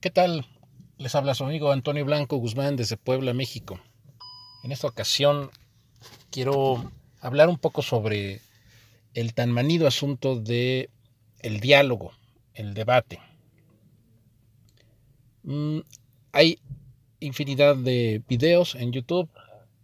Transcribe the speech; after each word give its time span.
¿Qué 0.00 0.08
tal? 0.08 0.46
Les 0.96 1.14
habla 1.14 1.34
su 1.34 1.44
amigo 1.44 1.72
Antonio 1.72 2.06
Blanco 2.06 2.38
Guzmán 2.38 2.74
desde 2.74 2.96
Puebla, 2.96 3.34
México. 3.34 3.78
En 4.64 4.72
esta 4.72 4.86
ocasión 4.86 5.50
quiero 6.30 6.90
hablar 7.20 7.50
un 7.50 7.58
poco 7.58 7.82
sobre 7.82 8.40
el 9.12 9.34
tan 9.34 9.52
manido 9.52 9.86
asunto 9.86 10.36
de 10.36 10.88
el 11.40 11.60
diálogo, 11.60 12.12
el 12.54 12.72
debate. 12.72 13.20
Mm, 15.42 15.80
hay 16.32 16.58
infinidad 17.18 17.76
de 17.76 18.22
videos 18.26 18.76
en 18.76 18.92
YouTube 18.92 19.28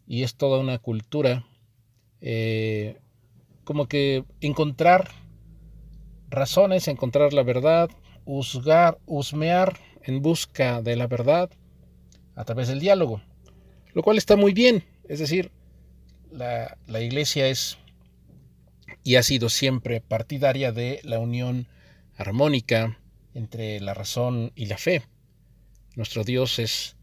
y 0.07 0.23
es 0.23 0.35
toda 0.35 0.59
una 0.61 0.79
cultura 0.79 1.45
eh, 2.23 2.96
como 3.64 3.87
que 3.87 4.25
encontrar 4.41 5.11
razones, 6.30 6.89
encontrar 6.89 7.35
la 7.35 7.43
verdad, 7.43 7.91
juzgar, 8.25 8.96
husmear 9.05 9.79
en 10.07 10.23
busca 10.23 10.81
de 10.81 10.96
la 10.96 11.07
verdad 11.07 11.51
a 12.35 12.45
través 12.45 12.69
del 12.69 12.81
diálogo, 12.81 13.21
lo 13.93 14.03
cual 14.03 14.19
está 14.19 14.37
muy 14.37 14.55
bien, 14.55 14.85
es 15.09 15.19
decir, 15.19 15.51
la, 16.31 16.79
la 16.87 17.01
iglesia 17.01 17.49
es 17.49 17.79
y 19.03 19.17
ha 19.17 19.23
sido 19.23 19.49
siempre 19.49 20.01
partidaria 20.01 20.73
de 20.73 21.01
la 21.05 21.19
unión 21.19 21.69
armónica 22.17 22.99
entre 23.35 23.81
la 23.81 23.95
razón 23.95 24.53
y 24.55 24.67
la 24.67 24.79
fe. 24.79 25.03
Nuestro 25.95 26.25
Dios 26.25 26.59
es 26.59 26.96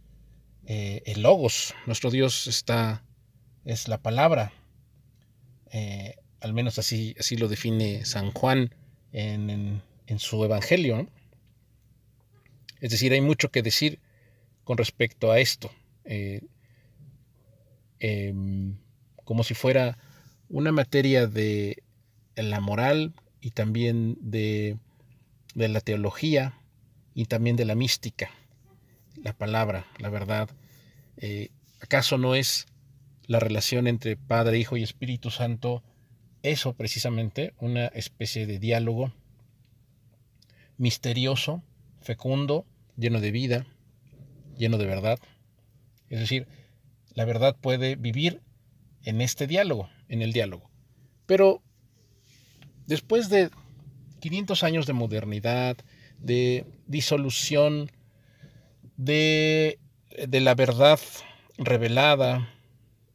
eh, 0.65 1.01
el 1.05 1.21
logos, 1.21 1.73
nuestro 1.85 2.09
Dios 2.09 2.47
está 2.47 3.03
es 3.65 3.87
la 3.87 4.01
palabra, 4.01 4.51
eh, 5.71 6.15
al 6.41 6.53
menos 6.53 6.77
así, 6.79 7.15
así 7.19 7.37
lo 7.37 7.47
define 7.47 8.05
San 8.05 8.31
Juan 8.31 8.75
en, 9.11 9.81
su 10.17 10.43
Evangelio. 10.43 11.07
Es 12.83 12.91
decir, 12.91 13.13
hay 13.13 13.21
mucho 13.21 13.49
que 13.49 13.61
decir 13.61 13.99
con 14.65 14.77
respecto 14.77 15.31
a 15.31 15.39
esto, 15.39 15.71
eh, 16.03 16.41
em, 17.99 18.75
como 19.23 19.45
si 19.45 19.53
fuera 19.53 19.97
una 20.49 20.73
materia 20.73 21.25
de 21.25 21.81
la 22.35 22.59
moral 22.59 23.13
y 23.39 23.51
también 23.51 24.17
de, 24.19 24.75
la 25.55 25.79
teología 25.79 26.59
y 27.15 27.23
también 27.23 27.55
de 27.55 27.63
la 27.63 27.75
mística, 27.75 28.31
la 29.15 29.31
palabra, 29.31 29.85
la 29.99 30.09
verdad. 30.09 30.49
Eh, 31.15 31.51
¿Acaso 31.79 32.17
no 32.17 32.35
es 32.35 32.65
la 33.27 33.39
relación 33.39 33.87
entre 33.87 34.17
Padre, 34.17 34.59
Hijo 34.59 34.75
y 34.75 34.83
Espíritu 34.83 35.31
Santo 35.31 35.83
eso 36.41 36.73
precisamente, 36.73 37.53
una 37.59 37.85
especie 37.85 38.45
de 38.45 38.59
diálogo 38.59 39.13
misterioso, 40.77 41.63
fecundo, 42.01 42.65
lleno 42.97 43.19
de 43.19 43.31
vida, 43.31 43.65
lleno 44.57 44.77
de 44.77 44.85
verdad. 44.85 45.19
Es 46.09 46.19
decir, 46.19 46.47
la 47.13 47.25
verdad 47.25 47.55
puede 47.59 47.95
vivir 47.95 48.41
en 49.03 49.21
este 49.21 49.47
diálogo, 49.47 49.89
en 50.07 50.21
el 50.21 50.33
diálogo. 50.33 50.69
Pero 51.25 51.61
después 52.87 53.29
de 53.29 53.49
500 54.19 54.63
años 54.63 54.85
de 54.85 54.93
modernidad, 54.93 55.77
de 56.19 56.65
disolución, 56.87 57.91
de, 58.97 59.79
la 60.29 60.55
verdad 60.55 60.99
revelada, 61.57 62.49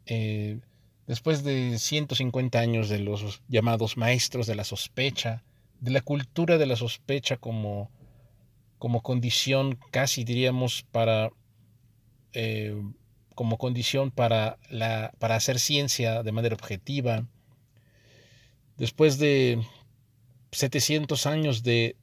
eh, 0.06 0.60
después 1.06 1.42
de 1.44 1.78
150 1.78 2.58
años 2.58 2.88
de 2.88 2.98
los 2.98 3.42
llamados 3.48 3.96
maestros 3.96 4.46
de 4.46 4.54
la 4.54 4.64
sospecha, 4.64 5.42
de 5.80 5.90
la 5.90 6.00
cultura 6.00 6.58
de 6.58 6.66
la 6.66 6.76
sospecha 6.76 7.36
como, 7.36 7.90
como 8.78 9.02
condición 9.02 9.78
casi 9.90 10.24
diríamos 10.24 10.84
para 10.90 11.30
eh, 12.32 12.74
como 13.34 13.56
condición 13.56 14.10
para, 14.10 14.58
la, 14.68 15.12
para 15.20 15.36
hacer 15.36 15.60
ciencia 15.60 16.24
de 16.24 16.32
manera 16.32 16.56
objetiva. 16.56 17.24
Después 18.76 19.18
de 19.18 19.62
700 20.50 21.24
años 21.26 21.62
de 21.62 21.94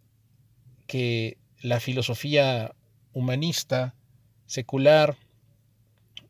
que 0.88 1.38
la 1.62 1.82
filosofía 1.82 2.74
humanista, 3.12 3.96
secular, 4.46 5.18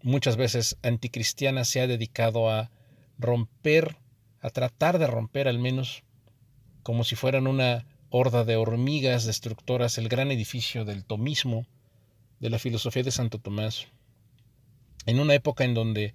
muchas 0.01 0.38
veces 0.38 0.78
anticristiana, 0.81 1.66
se 1.66 1.81
ha 1.81 1.88
dedicado 1.88 2.50
a 2.50 2.72
romper, 3.19 3.97
a 4.41 4.50
tratar 4.50 4.97
de 4.97 5.05
romper 5.05 5.47
al 5.47 5.59
menos 5.59 6.03
como 6.81 7.03
si 7.03 7.16
fueran 7.16 7.45
una 7.45 7.85
horda 8.18 8.46
de 8.46 8.56
hormigas 8.56 9.26
destructoras 9.26 9.98
el 9.98 10.08
gran 10.08 10.31
edificio 10.31 10.86
del 10.86 11.03
tomismo, 11.03 11.66
de 12.40 12.50
la 12.50 12.59
filosofía 12.59 13.03
de 13.03 13.12
Santo 13.12 13.40
Tomás, 13.40 13.88
en 15.06 15.20
una 15.20 15.34
época 15.34 15.66
en 15.66 15.74
donde 15.74 16.14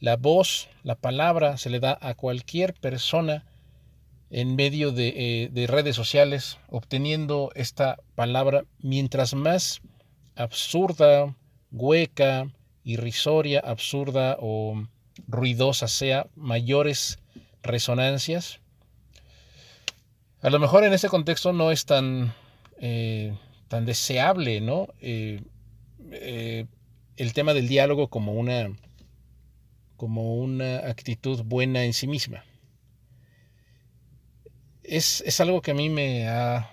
la 0.00 0.16
voz, 0.16 0.70
la 0.82 0.94
palabra 0.94 1.58
se 1.58 1.68
le 1.68 1.78
da 1.78 1.98
a 2.00 2.14
cualquier 2.14 2.72
persona 2.72 3.44
en 4.30 4.56
medio 4.56 4.92
de, 4.92 5.50
eh, 5.54 5.66
redes 5.66 5.94
sociales, 5.94 6.56
obteniendo 6.70 7.52
esta 7.54 7.98
palabra 8.14 8.64
mientras 8.78 9.34
más 9.34 9.82
absurda, 10.34 11.36
hueca, 11.70 12.50
irrisoria, 12.82 13.60
absurda 13.60 14.38
o 14.40 14.88
ruidosa 15.28 15.86
sea, 15.86 16.28
mayores 16.34 17.18
resonancias 17.62 18.61
a 20.42 20.50
lo 20.50 20.58
mejor 20.58 20.84
en 20.84 20.92
ese 20.92 21.08
contexto 21.08 21.52
no 21.52 21.70
es 21.70 21.86
tan, 21.86 22.34
eh, 22.78 23.32
tan 23.68 23.86
deseable, 23.86 24.60
¿no? 24.60 24.88
Eh, 25.00 25.40
eh, 26.10 26.66
el 27.16 27.32
tema 27.32 27.54
del 27.54 27.68
diálogo 27.68 28.08
como 28.08 28.32
una, 28.32 28.76
como 29.96 30.36
una 30.36 30.78
actitud 30.78 31.42
buena 31.44 31.84
en 31.84 31.92
sí 31.92 32.08
misma. 32.08 32.44
Es, 34.82 35.40
algo 35.40 35.62
que 35.62 35.70
a 35.70 35.74
mí 35.74 35.88
me 35.88 36.28
ha, 36.28 36.68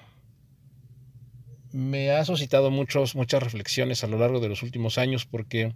me 1.71 2.09
ha 2.09 2.25
suscitado 2.25 2.71
muchos, 2.71 3.15
muchas 3.15 3.43
reflexiones 3.43 4.03
a 4.03 4.07
lo 4.07 4.17
largo 4.17 4.39
de 4.39 4.49
los 4.49 4.63
últimos 4.63 4.97
años 4.97 5.27
porque 5.27 5.75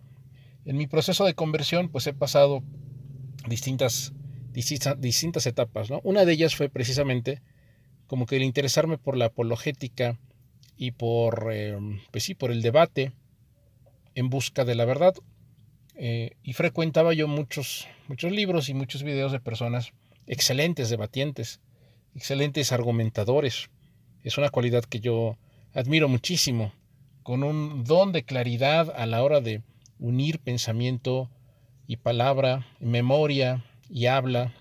en 0.66 0.78
mi 0.78 0.88
proceso 0.88 1.26
de 1.26 1.36
conversión 1.36 1.90
pues 1.90 2.08
he 2.08 2.14
pasado 2.14 2.64
distintas, 3.48 4.14
distintas, 4.52 5.00
distintas 5.00 5.46
etapas. 5.46 5.92
¿no? 5.92 6.02
Una 6.04 6.26
de 6.26 6.34
ellas 6.34 6.56
fue 6.56 6.70
precisamente 6.70 7.44
como 8.08 8.26
que 8.26 8.38
el 8.38 8.44
interesarme 8.44 8.98
por 8.98 9.18
la 9.18 9.26
apologética 9.26 10.20
y 10.78 10.92
por, 10.92 11.50
eh, 11.52 11.78
pues 12.12 12.24
sí, 12.24 12.36
por 12.36 12.52
el 12.52 12.62
debate 12.62 13.12
en 14.16 14.30
busca 14.30 14.66
de 14.66 14.76
la 14.76 14.86
verdad. 14.86 15.14
Eh, 15.96 16.32
y 16.44 16.54
frecuentaba 16.54 17.14
yo 17.14 17.28
muchos, 17.28 17.88
muchos 18.08 18.32
libros 18.32 18.70
y 18.70 18.74
muchos 18.74 19.04
videos 19.04 19.32
de 19.32 19.40
personas 19.40 19.94
excelentes 20.28 20.90
debatientes, 20.90 21.62
excelentes 22.16 22.72
argumentadores. 22.72 23.70
Es 24.24 24.38
una 24.38 24.50
cualidad 24.50 24.84
que 24.84 25.00
yo 25.00 25.38
admiro 25.74 26.08
muchísimo, 26.08 26.74
con 27.24 27.44
un 27.44 27.84
don 27.84 28.12
de 28.12 28.24
claridad 28.24 28.94
a 28.96 29.06
la 29.06 29.24
hora 29.24 29.42
de 29.42 29.62
unir 30.00 30.40
pensamiento 30.40 31.30
y 31.88 31.98
palabra, 31.98 32.68
memoria 32.80 33.64
y 33.90 34.08
habla, 34.08 34.54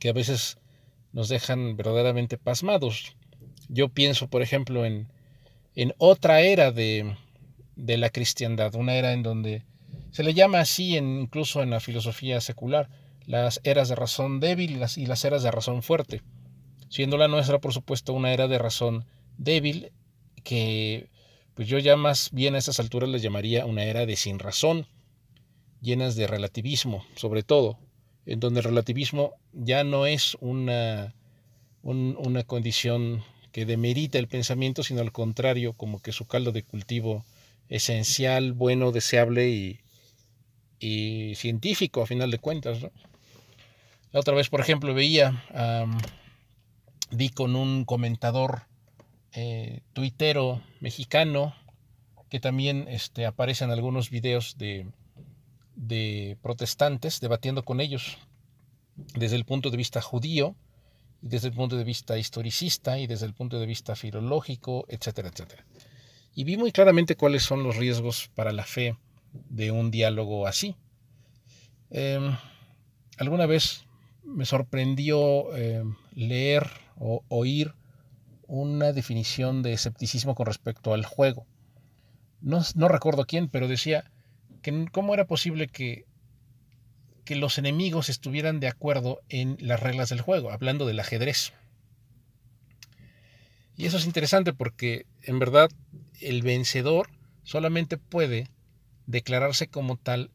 que 0.00 0.08
a 0.08 0.12
veces 0.12 0.58
nos 1.14 1.28
dejan 1.28 1.76
verdaderamente 1.76 2.36
pasmados. 2.36 3.16
Yo 3.68 3.88
pienso, 3.88 4.28
por 4.28 4.42
ejemplo, 4.42 4.84
en, 4.84 5.08
en 5.76 5.94
otra 5.96 6.40
era 6.40 6.72
de, 6.72 7.16
de, 7.76 7.96
la 7.96 8.10
cristiandad, 8.10 8.74
una 8.74 8.96
era 8.96 9.12
en 9.12 9.22
donde 9.22 9.62
se 10.10 10.24
le 10.24 10.34
llama 10.34 10.60
así 10.60 10.96
en, 10.96 11.20
incluso 11.20 11.62
en 11.62 11.70
la 11.70 11.80
filosofía 11.80 12.40
secular, 12.40 12.90
las 13.26 13.60
eras 13.62 13.88
de 13.88 13.94
razón 13.94 14.40
débil 14.40 14.72
y 14.96 15.06
las, 15.06 15.24
eras 15.24 15.42
de 15.42 15.50
razón 15.50 15.82
fuerte, 15.82 16.20
siendo 16.88 17.16
la 17.16 17.28
nuestra, 17.28 17.60
por 17.60 17.72
supuesto, 17.72 18.12
una 18.12 18.32
era 18.32 18.48
de 18.48 18.58
razón 18.58 19.06
débil 19.38 19.92
que 20.42 21.08
pues 21.54 21.68
yo 21.68 21.78
ya 21.78 21.96
más 21.96 22.30
bien 22.32 22.56
a 22.56 22.58
estas 22.58 22.80
alturas 22.80 23.08
les 23.08 23.22
llamaría 23.22 23.64
una 23.64 23.84
era 23.84 24.04
de 24.04 24.16
sin 24.16 24.40
razón, 24.40 24.88
llenas 25.80 26.16
de 26.16 26.26
relativismo, 26.26 27.04
sobre 27.14 27.44
todo, 27.44 27.78
en 28.26 28.40
donde 28.40 28.60
el 28.60 28.64
relativismo 28.64 29.34
ya 29.52 29.84
no 29.84 30.06
es 30.06 30.36
una, 30.40 31.14
una 31.82 32.42
condición 32.44 33.22
que 33.52 33.66
demerita 33.66 34.18
el 34.18 34.28
pensamiento, 34.28 34.82
sino 34.82 35.00
al 35.00 35.12
contrario, 35.12 35.74
como 35.74 36.00
que 36.00 36.12
su 36.12 36.26
caldo 36.26 36.50
de 36.52 36.64
cultivo 36.64 37.24
esencial, 37.68 38.52
bueno, 38.52 38.92
deseable 38.92 39.78
y, 40.80 41.34
científico, 41.36 42.02
a 42.02 42.06
final 42.06 42.30
de 42.30 42.38
cuentas. 42.38 42.80
La 44.12 44.20
otra 44.20 44.34
vez, 44.34 44.48
por 44.48 44.60
ejemplo, 44.60 44.92
veía, 44.92 45.44
vi 47.10 47.30
con 47.30 47.56
un 47.56 47.84
comentador 47.84 48.62
eh, 49.32 49.80
tuitero 49.92 50.60
mexicano 50.80 51.54
que 52.28 52.40
también 52.40 52.86
este, 52.88 53.24
aparece 53.24 53.64
en 53.64 53.70
algunos 53.70 54.10
videos 54.10 54.58
de, 54.58 54.86
de 55.76 56.38
protestantes, 56.42 57.20
debatiendo 57.20 57.64
con 57.64 57.80
ellos 57.80 58.18
desde 59.14 59.36
el 59.36 59.44
punto 59.44 59.70
de 59.70 59.76
vista 59.76 60.00
judío, 60.00 60.54
desde 61.20 61.48
el 61.48 61.54
punto 61.54 61.76
de 61.76 61.84
vista 61.84 62.18
historicista 62.18 62.98
y 62.98 63.06
desde 63.06 63.26
el 63.26 63.34
punto 63.34 63.58
de 63.58 63.66
vista 63.66 63.96
filológico, 63.96 64.84
etcétera, 64.88 65.28
etcétera. 65.28 65.64
Y 66.34 66.44
vi 66.44 66.56
muy 66.56 66.72
claramente 66.72 67.16
cuáles 67.16 67.42
son 67.42 67.62
los 67.62 67.76
riesgos 67.76 68.30
para 68.34 68.52
la 68.52 68.64
fe 68.64 68.96
de 69.32 69.70
un 69.70 69.90
diálogo 69.90 70.46
así. 70.46 70.76
Em, 71.90 72.36
alguna 73.18 73.46
vez 73.46 73.86
me 74.24 74.44
sorprendió 74.44 75.54
em, 75.56 75.96
leer 76.14 76.68
o 76.98 77.24
oír 77.28 77.74
una 78.46 78.92
definición 78.92 79.62
de 79.62 79.72
escepticismo 79.72 80.34
con 80.34 80.46
respecto 80.46 80.92
al 80.92 81.04
juego. 81.04 81.46
No, 82.40 82.60
no 82.74 82.88
recuerdo 82.88 83.26
quién, 83.26 83.48
pero 83.48 83.68
decía 83.68 84.10
que 84.64 84.86
cómo 84.90 85.12
era 85.12 85.26
posible 85.26 85.68
que, 85.68 86.06
que 87.24 87.36
los 87.36 87.58
enemigos 87.58 88.08
estuvieran 88.08 88.60
de 88.60 88.68
acuerdo 88.68 89.20
en 89.28 89.58
las 89.60 89.78
reglas 89.78 90.08
del 90.08 90.22
juego, 90.22 90.50
hablando 90.50 90.86
del 90.86 90.98
ajedrez. 90.98 91.52
Y 93.76 93.84
eso 93.84 93.98
es 93.98 94.06
interesante 94.06 94.54
porque 94.54 95.04
en 95.22 95.38
verdad 95.38 95.70
el 96.18 96.40
vencedor 96.42 97.10
solamente 97.42 97.98
puede 97.98 98.48
declararse 99.06 99.68
como 99.68 99.98
tal 99.98 100.30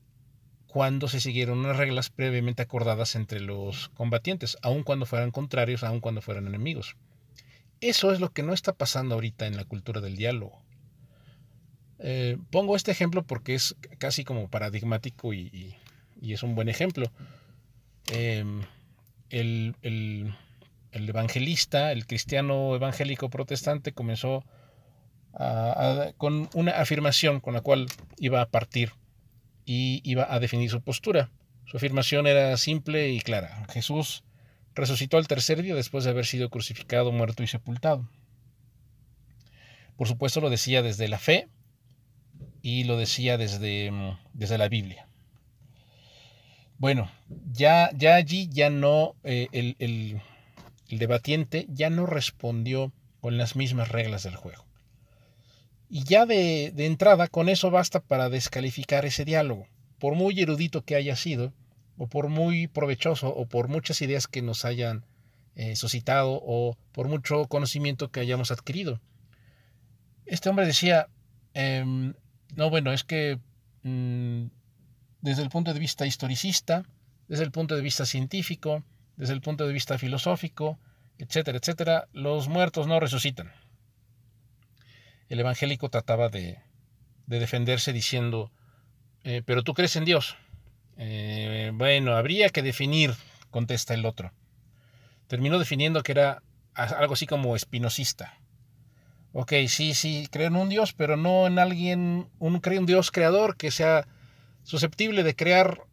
cuando 0.68 1.08
se 1.08 1.20
siguieron 1.20 1.60
unas 1.60 1.78
reglas 1.78 2.12
previamente 2.12 2.62
acordadas 2.62 3.16
entre 3.16 3.40
los 3.40 3.90
combatientes, 3.96 4.60
aun 4.62 4.84
cuando 4.84 5.08
fueran 5.08 5.32
contrarios, 5.32 5.84
aun 5.84 6.02
cuando 6.02 6.22
fueran 6.22 6.46
enemigos. 6.46 6.96
Eso 7.82 8.12
es 8.14 8.20
lo 8.20 8.32
que 8.32 8.44
no 8.44 8.54
está 8.54 8.74
pasando 8.74 9.16
ahorita 9.16 9.48
en 9.48 9.58
la 9.58 9.66
cultura 9.66 10.02
del 10.02 10.18
diálogo. 10.18 10.62
Eh, 12.00 12.38
pongo 12.50 12.76
este 12.76 12.92
ejemplo 12.92 13.24
porque 13.24 13.56
es 13.56 13.76
casi 13.98 14.24
como 14.24 14.48
paradigmático 14.48 15.34
y, 15.34 15.76
es 16.22 16.44
un 16.44 16.56
buen 16.56 16.70
ejemplo. 16.70 17.12
Em, 18.12 18.62
el, 19.30 19.76
el 19.82 21.10
evangelista, 21.10 21.92
el 21.92 22.06
cristiano 22.06 22.76
evangélico 22.76 23.30
protestante, 23.30 23.92
comenzó 23.92 24.44
con 26.18 26.50
una 26.54 26.72
afirmación 26.72 27.40
con 27.40 27.54
la 27.54 27.62
cual 27.62 27.88
iba 28.18 28.42
a 28.42 28.50
partir 28.50 28.94
y 29.66 30.02
iba 30.04 30.34
a 30.34 30.40
definir 30.40 30.70
su 30.70 30.82
postura. 30.82 31.30
Su 31.66 31.78
afirmación 31.78 32.26
era 32.26 32.58
simple 32.58 33.10
y 33.10 33.22
clara. 33.22 33.64
Jesús 33.70 34.24
resucitó 34.74 35.18
al 35.18 35.28
tercer 35.28 35.62
día 35.62 35.76
después 35.76 36.04
de 36.04 36.10
haber 36.10 36.26
sido 36.26 36.50
crucificado, 36.50 37.12
muerto 37.12 37.44
y 37.44 37.48
sepultado. 37.48 38.10
Por 39.98 40.08
supuesto 40.08 40.42
lo 40.42 40.50
decía 40.50 40.82
desde 40.82 41.08
la 41.08 41.20
fe 41.20 41.48
y 42.62 42.84
lo 42.84 42.98
decía 42.98 43.38
desde, 43.38 43.92
desde 44.34 44.58
la 44.58 44.70
Biblia. 44.70 45.08
Bueno, 46.78 47.12
ya, 47.52 47.90
ya 47.94 48.16
allí 48.16 48.50
ya 48.52 48.70
no, 48.70 49.16
eh, 49.24 49.48
el, 49.52 49.76
el 49.80 51.00
debatiente 51.00 51.68
ya 51.70 51.90
no 51.90 52.06
respondió 52.06 52.92
con 53.20 53.38
las 53.38 53.56
mismas 53.56 53.90
reglas 53.90 54.24
del 54.24 54.36
juego. 54.36 54.66
Y 55.90 56.04
ya 56.04 56.28
de, 56.28 56.72
entrada, 56.78 57.28
con 57.28 57.50
eso 57.50 57.72
basta 57.72 58.00
para 58.00 58.30
descalificar 58.30 59.06
ese 59.06 59.26
diálogo, 59.26 59.68
por 59.98 60.14
muy 60.14 60.40
erudito 60.40 60.84
que 60.84 60.96
haya 60.96 61.16
sido, 61.16 61.52
o 61.98 62.08
por 62.08 62.30
muy 62.30 62.68
provechoso, 62.68 63.30
o 63.30 63.48
por 63.48 63.68
muchas 63.68 64.02
ideas 64.04 64.28
que 64.28 64.44
nos 64.44 64.66
hayan 64.66 65.04
eh, 65.56 65.76
suscitado, 65.76 66.40
o 66.44 66.78
por 66.92 67.08
mucho 67.08 67.48
conocimiento 67.48 68.12
que 68.12 68.20
hayamos 68.20 68.52
adquirido. 68.52 69.02
Este 70.28 70.48
hombre 70.48 70.68
decía, 70.68 71.08
em, 71.56 72.14
no, 72.56 72.70
bueno, 72.70 72.92
es 72.92 73.04
que 73.04 73.40
mm, 73.84 74.46
desde 75.22 75.44
el 75.44 75.50
punto 75.50 75.74
de 75.74 75.80
vista 75.80 76.06
historicista, 76.06 76.84
desde 77.28 77.44
el 77.44 77.52
punto 77.52 77.76
de 77.76 77.82
vista 77.82 78.06
científico, 78.06 78.84
desde 79.16 79.34
el 79.34 79.42
punto 79.42 79.68
de 79.68 79.74
vista 79.74 79.98
filosófico, 79.98 80.80
etcétera, 81.18 81.58
etcétera, 81.58 82.08
los 82.14 82.48
muertos 82.48 82.88
no 82.88 83.00
resucitan. 83.00 83.52
El 85.28 85.40
evangélico 85.40 85.90
trataba 85.90 86.30
de, 86.30 86.60
defenderse 87.28 87.94
diciendo, 87.94 88.52
eh, 89.24 89.44
pero 89.46 89.64
tú 89.64 89.74
crees 89.74 89.96
en 89.96 90.06
Dios. 90.06 90.38
Eh, 90.98 91.72
bueno, 91.76 92.16
habría 92.16 92.50
que 92.50 92.64
definir, 92.64 93.14
contesta 93.52 93.94
el 93.94 94.06
otro. 94.06 94.34
Terminó 95.28 95.60
definiendo 95.60 96.02
que 96.02 96.14
era 96.14 96.42
algo 96.74 97.14
así 97.14 97.28
como 97.28 97.56
espinosista. 97.56 98.39
Ok, 99.32 99.54
sí, 99.68 99.94
sí, 99.94 100.28
creo 100.32 100.48
en 100.48 100.56
un 100.56 100.70
Dios, 100.70 100.94
pero 100.94 101.16
no 101.16 101.46
en 101.46 101.60
alguien, 101.60 102.30
un, 102.40 102.62
un 102.64 102.86
Dios 102.86 103.12
creador 103.12 103.58
que 103.58 103.70
sea 103.70 104.08
susceptible 104.64 105.24
de 105.24 105.36
crear 105.36 105.84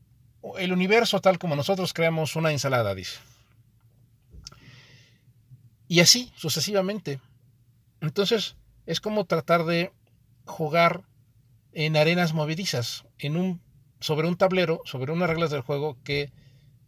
el 0.58 0.72
universo 0.72 1.20
tal 1.20 1.38
como 1.38 1.56
nosotros 1.56 1.92
creamos 1.92 2.36
una 2.36 2.52
ensalada, 2.52 2.94
dice. 2.94 3.18
Y 5.88 6.00
así, 6.00 6.32
sucesivamente. 6.36 7.20
Entonces, 8.00 8.56
es 8.86 9.00
como 9.00 9.24
tratar 9.24 9.64
de 9.64 9.92
jugar 10.44 11.02
en 11.72 11.96
arenas 11.96 12.32
movedizas, 12.32 13.04
en 13.18 13.36
un, 13.36 13.60
sobre 14.00 14.28
un 14.28 14.36
tablero, 14.36 14.80
sobre 14.84 15.12
unas 15.12 15.28
reglas 15.28 15.50
del 15.50 15.60
juego 15.60 15.96
que 16.04 16.32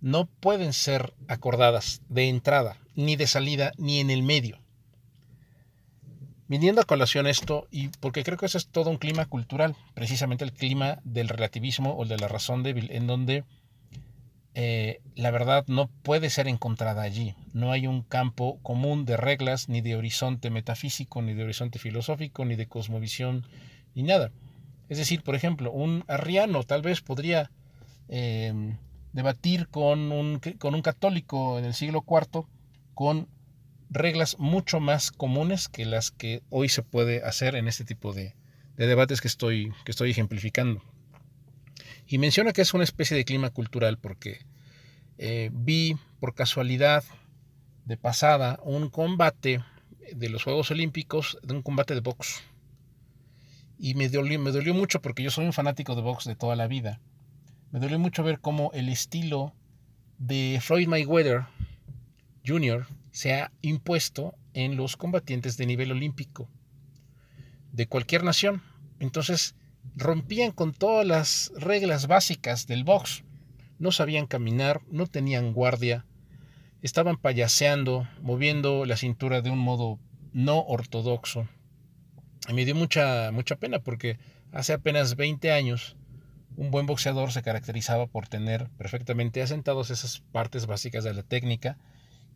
no 0.01 0.27
pueden 0.27 0.73
ser 0.73 1.15
acordadas 1.27 2.03
de 2.09 2.29
entrada, 2.29 2.79
ni 2.95 3.17
de 3.17 3.27
salida, 3.27 3.73
ni 3.77 4.01
en 4.01 4.11
el 4.11 4.23
medio. 4.23 4.61
Viniendo 6.49 6.81
a 6.81 6.85
colación 6.85 7.27
esto, 7.27 7.69
y 7.71 7.89
porque 8.01 8.25
creo 8.25 8.39
que 8.39 8.47
eso 8.47 8.57
es 8.57 8.69
todo 8.69 8.89
un 8.89 8.97
clima 8.97 9.27
cultural, 9.27 9.77
precisamente 9.93 10.45
el 10.45 10.53
clima 10.53 10.99
del 11.05 11.29
relativismo 11.29 11.95
o 11.97 12.07
de 12.07 12.17
la 12.17 12.27
razón 12.27 12.63
débil, 12.63 12.91
en 12.91 13.07
donde 13.07 13.45
eh, 14.55 15.03
la 15.15 15.31
verdad 15.31 15.65
no 15.69 15.89
puede 16.03 16.31
ser 16.31 16.49
encontrada 16.49 17.03
allí. 17.03 17.35
No 17.53 17.71
hay 17.71 17.87
un 17.87 18.03
campo 18.03 18.59
común 18.63 19.05
de 19.05 19.19
reglas, 19.19 19.69
ni 19.69 19.83
de 19.83 19.95
horizonte 19.95 20.49
metafísico, 20.49 21.21
ni 21.21 21.35
de 21.35 21.45
horizonte 21.45 21.79
filosófico, 21.79 22.47
ni 22.47 22.57
de 22.57 22.67
cosmovisión, 22.67 23.47
ni 23.95 24.03
nada. 24.03 24.33
Es 24.89 24.97
decir, 24.97 25.23
por 25.23 25.35
ejemplo, 25.35 25.71
un 25.71 26.03
arriano 26.09 26.63
tal 26.63 26.81
vez 26.81 27.03
podría 27.03 27.51
em, 28.09 28.79
debatir 29.13 29.69
con 29.69 30.13
un, 30.13 30.41
con 30.59 30.75
un 30.75 30.81
católico 30.81 31.59
en 31.59 31.67
el 31.67 31.75
siglo 31.75 32.05
IV 32.09 32.47
con 32.95 33.29
reglas 33.91 34.39
mucho 34.39 34.81
más 34.81 35.11
comunes 35.11 35.69
que 35.69 35.85
las 35.85 36.11
que 36.11 36.43
hoy 36.51 36.69
se 36.69 36.83
puede 36.83 37.23
hacer 37.25 37.55
en 37.55 37.69
este 37.69 37.85
tipo 37.85 38.13
de, 38.13 38.35
debates 38.77 39.21
que 39.21 39.29
estoy, 39.29 39.73
que 39.85 39.93
estoy 39.93 40.11
ejemplificando. 40.11 40.83
Y 42.07 42.19
menciona 42.19 42.53
que 42.53 42.63
es 42.63 42.75
una 42.75 42.85
especie 42.85 43.17
de 43.17 43.25
clima 43.25 43.51
cultural 43.51 43.99
porque 43.99 44.47
eh, 45.19 45.51
vi 45.53 45.97
por 46.21 46.35
casualidad 46.35 47.05
de 47.85 47.97
pasada 47.97 48.61
un 48.63 48.89
combate 48.89 49.63
de 50.13 50.29
los 50.29 50.45
Juegos 50.45 50.71
Olímpicos, 50.71 51.39
de 51.43 51.55
un 51.55 51.63
combate 51.63 51.95
de 51.95 52.01
box. 52.01 52.43
Y 53.79 53.95
me 53.95 54.09
dolió, 54.09 54.39
me 54.39 54.51
dolió 54.51 54.75
mucho 54.75 55.01
porque 55.01 55.23
yo 55.23 55.31
soy 55.31 55.47
un 55.47 55.53
fanático 55.53 55.95
de 55.95 56.03
box 56.03 56.25
de 56.25 56.35
toda 56.35 56.57
la 56.57 56.67
vida. 56.67 57.01
Me 57.71 57.81
dolió 57.81 57.99
mucho 57.99 58.23
ver 58.23 58.41
cómo 58.41 58.71
el 58.75 58.89
estilo 58.89 59.55
de 60.19 60.59
Floyd 60.63 60.89
Mayweather 60.89 61.47
Jr. 62.47 62.87
se 63.11 63.35
ha 63.35 63.53
impuesto 63.63 64.35
en 64.55 64.77
los 64.77 64.97
combatientes 64.97 65.57
de 65.57 65.67
nivel 65.67 65.93
olímpico 65.93 66.49
de 67.73 67.87
cualquier 67.87 68.25
nación. 68.25 68.63
Entonces, 69.01 69.55
rompían 69.97 70.53
con 70.53 70.73
todas 70.73 71.07
las 71.07 71.53
reglas 71.57 72.07
básicas 72.07 72.67
del 72.67 72.85
box. 72.85 73.25
No 73.79 73.93
sabían 73.93 74.27
caminar, 74.27 74.83
no 74.91 75.07
tenían 75.07 75.53
guardia, 75.53 76.05
estaban 76.83 77.17
payaseando, 77.17 78.09
moviendo 78.21 78.85
la 78.85 78.97
cintura 78.97 79.41
de 79.41 79.51
un 79.51 79.59
modo 79.59 79.99
no 80.33 80.65
ortodoxo. 80.67 81.49
Y 82.49 82.53
me 82.55 82.65
dio 82.65 82.75
mucha, 82.75 83.31
mucha 83.33 83.57
pena 83.57 83.79
porque 83.79 84.19
hace 84.53 84.73
apenas 84.73 85.17
20 85.17 85.53
años 85.53 85.97
un 86.57 86.73
buen 86.73 86.87
boxeador 86.87 87.31
se 87.31 87.43
caracterizaba 87.43 88.09
por 88.09 88.27
tener 88.27 88.69
perfectamente 88.71 89.43
asentados 89.43 89.91
esas 89.91 90.21
partes 90.33 90.67
básicas 90.67 91.05
de 91.05 91.15
la 91.15 91.23
técnica 91.23 91.79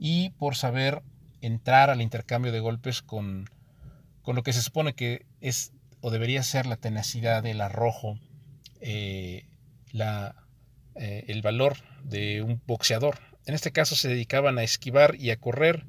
y 0.04 0.30
por 0.30 0.56
saber 0.56 1.00
entrar 1.42 1.88
al 1.88 2.02
intercambio 2.02 2.50
de 2.50 2.58
golpes 2.58 3.02
con, 3.02 3.48
con 4.22 4.34
lo 4.34 4.42
que 4.42 4.52
se 4.52 4.60
supone 4.60 4.94
que 4.94 5.26
es 5.40 5.72
o 6.00 6.10
debería 6.10 6.42
ser 6.42 6.66
la 6.66 6.74
tenacidad, 6.74 7.46
el 7.46 7.60
arrojo, 7.60 8.18
eh, 8.80 9.46
la, 9.92 10.34
eh, 10.96 11.26
el 11.28 11.40
valor 11.40 11.76
de 12.02 12.42
un 12.42 12.60
boxeador. 12.66 13.20
En 13.46 13.54
este 13.54 13.70
caso 13.70 13.94
se 13.94 14.08
dedicaban 14.08 14.58
a 14.58 14.64
esquivar 14.64 15.14
y 15.14 15.30
a 15.30 15.36
correr, 15.36 15.86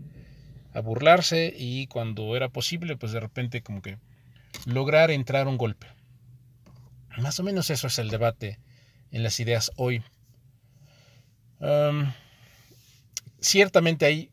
a 0.75 0.79
burlarse 0.79 1.51
y 1.57 1.87
cuando 1.87 2.35
era 2.35 2.49
posible, 2.49 2.95
pues 2.95 3.13
de 3.13 3.19
repente 3.19 3.63
como 3.63 3.81
que 3.81 3.97
lograr 4.67 5.09
entrar 5.09 5.47
un 5.47 5.57
golpe. 5.57 5.87
Más 7.17 7.39
o 7.39 7.43
menos 7.43 7.71
eso 7.71 7.87
es 7.87 7.97
el 7.97 8.11
debate 8.11 8.59
en 9.09 9.23
las 9.23 9.39
ideas 9.39 9.71
hoy. 9.75 10.03
Ciertamente 13.43 14.05
hay, 14.05 14.29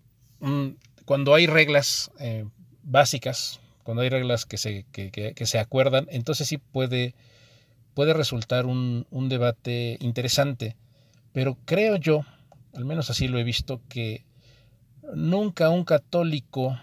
cuando 1.05 1.35
hay 1.35 1.47
reglas 1.47 2.11
eh, 2.19 2.47
básicas, 2.83 3.61
cuando 3.83 4.03
hay 4.03 4.09
reglas 4.09 4.47
que 4.47 4.57
se, 4.57 4.87
que, 4.93 5.47
se 5.47 5.59
acuerdan, 5.59 6.07
entonces 6.11 6.49
sí 6.49 6.59
puede, 6.59 7.15
puede 7.95 8.15
resultar 8.15 8.67
un, 8.67 9.07
debate 9.29 9.99
interesante. 10.01 10.77
Pero 11.33 11.59
creo 11.65 11.97
yo, 11.97 12.25
al 12.75 12.85
menos 12.85 13.11
así 13.11 13.29
lo 13.29 13.39
he 13.39 13.45
visto, 13.45 13.81
que 13.89 14.25
nunca 15.15 15.71
un 15.71 15.85
católico 15.85 16.79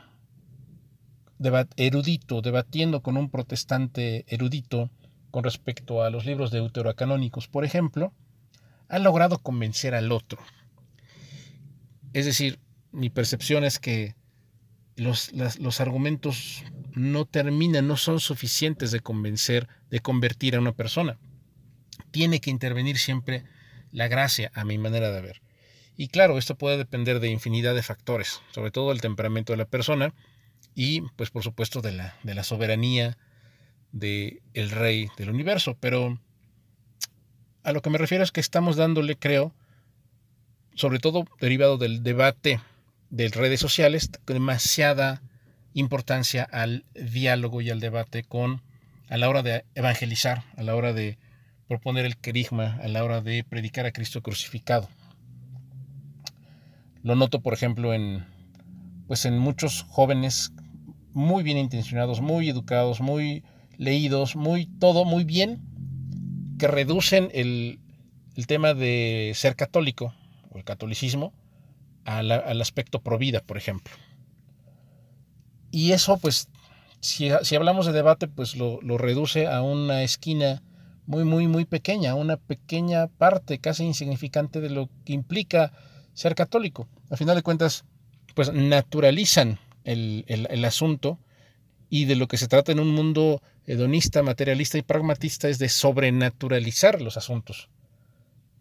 erudito 1.78 2.42
debatiendo 2.42 3.02
con 3.02 3.16
un 3.16 3.30
protestante 3.30 4.26
erudito 4.28 4.90
con 5.32 5.44
respecto 5.44 6.02
a 6.02 6.10
los 6.10 6.26
libros 6.26 6.52
de 6.52 6.60
deuterocanónicos, 6.60 7.48
por 7.48 7.64
ejemplo, 7.64 8.12
ha 8.90 9.00
logrado 9.00 9.38
convencer 9.38 9.94
al 9.94 10.12
otro. 10.12 10.40
Es 12.14 12.26
decir, 12.26 12.60
mi 12.92 13.10
percepción 13.10 13.64
es 13.64 13.80
que 13.80 14.16
los, 14.96 15.32
los, 15.34 15.80
argumentos 15.80 16.64
no 16.94 17.26
terminan, 17.26 17.88
no 17.88 17.98
son 17.98 18.20
suficientes 18.20 18.92
de 18.92 19.00
convencer, 19.00 19.68
de 19.90 20.00
convertir 20.00 20.56
a 20.56 20.60
una 20.60 20.72
persona. 20.72 21.20
Tiene 22.12 22.42
que 22.42 22.50
intervenir 22.50 22.98
siempre 22.98 23.44
la 23.92 24.08
gracia, 24.08 24.52
a 24.56 24.66
mi 24.66 24.78
manera 24.78 25.12
de 25.12 25.22
ver. 25.22 25.42
Y 25.96 26.08
claro, 26.08 26.38
esto 26.38 26.58
puede 26.58 26.78
depender 26.78 27.20
de 27.20 27.30
infinidad 27.30 27.76
de 27.76 27.84
factores, 27.84 28.42
sobre 28.52 28.72
todo 28.72 28.92
el 28.92 29.02
temperamento 29.02 29.54
de 29.54 29.58
la 29.58 29.66
persona 29.66 30.14
y, 30.74 31.02
pues 31.16 31.30
por 31.30 31.44
supuesto, 31.44 31.82
de 31.82 31.92
la, 31.92 32.18
de 32.24 32.36
la 32.36 32.44
soberanía 32.44 33.18
del 33.92 34.42
el 34.54 34.72
rey 34.72 35.10
del 35.18 35.30
universo. 35.30 35.78
Pero 35.80 36.20
a 37.64 37.72
lo 37.72 37.82
que 37.82 37.90
me 37.90 37.98
refiero 37.98 38.24
es 38.24 38.32
que 38.32 38.40
estamos 38.40 38.76
dándole, 38.76 39.18
creo, 39.18 39.54
sobre 40.78 41.00
todo 41.00 41.26
derivado 41.42 41.78
del 41.78 42.04
debate 42.04 42.62
de 43.10 43.28
redes 43.30 43.60
sociales, 43.60 44.12
demasiada 44.26 45.22
importancia 45.74 46.44
al 46.44 46.86
diálogo 46.94 47.62
y 47.62 47.70
al 47.72 47.80
debate 47.80 48.24
con 48.24 48.62
a 49.10 49.18
la 49.18 49.28
hora 49.28 49.42
de 49.42 49.66
evangelizar, 49.74 50.44
a 50.56 50.64
la 50.64 50.76
hora 50.76 50.94
de 50.94 51.18
proponer 51.68 52.06
el 52.06 52.18
querigma, 52.18 52.80
a 52.82 52.88
la 52.88 53.04
hora 53.04 53.22
de 53.22 53.44
predicar 53.44 53.86
a 53.86 53.92
Cristo 53.92 54.22
crucificado. 54.22 54.88
Lo 57.04 57.16
noto, 57.16 57.42
por 57.42 57.54
ejemplo, 57.54 57.94
en, 57.94 58.26
pues 59.08 59.26
en 59.26 59.38
muchos 59.40 59.84
jóvenes 59.90 60.54
muy 61.14 61.44
bien 61.44 61.58
intencionados, 61.58 62.22
muy 62.22 62.50
educados, 62.50 63.02
muy 63.02 63.44
leídos, 63.78 64.36
muy 64.36 64.66
todo 64.66 65.06
muy 65.06 65.24
bien, 65.24 65.62
que 66.60 66.68
reducen 66.68 67.30
el, 67.34 67.80
tema 68.46 68.76
de 68.76 69.32
ser 69.34 69.56
católico 69.56 70.14
el 70.58 70.64
catolicismo 70.64 71.34
al, 72.06 72.62
aspecto 72.62 73.02
pro 73.02 73.18
vida, 73.18 73.42
por 73.42 73.58
ejemplo. 73.58 73.94
Y 75.72 75.92
eso, 75.92 76.18
pues, 76.18 76.50
si, 77.00 77.30
hablamos 77.56 77.86
de 77.86 77.92
debate, 77.92 78.28
pues 78.28 78.56
lo, 78.56 78.80
lo, 78.82 78.98
reduce 78.98 79.48
a 79.48 79.62
una 79.62 80.04
esquina 80.04 80.64
muy, 81.06 81.24
muy, 81.24 81.48
muy 81.48 81.66
pequeña, 81.66 82.16
una 82.16 82.38
pequeña 82.38 83.08
parte 83.08 83.60
casi 83.60 83.84
insignificante 83.84 84.62
de 84.62 84.70
lo 84.70 84.90
que 85.06 85.14
implica 85.14 85.72
ser 86.14 86.36
católico. 86.36 86.88
A 87.10 87.18
final 87.18 87.36
de 87.36 87.44
cuentas, 87.44 87.86
pues 88.34 88.52
naturalizan 88.54 89.60
el, 89.84 90.26
el, 90.28 90.66
asunto 90.66 91.20
y 91.90 92.06
de 92.06 92.16
lo 92.16 92.28
que 92.28 92.38
se 92.38 92.48
trata 92.48 92.72
en 92.72 92.80
un 92.80 92.90
mundo 92.90 93.42
hedonista, 93.66 94.22
materialista 94.22 94.78
y 94.78 94.82
pragmatista 94.82 95.48
es 95.48 95.60
de 95.60 95.70
sobrenaturalizar 95.70 97.02
los 97.02 97.18
asuntos, 97.18 97.70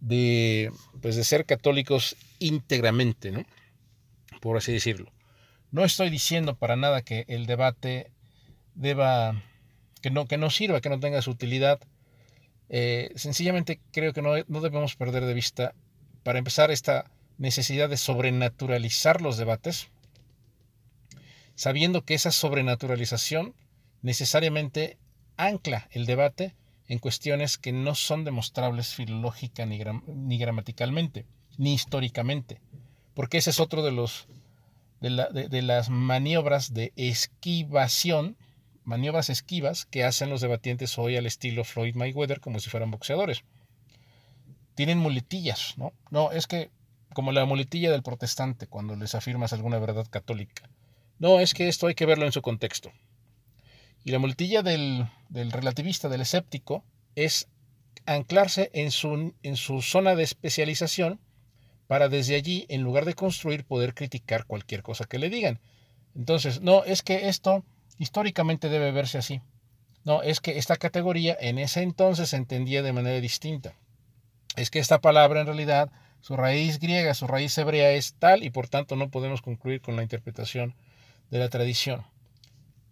de, 0.00 0.70
pues 1.00 1.16
de 1.16 1.24
ser 1.24 1.46
católicos 1.46 2.16
íntegramente, 2.38 3.30
¿no? 3.32 3.44
por 4.40 4.56
así 4.56 4.72
decirlo. 4.72 5.12
No 5.70 5.84
estoy 5.84 6.10
diciendo 6.10 6.56
para 6.56 6.76
nada 6.76 7.02
que 7.02 7.24
el 7.28 7.46
debate 7.46 8.10
deba, 8.74 9.42
que 10.02 10.10
no, 10.10 10.26
que 10.26 10.38
no 10.38 10.50
sirva, 10.50 10.80
que 10.80 10.88
no 10.88 11.00
tenga 11.00 11.22
su 11.22 11.30
utilidad. 11.30 11.80
Eh, 12.68 13.10
sencillamente 13.16 13.80
creo 13.92 14.12
que 14.12 14.22
no, 14.22 14.34
no 14.46 14.60
debemos 14.60 14.96
perder 14.96 15.24
de 15.24 15.34
vista, 15.34 15.74
para 16.22 16.38
empezar, 16.38 16.70
esta 16.70 17.10
necesidad 17.38 17.88
de 17.88 17.96
sobrenaturalizar 17.96 19.20
los 19.20 19.36
debates, 19.36 19.88
sabiendo 21.54 22.04
que 22.04 22.14
esa 22.14 22.30
sobrenaturalización 22.30 23.54
necesariamente 24.02 24.98
ancla 25.36 25.88
el 25.90 26.06
debate 26.06 26.54
en 26.88 26.98
cuestiones 26.98 27.58
que 27.58 27.72
no 27.72 27.94
son 27.94 28.24
demostrables 28.24 28.94
filológica 28.94 29.66
ni, 29.66 29.80
ni 30.06 30.38
gramaticalmente, 30.38 31.26
ni 31.58 31.74
históricamente, 31.74 32.60
porque 33.14 33.38
ese 33.38 33.50
es 33.50 33.60
otro 33.60 33.82
de 33.82 33.92
los 33.92 34.28
de, 35.00 35.48
de, 35.48 35.62
las 35.62 35.90
maniobras 35.90 36.72
de 36.72 36.92
esquivación, 36.96 38.36
maniobras 38.84 39.30
esquivas 39.30 39.84
que 39.86 40.04
hacen 40.04 40.30
los 40.30 40.40
debatientes 40.40 40.98
hoy 40.98 41.16
al 41.16 41.26
estilo 41.26 41.64
Floyd 41.64 41.94
Mayweather 41.94 42.40
como 42.40 42.60
si 42.60 42.70
fueran 42.70 42.90
boxeadores. 42.90 43.44
Tienen 44.74 44.98
muletillas, 44.98 45.74
¿no? 45.76 45.92
No, 46.10 46.32
es 46.32 46.46
que 46.46 46.70
como 47.14 47.32
la 47.32 47.44
muletilla 47.46 47.90
del 47.90 48.02
protestante 48.02 48.66
cuando 48.66 48.94
les 48.96 49.14
afirmas 49.14 49.52
alguna 49.52 49.78
verdad 49.78 50.06
católica. 50.08 50.68
No, 51.18 51.40
es 51.40 51.54
que 51.54 51.68
esto 51.68 51.86
hay 51.86 51.94
que 51.94 52.04
verlo 52.06 52.26
en 52.26 52.32
su 52.32 52.42
contexto. 52.42 52.92
Y 54.06 54.12
la 54.12 54.20
muletilla 54.20 54.62
del, 54.62 55.08
relativista, 55.30 56.08
del 56.08 56.20
escéptico, 56.20 56.84
es 57.16 57.48
anclarse 58.06 58.70
en 58.72 58.92
su 58.92 59.82
zona 59.82 60.14
de 60.14 60.22
especialización 60.22 61.18
para 61.88 62.08
desde 62.08 62.36
allí, 62.36 62.66
en 62.68 62.82
lugar 62.82 63.04
de 63.04 63.14
construir, 63.14 63.64
poder 63.64 63.94
criticar 63.94 64.46
cualquier 64.46 64.84
cosa 64.84 65.06
que 65.06 65.18
le 65.18 65.28
digan. 65.28 65.58
Entonces, 66.14 66.60
no, 66.60 66.84
es 66.84 67.02
que 67.02 67.28
esto 67.28 67.64
históricamente 67.98 68.68
debe 68.68 68.92
verse 68.92 69.18
así. 69.18 69.40
No, 70.04 70.22
es 70.22 70.38
que 70.38 70.56
esta 70.56 70.76
categoría 70.76 71.36
en 71.40 71.58
ese 71.58 71.82
entonces 71.82 72.28
se 72.28 72.36
entendía 72.36 72.84
de 72.84 72.92
manera 72.92 73.20
distinta. 73.20 73.74
Es 74.54 74.70
que 74.70 74.78
esta 74.78 75.00
palabra 75.00 75.40
en 75.40 75.46
realidad 75.46 75.90
su 76.20 76.36
raíz 76.36 76.78
griega, 76.78 77.12
su 77.14 77.26
raíz 77.26 77.58
hebrea 77.58 77.90
es 77.90 78.14
tal 78.14 78.44
y 78.44 78.50
por 78.50 78.68
tanto 78.68 78.94
no 78.94 79.10
podemos 79.10 79.42
concluir 79.42 79.80
con 79.80 79.96
la 79.96 80.04
interpretación 80.04 80.76
de 81.32 81.40
la 81.40 81.48
tradición. 81.48 82.04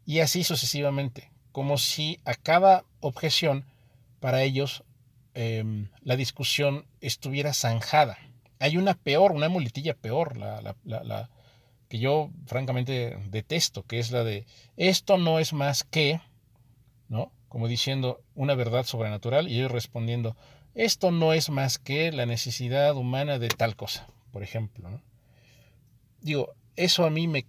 Y 0.07 0.21
así 0.21 0.45
sucesivamente, 0.45 1.31
como 1.53 1.79
si 1.79 2.21
a 2.25 2.35
cada 2.35 2.85
objeción 3.01 3.65
para 4.21 4.43
ellos 4.43 4.85
em, 5.35 5.89
la 6.03 6.17
discusión 6.17 6.87
estuviera 7.01 7.53
zanjada. 7.53 8.19
Hay 8.59 8.77
una 8.77 8.95
peor, 8.95 9.33
una 9.33 9.49
muletilla 9.49 9.95
peor, 9.95 10.37
la, 10.37 10.77
la, 10.85 11.31
que 11.89 11.99
yo 11.99 12.31
francamente 12.47 13.19
detesto, 13.29 13.83
que 13.83 13.99
es 13.99 14.11
la 14.11 14.25
de 14.25 14.47
esto 14.77 15.19
no 15.19 15.39
es 15.39 15.53
más 15.53 15.85
que, 15.85 16.21
¿no? 17.09 17.33
Como 17.49 17.69
diciendo 17.69 18.23
una 18.35 18.55
verdad 18.55 18.85
sobrenatural 18.85 19.49
y 19.49 19.57
ellos 19.57 19.71
respondiendo, 19.71 20.37
esto 20.75 21.11
no 21.11 21.33
es 21.33 21.51
más 21.51 21.79
que 21.79 22.11
la 22.11 22.27
necesidad 22.27 22.97
humana 22.97 23.39
de 23.39 23.49
tal 23.49 23.77
cosa, 23.77 24.09
por 24.33 24.43
ejemplo. 24.43 25.01
Digo, 26.21 26.55
eso 26.77 27.05
a 27.05 27.11
mí 27.11 27.29
me... 27.29 27.47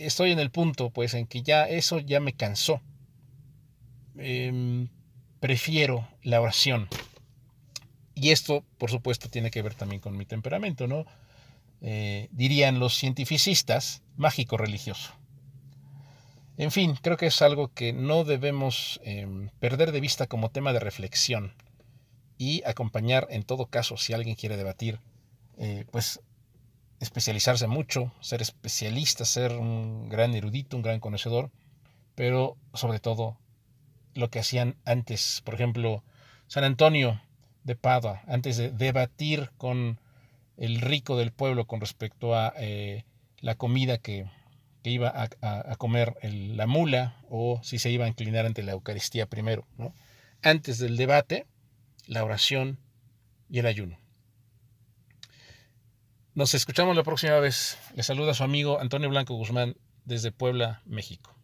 Estoy 0.00 0.32
en 0.32 0.38
el 0.38 0.50
punto, 0.50 0.90
pues, 0.90 1.14
en 1.14 1.26
que 1.26 1.42
ya 1.42 1.68
eso 1.68 1.98
ya 1.98 2.20
me 2.20 2.32
cansó. 2.32 2.80
Em, 4.16 4.88
prefiero 5.40 6.08
la 6.22 6.40
oración. 6.40 6.88
Y 8.14 8.30
esto, 8.30 8.64
por 8.78 8.90
supuesto, 8.90 9.28
tiene 9.28 9.50
que 9.50 9.62
ver 9.62 9.74
también 9.74 10.00
con 10.00 10.16
mi 10.16 10.24
temperamento, 10.24 10.86
¿no? 10.86 11.06
Eh, 11.82 12.28
dirían 12.32 12.78
los 12.78 12.98
cientificistas, 12.98 14.02
mágico 14.16 14.56
religioso. 14.56 15.12
En 16.58 16.70
fin, 16.70 16.98
creo 17.00 17.16
que 17.16 17.26
es 17.26 17.40
algo 17.40 17.72
que 17.72 17.94
no 17.94 18.24
debemos 18.24 19.00
em, 19.04 19.48
perder 19.60 19.92
de 19.92 20.00
vista 20.00 20.26
como 20.26 20.50
tema 20.50 20.74
de 20.74 20.80
reflexión 20.80 21.54
y 22.36 22.62
acompañar 22.66 23.26
en 23.30 23.44
todo 23.44 23.66
caso 23.66 23.96
si 23.96 24.12
alguien 24.12 24.34
quiere 24.34 24.58
debatir, 24.58 25.00
eh, 25.56 25.86
pues 25.90 26.20
especializarse 27.00 27.66
mucho, 27.66 28.12
ser 28.20 28.42
especialista, 28.42 29.24
ser 29.24 29.52
un 29.52 30.08
gran 30.08 30.34
erudito, 30.34 30.76
un 30.76 30.82
gran 30.82 31.00
conocedor, 31.00 31.50
pero 32.14 32.56
sobre 32.74 33.00
todo 33.00 33.38
lo 34.14 34.30
que 34.30 34.38
hacían 34.38 34.76
antes, 34.84 35.40
por 35.44 35.54
ejemplo, 35.54 36.04
San 36.46 36.64
Antonio 36.64 37.20
de 37.64 37.74
Padua, 37.74 38.22
antes 38.26 38.58
de 38.58 38.70
debatir 38.70 39.50
con 39.56 39.98
el 40.56 40.80
rico 40.80 41.16
del 41.16 41.32
pueblo 41.32 41.66
con 41.66 41.80
respecto 41.80 42.34
a 42.34 42.52
eh, 42.58 43.04
la 43.40 43.54
comida 43.54 43.98
que, 43.98 44.26
iba 44.82 45.12
a, 45.14 45.76
comer 45.76 46.16
la 46.22 46.66
mula 46.66 47.16
o 47.28 47.60
si 47.62 47.78
se 47.78 47.90
iba 47.90 48.06
a 48.06 48.08
inclinar 48.08 48.46
ante 48.46 48.62
la 48.62 48.72
Eucaristía 48.72 49.26
primero. 49.26 49.66
¿no? 49.76 49.94
Antes 50.42 50.78
del 50.78 50.96
debate, 50.96 51.46
la 52.06 52.24
oración 52.24 52.78
y 53.50 53.58
el 53.58 53.66
ayuno. 53.66 53.98
Nos 56.32 56.54
escuchamos 56.54 56.94
la 56.94 57.02
próxima 57.02 57.40
vez. 57.40 57.76
Le 57.96 58.04
saluda 58.04 58.34
su 58.34 58.44
amigo 58.44 58.78
Antonio 58.80 59.08
Blanco 59.08 59.34
Guzmán 59.34 59.76
desde 60.04 60.30
Puebla, 60.30 60.80
México. 60.86 61.36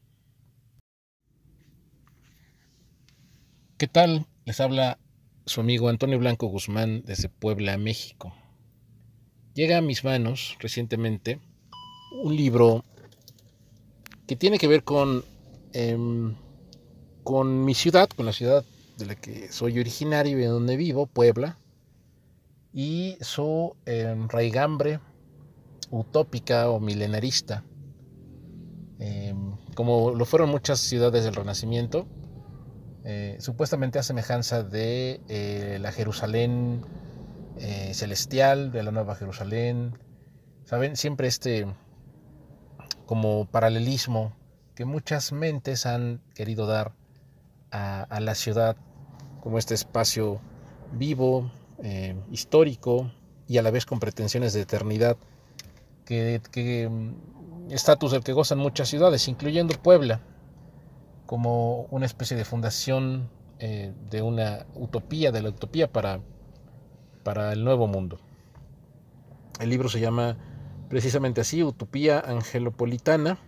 ¿Qué 3.78 3.88
tal? 3.88 4.26
Les 4.44 4.60
habla 4.60 5.00
su 5.44 5.60
amigo 5.60 5.88
Antonio 5.88 6.20
Blanco 6.20 6.46
Guzmán 6.46 7.02
desde 7.04 7.28
Puebla, 7.28 7.76
México. 7.78 8.32
Llega 9.54 9.78
a 9.78 9.80
mis 9.80 10.04
manos 10.04 10.56
recientemente 10.60 11.40
un 12.22 12.36
libro 12.36 12.84
que 14.28 14.36
tiene 14.36 14.58
que 14.60 14.68
ver 14.68 14.84
con, 14.84 15.24
em, 15.72 16.36
con 17.24 17.64
mi 17.64 17.74
ciudad, 17.74 18.08
con 18.08 18.24
la 18.24 18.32
ciudad 18.32 18.64
de 18.98 19.06
la 19.06 19.16
que 19.16 19.50
soy 19.50 19.80
originario 19.80 20.38
y 20.38 20.42
de 20.42 20.46
donde 20.46 20.76
vivo, 20.76 21.06
Puebla, 21.06 21.58
y 22.72 23.16
su 23.20 23.76
raigambre 24.28 25.00
utópica 25.90 26.70
o 26.70 26.80
milenarista, 26.80 27.64
em, 28.98 29.56
como 29.74 30.12
lo 30.12 30.24
fueron 30.24 30.50
muchas 30.50 30.80
ciudades 30.80 31.24
del 31.24 31.34
Renacimiento, 31.34 32.06
eh, 33.04 33.36
supuestamente 33.38 33.98
a 33.98 34.02
semejanza 34.02 34.62
de 34.62 35.20
eh, 35.28 35.78
la 35.80 35.92
Jerusalén 35.92 36.84
eh, 37.58 37.92
celestial, 37.94 38.72
de 38.72 38.82
la 38.82 38.90
Nueva 38.90 39.14
Jerusalén. 39.14 39.96
¿Saben? 40.64 40.96
Siempre 40.96 41.28
este 41.28 41.66
como 43.06 43.46
paralelismo 43.46 44.32
que 44.74 44.84
muchas 44.84 45.32
mentes 45.32 45.86
han 45.86 46.20
querido 46.34 46.66
dar 46.66 46.92
a, 47.70 48.20
la 48.20 48.34
ciudad 48.34 48.76
como 49.40 49.58
este 49.58 49.74
espacio 49.74 50.40
vivo, 50.92 51.50
histórico 52.30 53.10
y 53.48 53.58
a 53.58 53.62
la 53.62 53.70
vez 53.70 53.86
con 53.86 54.00
pretensiones 54.00 54.52
de 54.52 54.62
eternidad, 54.62 55.16
que, 56.04 56.88
mm, 56.90 57.72
estatus 57.72 58.12
del 58.12 58.22
que 58.22 58.32
gozan 58.32 58.58
muchas 58.58 58.88
ciudades, 58.88 59.28
incluyendo 59.28 59.74
Puebla 59.74 60.20
como 61.26 61.82
una 61.90 62.06
especie 62.06 62.36
de 62.36 62.44
fundación 62.44 63.28
eh, 63.58 63.92
de 64.10 64.22
una 64.22 64.66
utopía, 64.74 65.32
de 65.32 65.42
la 65.42 65.48
utopía 65.48 65.90
para, 65.90 66.20
para 67.24 67.52
el 67.52 67.64
nuevo 67.64 67.86
mundo. 67.86 68.18
El 69.58 69.70
libro 69.70 69.88
se 69.88 69.98
llama 69.98 70.36
precisamente 70.88 71.40
así, 71.40 71.62
Utopía 71.62 72.20
Angelopolitana, 72.20 73.38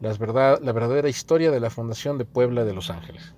verdad, 0.00 0.60
la 0.62 0.72
verdadera 0.72 1.08
historia 1.08 1.50
de 1.50 1.60
la 1.60 1.70
fundación 1.70 2.16
de 2.16 2.24
Puebla 2.24 2.64
de 2.64 2.72
Los 2.72 2.88
Ángeles. 2.88 3.34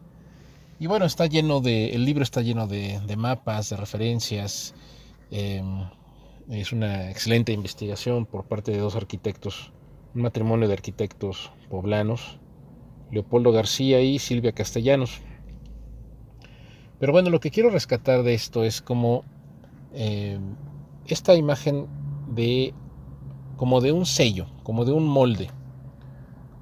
Y 0.82 0.88
bueno, 0.88 1.04
está 1.04 1.26
lleno 1.26 1.60
de, 1.60 1.90
el 1.90 2.04
libro 2.04 2.24
está 2.24 2.40
lleno 2.40 2.66
de, 2.66 3.00
mapas, 3.16 3.70
de 3.70 3.76
referencias. 3.76 4.74
Em, 5.30 5.84
es 6.50 6.72
una 6.72 7.08
excelente 7.08 7.52
investigación 7.52 8.26
por 8.26 8.46
parte 8.46 8.72
de 8.72 8.78
dos 8.78 8.96
arquitectos, 8.96 9.70
un 10.12 10.22
matrimonio 10.22 10.66
de 10.66 10.74
arquitectos 10.74 11.52
poblanos, 11.70 12.40
Leopoldo 13.12 13.52
García 13.52 14.00
y 14.00 14.18
Silvia 14.18 14.50
Castellanos. 14.50 15.20
Pero 16.98 17.12
bueno, 17.12 17.30
lo 17.30 17.38
que 17.38 17.52
quiero 17.52 17.70
rescatar 17.70 18.24
de 18.24 18.34
esto 18.34 18.64
es 18.64 18.82
como 18.82 19.22
eh, 19.92 20.40
esta 21.06 21.36
imagen 21.36 21.86
de 22.26 22.74
como 23.56 23.80
de 23.80 23.92
un 23.92 24.04
sello, 24.04 24.48
como 24.64 24.84
de 24.84 24.90
un 24.90 25.06
molde, 25.06 25.48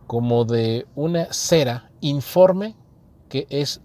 como 0.06 0.44
de 0.44 0.86
una 0.94 1.32
cera 1.32 1.90
informe 2.02 2.76
que 3.30 3.46
es 3.48 3.80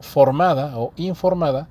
formada 0.00 0.78
o 0.78 0.92
informada 0.96 1.68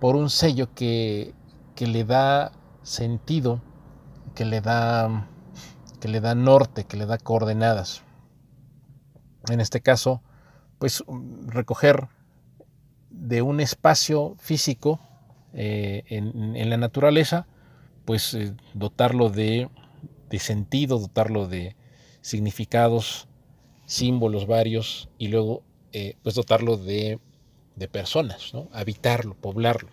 por 0.00 0.16
un 0.16 0.30
sello 0.30 0.74
que, 0.74 1.34
que 1.74 1.86
le 1.86 2.04
da 2.04 2.52
sentido, 2.82 3.60
que 4.34 4.44
le 4.44 4.60
da 4.60 5.28
que 6.00 6.08
le 6.08 6.20
da 6.20 6.34
norte, 6.34 6.82
que 6.82 6.96
le 6.96 7.06
da 7.06 7.16
coordenadas. 7.16 8.02
En 9.48 9.60
este 9.60 9.80
caso, 9.80 10.20
pues 10.80 11.04
recoger 11.46 12.08
de 13.08 13.40
un 13.40 13.60
espacio 13.60 14.34
físico 14.38 14.98
eh, 15.52 16.02
en, 16.08 16.68
la 16.68 16.76
naturaleza, 16.76 17.46
pues 18.04 18.34
eh, 18.34 18.52
dotarlo 18.74 19.30
de, 19.30 19.68
sentido, 20.40 20.98
dotarlo 20.98 21.46
de 21.46 21.76
significados, 22.20 23.28
símbolos 23.86 24.48
varios 24.48 25.08
y 25.18 25.28
luego 25.28 25.62
eh, 25.92 26.16
pues 26.24 26.34
dotarlo 26.34 26.76
de, 26.76 27.20
de 27.76 27.88
personas, 27.88 28.54
¿no? 28.54 28.68
habitarlo, 28.72 29.34
poblarlo. 29.34 29.88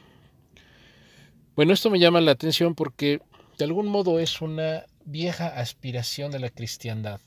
Bueno, 1.55 1.73
esto 1.73 1.89
me 1.89 1.99
llama 1.99 2.21
la 2.21 2.31
atención 2.31 2.75
porque 2.75 3.21
de 3.57 3.65
algún 3.65 3.87
modo 3.87 4.19
es 4.19 4.41
una 4.41 4.85
vieja 5.05 5.47
aspiración 5.47 6.31
de 6.31 6.39
la 6.39 6.49
cristiandad 6.49 7.19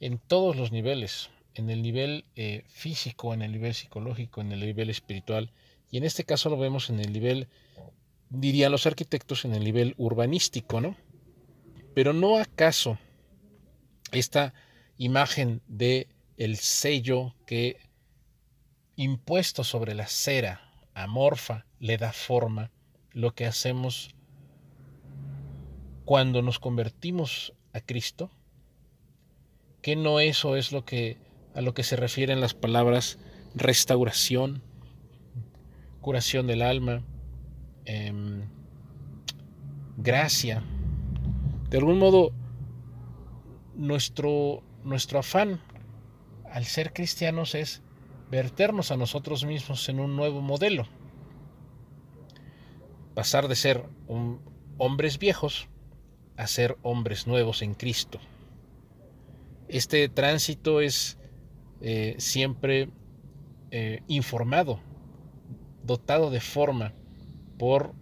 en 0.00 0.18
todos 0.18 0.56
los 0.56 0.72
niveles, 0.72 1.30
en 1.54 1.70
el 1.70 1.82
nivel 1.82 2.24
eh, 2.34 2.64
físico, 2.68 3.32
en 3.34 3.42
el 3.42 3.52
nivel 3.52 3.74
psicológico, 3.74 4.40
en 4.40 4.52
el 4.52 4.60
nivel 4.60 4.90
espiritual, 4.90 5.52
y 5.90 5.98
en 5.98 6.04
este 6.04 6.24
caso 6.24 6.50
lo 6.50 6.58
vemos 6.58 6.90
en 6.90 7.00
el 7.00 7.12
nivel, 7.12 7.48
dirían 8.28 8.72
los 8.72 8.86
arquitectos, 8.86 9.44
en 9.44 9.54
el 9.54 9.64
nivel 9.64 9.94
urbanístico, 9.96 10.80
¿no? 10.80 10.96
Pero 11.94 12.12
no 12.12 12.38
acaso 12.38 12.98
esta 14.12 14.52
imagen 14.98 15.62
de 15.66 16.08
el 16.36 16.56
sello 16.56 17.34
que 17.46 17.78
impuesto 18.96 19.62
sobre 19.62 19.94
la 19.94 20.06
cera 20.06 20.62
amorfa 20.94 21.66
le 21.78 21.98
da 21.98 22.12
forma, 22.12 22.70
lo 23.12 23.34
que 23.34 23.46
hacemos 23.46 24.14
cuando 26.04 26.42
nos 26.42 26.58
convertimos 26.58 27.52
a 27.72 27.80
Cristo, 27.80 28.30
que 29.82 29.96
no 29.96 30.20
eso 30.20 30.56
es 30.56 30.72
lo 30.72 30.84
que 30.84 31.18
a 31.54 31.62
lo 31.62 31.72
que 31.72 31.82
se 31.82 31.96
refieren 31.96 32.40
las 32.40 32.52
palabras 32.52 33.18
restauración, 33.54 34.62
curación 36.02 36.46
del 36.46 36.60
alma, 36.60 37.02
em, 37.86 38.42
gracia. 39.96 40.62
De 41.70 41.78
algún 41.78 41.98
modo, 41.98 42.32
nuestro, 43.74 44.62
nuestro 44.84 45.18
afán 45.18 45.60
al 46.50 46.66
ser 46.66 46.92
cristianos 46.92 47.54
es 47.54 47.82
verternos 48.30 48.90
a 48.90 48.96
nosotros 48.96 49.44
mismos 49.44 49.88
en 49.88 50.00
un 50.00 50.16
nuevo 50.16 50.40
modelo. 50.40 50.86
Pasar 53.14 53.48
de 53.48 53.56
ser 53.56 53.84
hombres 54.78 55.18
viejos 55.18 55.68
a 56.36 56.46
ser 56.46 56.76
hombres 56.82 57.26
nuevos 57.26 57.62
en 57.62 57.74
Cristo. 57.74 58.18
Este 59.68 60.08
tránsito 60.08 60.80
es 60.80 61.18
eh, 61.80 62.14
siempre 62.18 62.90
eh, 63.70 64.02
informado, 64.06 64.80
dotado 65.82 66.30
de 66.30 66.40
forma 66.40 66.92
por 67.58 67.94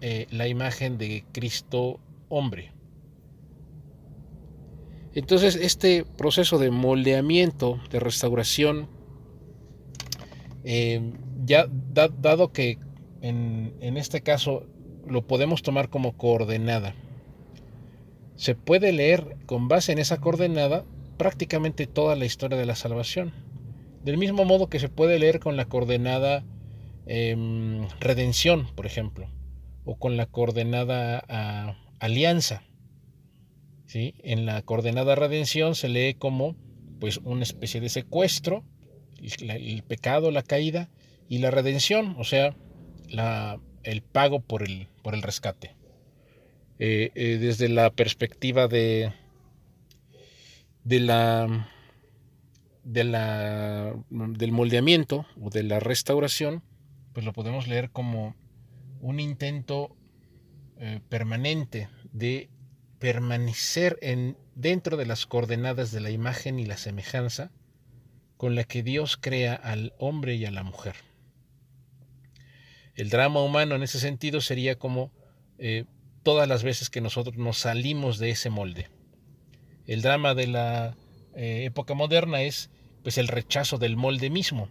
eh, 0.00 0.26
la 0.30 0.46
imagen 0.46 0.98
de 0.98 1.24
Cristo 1.32 2.00
hombre. 2.28 2.72
Entonces 5.14 5.56
este 5.56 6.04
proceso 6.04 6.58
de 6.58 6.70
moldeamiento, 6.70 7.80
de 7.90 7.98
restauración, 7.98 8.88
ya 10.64 11.66
dado 11.68 12.52
que 12.52 12.78
en, 13.22 13.74
en 13.80 13.96
este 13.96 14.22
caso 14.22 14.66
lo 15.06 15.26
podemos 15.26 15.62
tomar 15.62 15.88
como 15.88 16.16
coordenada, 16.16 16.94
se 18.36 18.54
puede 18.54 18.92
leer 18.92 19.36
con 19.46 19.68
base 19.68 19.92
en 19.92 19.98
esa 19.98 20.18
coordenada 20.18 20.84
prácticamente 21.18 21.86
toda 21.86 22.16
la 22.16 22.24
historia 22.24 22.56
de 22.56 22.64
la 22.64 22.74
salvación. 22.74 23.34
Del 24.02 24.16
mismo 24.16 24.46
modo 24.46 24.70
que 24.70 24.78
se 24.78 24.88
puede 24.88 25.18
leer 25.18 25.40
con 25.40 25.58
la 25.58 25.66
coordenada 25.66 26.42
em, 27.04 27.86
redención, 28.00 28.66
por 28.74 28.86
ejemplo, 28.86 29.28
o 29.84 29.98
con 29.98 30.16
la 30.16 30.24
coordenada 30.24 31.18
alianza. 31.98 32.62
¿sí? 33.84 34.14
En 34.20 34.46
la 34.46 34.62
coordenada 34.62 35.14
redención 35.14 35.74
se 35.74 35.90
lee 35.90 36.14
como 36.14 36.56
pues, 36.98 37.18
una 37.18 37.42
especie 37.42 37.82
de 37.82 37.90
secuestro, 37.90 38.64
el, 39.22 39.82
pecado, 39.82 40.30
la 40.30 40.42
caída, 40.42 40.88
y 41.28 41.38
la 41.38 41.50
redención, 41.50 42.16
o 42.18 42.24
sea, 42.24 42.56
el 43.82 44.02
pago 44.02 44.40
por 44.40 44.62
el, 44.62 44.88
rescate. 45.22 45.76
Eh, 46.78 47.12
eh, 47.14 47.38
desde 47.38 47.68
la 47.68 47.90
perspectiva 47.90 48.66
de, 48.66 49.12
la, 50.84 51.68
de 52.84 53.04
la, 53.04 53.94
del 54.10 54.52
moldeamiento 54.52 55.26
o 55.40 55.50
de 55.50 55.62
la 55.62 55.78
restauración, 55.78 56.62
pues 57.12 57.26
lo 57.26 57.32
podemos 57.32 57.68
leer 57.68 57.90
como 57.90 58.34
un 59.00 59.20
intento 59.20 59.96
eh, 60.78 61.00
permanente 61.08 61.88
de 62.12 62.48
permanecer 62.98 63.98
en, 64.02 64.36
dentro 64.54 64.96
de 64.96 65.06
las 65.06 65.26
coordenadas 65.26 65.92
de 65.92 66.00
la 66.00 66.10
imagen 66.10 66.58
y 66.58 66.66
la 66.66 66.76
semejanza 66.76 67.50
con 68.40 68.54
la 68.54 68.64
que 68.64 68.82
Dios 68.82 69.18
crea 69.18 69.54
al 69.54 69.92
hombre 69.98 70.34
y 70.36 70.46
a 70.46 70.50
la 70.50 70.62
mujer. 70.62 70.94
El 72.94 73.10
drama 73.10 73.42
humano 73.42 73.74
en 73.74 73.82
ese 73.82 74.00
sentido 74.00 74.40
sería 74.40 74.78
como 74.78 75.12
todas 76.22 76.48
las 76.48 76.62
veces 76.62 76.88
que 76.88 77.02
nosotros 77.02 77.36
nos 77.36 77.58
salimos 77.58 78.18
de 78.18 78.30
ese 78.30 78.48
molde. 78.48 78.88
El 79.86 80.00
drama 80.00 80.34
de 80.34 80.46
la 80.46 80.96
eh, 81.34 81.64
época 81.66 81.92
moderna 81.92 82.40
es 82.40 82.70
pues 83.02 83.18
el 83.18 83.28
rechazo 83.28 83.76
del 83.76 83.98
molde 83.98 84.30
mismo 84.30 84.70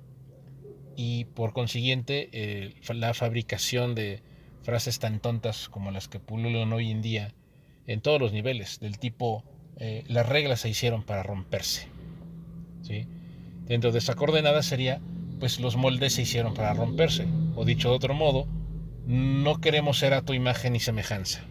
y 0.95 1.25
por 1.25 1.53
consiguiente 1.53 2.31
eh, 2.31 2.73
la 2.91 3.13
fabricación 3.13 3.93
de 3.93 4.23
frases 4.63 4.97
tan 4.97 5.19
tontas 5.19 5.69
como 5.69 5.91
las 5.91 6.07
que 6.07 6.19
pululan 6.19 6.73
hoy 6.73 6.89
en 6.89 7.03
día 7.03 7.35
en 7.85 8.01
todos 8.01 8.19
los 8.19 8.33
niveles, 8.33 8.79
del 8.79 8.97
tipo 8.97 9.43
eh, 9.77 10.05
las 10.07 10.27
reglas 10.27 10.61
se 10.61 10.69
hicieron 10.69 11.03
para 11.03 11.21
romperse. 11.21 11.87
¿sí? 12.81 13.05
Dentro 13.69 13.91
de 13.91 13.99
esa 13.99 14.15
coordenada 14.15 14.63
sería 14.63 14.99
pues 15.39 15.59
los 15.59 15.77
moldes 15.77 16.13
se 16.13 16.23
hicieron 16.23 16.53
para 16.53 16.73
romperse, 16.73 17.25
o 17.55 17.63
dicho 17.63 17.89
de 17.89 17.95
otro 17.95 18.13
modo, 18.13 18.45
no 19.05 19.61
queremos 19.61 19.99
ser 19.99 20.13
a 20.13 20.23
tu 20.23 20.33
imagen 20.33 20.75
y 20.75 20.79
semejanza. 20.79 21.41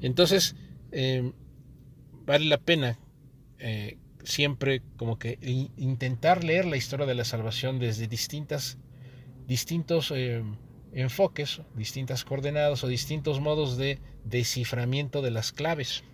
Entonces, 0.00 0.56
em, 0.90 1.32
vale 2.24 2.46
la 2.46 2.58
pena 2.58 2.98
eh, 3.58 3.98
siempre 4.24 4.82
como 4.96 5.18
que 5.18 5.38
intentar 5.76 6.44
leer 6.44 6.64
la 6.64 6.76
historia 6.76 7.06
de 7.06 7.14
la 7.14 7.24
salvación 7.24 7.78
desde 7.78 8.08
distintas, 8.08 8.78
distintos 9.46 10.12
eh, 10.14 10.42
enfoques, 10.92 11.60
distintas 11.74 12.24
coordenadas 12.24 12.82
o 12.84 12.88
distintos 12.88 13.40
modos 13.40 13.76
de 13.76 14.00
desciframiento 14.24 15.22
de 15.22 15.30
las 15.30 15.52
claves. 15.52 16.04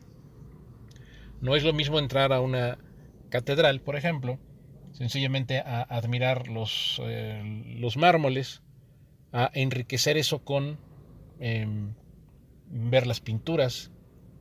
No 1.41 1.57
es 1.57 1.63
lo 1.63 1.73
mismo 1.73 1.99
entrar 1.99 2.33
a 2.33 2.41
una 2.41 2.79
catedral, 3.35 3.81
por 3.81 3.97
ejemplo, 3.97 4.39
sencillamente 4.93 5.59
a 5.59 5.83
admirar 5.83 6.47
los, 6.47 7.03
eh, 7.05 7.43
los 7.81 7.97
mármoles, 7.97 8.63
a 9.33 9.51
enriquecer 9.55 10.17
eso 10.17 10.45
con 10.45 10.79
em, 11.41 11.95
ver 12.71 13.09
las 13.09 13.19
pinturas 13.19 13.91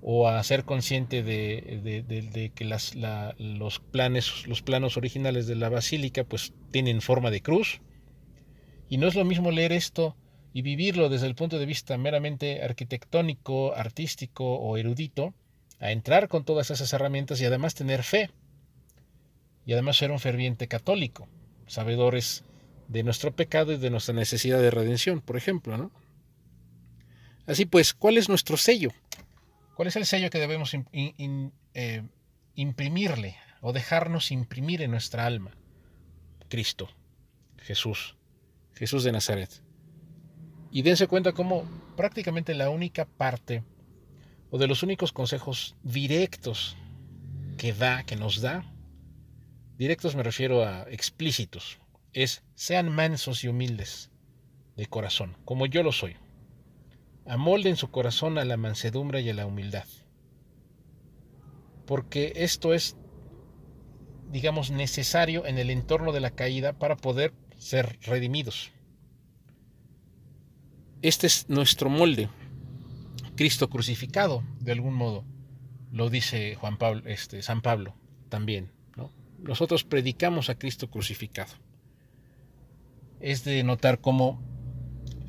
o 0.03 0.27
a 0.27 0.43
ser 0.43 0.63
consciente 0.63 1.23
de, 1.23 2.51
que 2.53 2.65
las, 2.65 2.93
los, 3.39 3.79
planes, 3.79 4.45
los 4.45 4.62
planos 4.62 4.95
originales 4.95 5.47
de 5.47 5.56
la 5.56 5.69
basílica 5.69 6.23
pues 6.23 6.53
tienen 6.69 7.01
forma 7.01 7.32
de 7.32 7.41
cruz. 7.41 7.82
Y 8.89 8.97
no 8.97 9.08
es 9.08 9.15
lo 9.15 9.25
mismo 9.25 9.49
leer 9.49 9.71
esto 9.71 10.15
y 10.53 10.62
vivirlo 10.62 11.10
desde 11.10 11.25
el 11.25 11.34
punto 11.34 11.58
de 11.58 11.65
vista 11.65 11.97
meramente 11.97 12.62
arquitectónico, 12.62 13.73
artístico 13.73 14.53
o 14.53 14.77
erudito, 14.77 15.34
a 15.79 15.91
entrar 15.91 16.27
con 16.27 16.45
todas 16.45 16.69
esas 16.69 16.93
herramientas 16.93 17.41
y 17.41 17.45
además 17.45 17.73
tener 17.73 18.03
fe. 18.03 18.29
Y 19.65 19.73
además 19.73 19.97
ser 19.97 20.12
un 20.12 20.19
ferviente 20.19 20.67
católico, 20.67 21.28
sabedores 21.67 22.43
de 22.88 23.04
nuestro 23.04 23.36
pecado 23.36 23.71
y 23.71 23.78
de 23.78 23.89
nuestra 23.89 24.13
necesidad 24.13 24.60
de 24.60 24.71
redención, 24.71 25.21
por 25.21 25.38
ejemplo. 25.38 25.78
¿no? 25.78 25.91
Así 27.45 27.65
pues, 27.65 27.93
¿cuál 27.93 28.17
es 28.17 28.30
nuestro 28.30 28.58
sello? 28.58 28.91
¿Cuál 29.76 29.88
es 29.88 29.95
el 29.95 30.06
sello 30.06 30.30
que 30.30 30.39
debemos 30.39 30.76
eh, 30.91 32.04
imprimirle 32.56 33.38
o 33.62 33.73
dejarnos 33.73 34.32
imprimir 34.32 34.82
en 34.82 34.91
nuestra 34.91 35.26
alma? 35.26 35.52
Cristo, 36.49 36.89
Jesús, 37.58 38.15
Jesús 38.76 39.04
de 39.04 39.12
Nazaret. 39.12 39.49
Y 40.71 40.82
dense 40.82 41.08
cuenta 41.08 41.32
cómo 41.32 41.65
prácticamente 41.95 42.54
la 42.54 42.69
única 42.69 43.06
parte 43.06 43.63
o 44.52 44.58
de 44.58 44.67
los 44.67 44.84
únicos 44.84 45.12
consejos 45.12 45.76
directos 45.82 46.78
que 47.58 47.73
da, 47.73 48.04
que 48.04 48.15
nos 48.15 48.41
da, 48.41 48.63
directos 49.77 50.15
me 50.15 50.23
refiero 50.23 50.63
a 50.63 50.83
explícitos, 50.89 51.79
es 52.13 52.43
sean 52.55 52.93
mansos 52.93 53.43
y 53.43 53.47
humildes 53.47 54.12
de 54.75 54.86
corazón, 54.88 55.38
como 55.45 55.65
yo 55.65 55.83
lo 55.83 55.91
soy. 55.91 56.15
Amolden 57.25 57.77
su 57.77 57.89
corazón 57.89 58.38
a 58.38 58.45
la 58.45 58.57
mansedumbre 58.57 59.21
y 59.21 59.29
a 59.29 59.33
la 59.33 59.45
humildad. 59.45 59.86
Porque 61.86 62.33
esto 62.36 62.73
es, 62.73 62.97
digamos, 64.29 64.71
necesario 64.71 65.45
en 65.45 65.57
el 65.57 65.69
entorno 65.69 66.12
de 66.12 66.19
la 66.19 66.31
caída 66.31 66.73
para 66.73 66.95
poder 66.95 67.33
ser 67.57 67.97
redimidos. 68.01 68.71
Este 71.01 71.27
es 71.27 71.49
nuestro 71.49 71.89
molde. 71.89 72.29
Cristo 73.36 73.69
crucificado, 73.69 74.43
de 74.59 74.71
algún 74.73 74.93
modo, 74.93 75.25
lo 75.91 76.09
dice 76.09 76.55
Juan 76.55 76.77
Pablo, 76.77 77.03
este, 77.05 77.41
San 77.41 77.62
Pablo 77.62 77.95
también. 78.29 78.72
Nosotros 79.43 79.84
predicamos 79.84 80.49
a 80.49 80.56
Cristo 80.56 80.89
crucificado. 80.89 81.53
Es 83.19 83.43
de 83.43 83.63
notar 83.63 83.99
cómo 83.99 84.41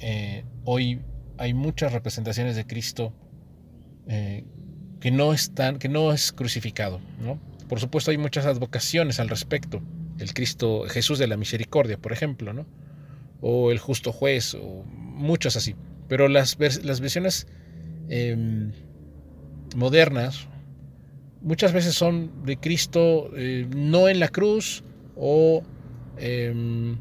eh, 0.00 0.44
hoy 0.64 1.00
hay 1.38 1.54
muchas 1.54 1.92
representaciones 1.92 2.56
de 2.56 2.66
Cristo 2.66 3.12
eh, 4.06 4.44
que, 5.00 5.10
no 5.10 5.32
están, 5.32 5.78
que 5.78 5.88
no 5.88 6.12
es 6.12 6.32
crucificado. 6.32 7.00
Por 7.68 7.80
supuesto 7.80 8.10
hay 8.10 8.18
muchas 8.18 8.46
advocaciones 8.46 9.20
al 9.20 9.28
respecto. 9.28 9.82
El 10.18 10.32
Cristo, 10.32 10.84
Jesús 10.88 11.18
de 11.18 11.26
la 11.26 11.36
Misericordia, 11.36 11.98
por 11.98 12.12
ejemplo, 12.12 12.52
¿no? 12.52 12.66
o 13.40 13.70
el 13.70 13.78
justo 13.78 14.10
juez, 14.10 14.54
o 14.54 14.84
muchas 14.84 15.56
así. 15.56 15.74
Pero 16.08 16.28
las, 16.28 16.56
las 16.58 17.00
versiones 17.00 17.46
em, 18.08 18.72
modernas 19.76 20.48
muchas 21.44 21.72
veces 21.72 21.94
son 21.94 22.44
de 22.44 22.56
Cristo 22.56 23.30
eh, 23.36 23.68
no 23.74 24.08
en 24.08 24.18
la 24.18 24.28
cruz 24.28 24.82
o 25.14 25.62
em, 26.16 26.98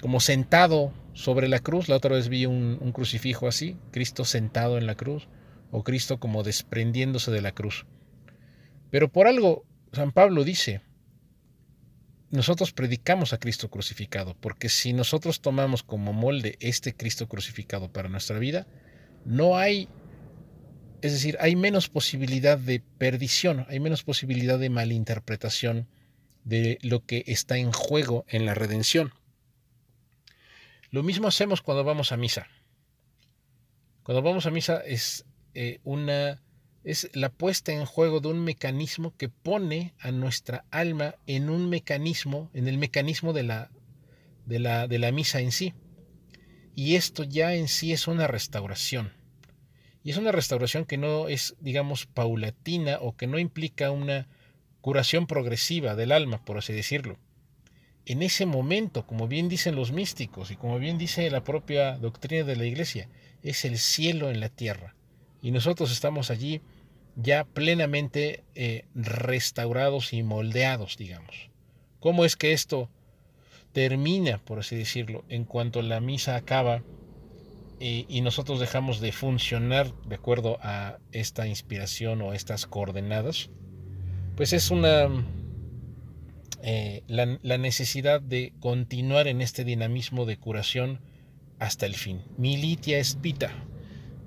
como 0.00 0.20
sentado 0.20 0.92
sobre 1.12 1.48
la 1.48 1.58
cruz. 1.58 1.88
La 1.88 1.96
otra 1.96 2.14
vez 2.14 2.28
vi 2.28 2.46
un, 2.46 2.78
un, 2.80 2.92
crucifijo 2.92 3.48
así, 3.48 3.76
Cristo 3.90 4.24
sentado 4.24 4.78
en 4.78 4.86
la 4.86 4.94
cruz 4.94 5.26
o 5.72 5.82
Cristo 5.82 6.20
como 6.20 6.44
desprendiéndose 6.44 7.32
de 7.32 7.42
la 7.42 7.52
cruz. 7.52 7.86
Pero 8.90 9.10
por 9.10 9.26
algo 9.26 9.64
San 9.92 10.12
Pablo 10.12 10.44
dice, 10.44 10.80
nosotros 12.30 12.72
predicamos 12.72 13.34
a 13.34 13.38
Cristo 13.38 13.68
crucificado, 13.68 14.34
porque 14.40 14.70
si 14.70 14.94
nosotros 14.94 15.42
tomamos 15.42 15.82
como 15.82 16.14
molde 16.14 16.56
este 16.60 16.94
Cristo 16.94 17.28
crucificado 17.28 17.92
para 17.92 18.08
nuestra 18.08 18.38
vida, 18.38 18.66
no 19.26 19.58
hay, 19.58 19.88
es 21.02 21.12
decir, 21.12 21.36
hay 21.40 21.56
menos 21.56 21.88
posibilidad 21.88 22.56
de 22.56 22.80
perdición, 22.80 23.66
hay 23.68 23.80
menos 23.80 24.04
posibilidad 24.04 24.58
de 24.58 24.70
malinterpretación 24.70 25.88
de 26.44 26.78
lo 26.82 27.04
que 27.04 27.24
está 27.26 27.58
en 27.58 27.72
juego 27.72 28.24
en 28.28 28.46
la 28.46 28.54
redención. 28.54 29.12
Lo 30.90 31.02
mismo 31.02 31.26
hacemos 31.26 31.60
cuando 31.60 31.82
vamos 31.82 32.12
a 32.12 32.16
misa. 32.16 32.46
Cuando 34.04 34.22
vamos 34.22 34.46
a 34.46 34.50
misa 34.50 34.80
es 34.80 35.24
eh, 35.54 35.80
una 35.82 36.40
es 36.84 37.10
la 37.14 37.30
puesta 37.30 37.72
en 37.72 37.84
juego 37.84 38.20
de 38.20 38.28
un 38.28 38.42
mecanismo 38.42 39.16
que 39.16 39.28
pone 39.28 39.94
a 40.00 40.10
nuestra 40.10 40.64
alma 40.70 41.14
en 41.26 41.48
un 41.48 41.68
mecanismo, 41.68 42.50
en 42.54 42.66
el 42.66 42.78
mecanismo 42.78 43.32
de 43.32 43.44
la, 43.44 43.70
de 44.46 44.58
la, 44.58 44.88
de 44.88 44.98
la 44.98 45.12
misa 45.12 45.40
en 45.40 45.52
sí. 45.52 45.74
Y 46.74 46.96
esto 46.96 47.22
ya 47.22 47.54
en 47.54 47.68
sí 47.68 47.92
es 47.92 48.08
una 48.08 48.26
restauración. 48.26 49.12
Y 50.04 50.10
es 50.10 50.16
una 50.16 50.32
restauración 50.32 50.84
que 50.84 50.98
no 50.98 51.28
es, 51.28 51.54
digamos, 51.60 52.06
paulatina 52.06 52.98
o 53.00 53.16
que 53.16 53.26
no 53.26 53.38
implica 53.38 53.90
una 53.90 54.26
curación 54.80 55.26
progresiva 55.26 55.94
del 55.94 56.12
alma, 56.12 56.44
por 56.44 56.58
así 56.58 56.72
decirlo. 56.72 57.18
En 58.04 58.22
ese 58.22 58.46
momento, 58.46 59.06
como 59.06 59.28
bien 59.28 59.48
dicen 59.48 59.76
los 59.76 59.92
místicos 59.92 60.50
y 60.50 60.56
como 60.56 60.80
bien 60.80 60.98
dice 60.98 61.30
la 61.30 61.44
propia 61.44 61.96
doctrina 61.98 62.44
de 62.44 62.56
la 62.56 62.64
Iglesia, 62.64 63.08
es 63.44 63.64
el 63.64 63.78
cielo 63.78 64.30
en 64.30 64.40
la 64.40 64.48
tierra. 64.48 64.96
Y 65.40 65.52
nosotros 65.52 65.92
estamos 65.92 66.30
allí 66.30 66.60
ya 67.14 67.44
plenamente 67.44 68.42
eh, 68.54 68.86
restaurados 68.94 70.12
y 70.12 70.22
moldeados, 70.24 70.96
digamos. 70.96 71.50
¿Cómo 72.00 72.24
es 72.24 72.36
que 72.36 72.52
esto 72.52 72.90
termina, 73.72 74.38
por 74.38 74.58
así 74.58 74.76
decirlo, 74.76 75.24
en 75.28 75.44
cuanto 75.44 75.80
la 75.82 76.00
misa 76.00 76.34
acaba 76.34 76.82
y, 77.82 78.20
nosotros 78.20 78.60
dejamos 78.60 79.00
de 79.00 79.10
funcionar 79.10 79.92
de 80.06 80.14
acuerdo 80.14 80.58
a 80.62 80.98
esta 81.10 81.48
inspiración 81.48 82.22
o 82.22 82.32
estas 82.32 82.66
coordenadas? 82.66 83.50
Pues 84.36 84.52
es 84.52 84.70
una... 84.70 85.08
Eh, 86.64 87.02
la, 87.08 87.58
necesidad 87.58 88.20
de 88.20 88.52
continuar 88.60 89.26
en 89.26 89.40
este 89.42 89.64
dinamismo 89.64 90.26
de 90.26 90.36
curación 90.36 91.00
hasta 91.58 91.86
el 91.86 91.94
fin. 91.94 92.22
Militia 92.38 92.98
espita, 92.98 93.50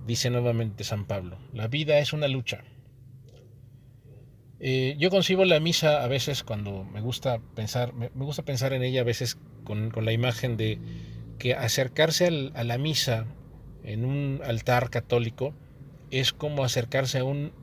dice 0.06 0.30
nuevamente 0.30 0.84
San 0.84 1.06
Pablo. 1.06 1.40
La 1.54 1.70
vida 1.70 1.98
es 2.00 2.12
una 2.12 2.28
lucha. 2.28 2.66
Eh, 4.60 4.96
yo 5.00 5.10
concibo 5.10 5.46
la 5.46 5.62
misa 5.62 6.04
a 6.04 6.08
veces 6.08 6.44
cuando 6.44 6.84
me 6.84 7.00
gusta 7.00 7.40
pensar, 7.56 7.94
me, 7.94 8.10
gusta 8.10 8.44
pensar 8.44 8.74
en 8.74 8.84
ella 8.84 9.02
a 9.02 9.06
veces 9.06 9.38
con, 9.64 9.94
la 10.04 10.12
imagen 10.12 10.58
de 10.58 10.80
que 11.40 11.54
acercarse 11.54 12.52
a 12.54 12.64
la 12.66 12.78
misa 12.78 13.28
en 13.86 14.04
un 14.04 14.42
altar 14.44 14.90
católico 14.90 15.54
es 16.12 16.34
como 16.34 16.64
acercarse 16.64 17.20
a 17.20 17.24
un 17.24 17.54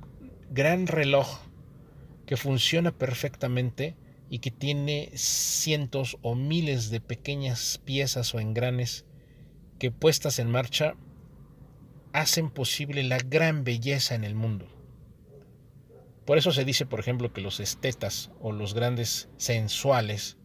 gran 0.51 0.87
reloj 0.87 1.41
que 2.27 2.37
funciona 2.37 2.93
perfectamente 2.93 3.97
y 4.31 4.39
que 4.39 4.51
tiene 4.51 5.11
cientos 5.15 6.17
o 6.23 6.35
miles 6.35 6.91
de 6.91 7.01
pequeñas 7.01 7.81
piezas 7.85 8.35
o 8.35 8.41
engranes 8.41 9.05
que 9.79 9.91
puestas 9.91 10.39
en 10.39 10.51
marcha 10.51 10.95
hacen 12.13 12.51
posible 12.51 13.03
la 13.03 13.19
gran 13.19 13.65
belleza 13.65 14.15
en 14.15 14.25
el 14.25 14.35
mundo. 14.35 14.67
Por 16.25 16.39
eso 16.39 16.53
se 16.53 16.65
dice, 16.65 16.87
por 16.87 17.01
ejemplo, 17.01 17.33
que 17.33 17.41
los 17.41 17.59
estetas 17.59 18.31
o 18.41 18.53
los 18.53 18.75
grandes 18.75 19.29
sensuales 19.37 20.39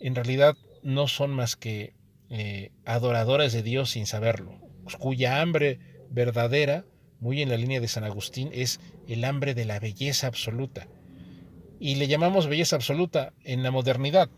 en 0.00 0.14
realidad 0.14 0.56
no 0.82 1.08
son 1.08 1.30
más 1.30 1.56
que 1.56 1.94
eh, 2.30 2.72
adoradores 2.84 3.52
de 3.52 3.62
Dios 3.62 3.90
sin 3.90 4.06
saberlo, 4.06 4.63
cuya 4.98 5.40
hambre 5.40 5.78
verdadera, 6.10 6.84
muy 7.20 7.42
en 7.42 7.48
la 7.48 7.56
línea 7.56 7.80
de 7.80 7.88
San 7.88 8.04
Agustín, 8.04 8.50
es 8.52 8.80
el 9.08 9.24
hambre 9.24 9.54
de 9.54 9.64
la 9.64 9.80
belleza 9.80 10.26
absoluta. 10.26 10.88
Y 11.80 11.96
le 11.96 12.06
llamamos 12.06 12.46
belleza 12.46 12.76
absoluta 12.76 13.32
en 13.44 13.62
la 13.62 13.70
modernidad, 13.70 14.30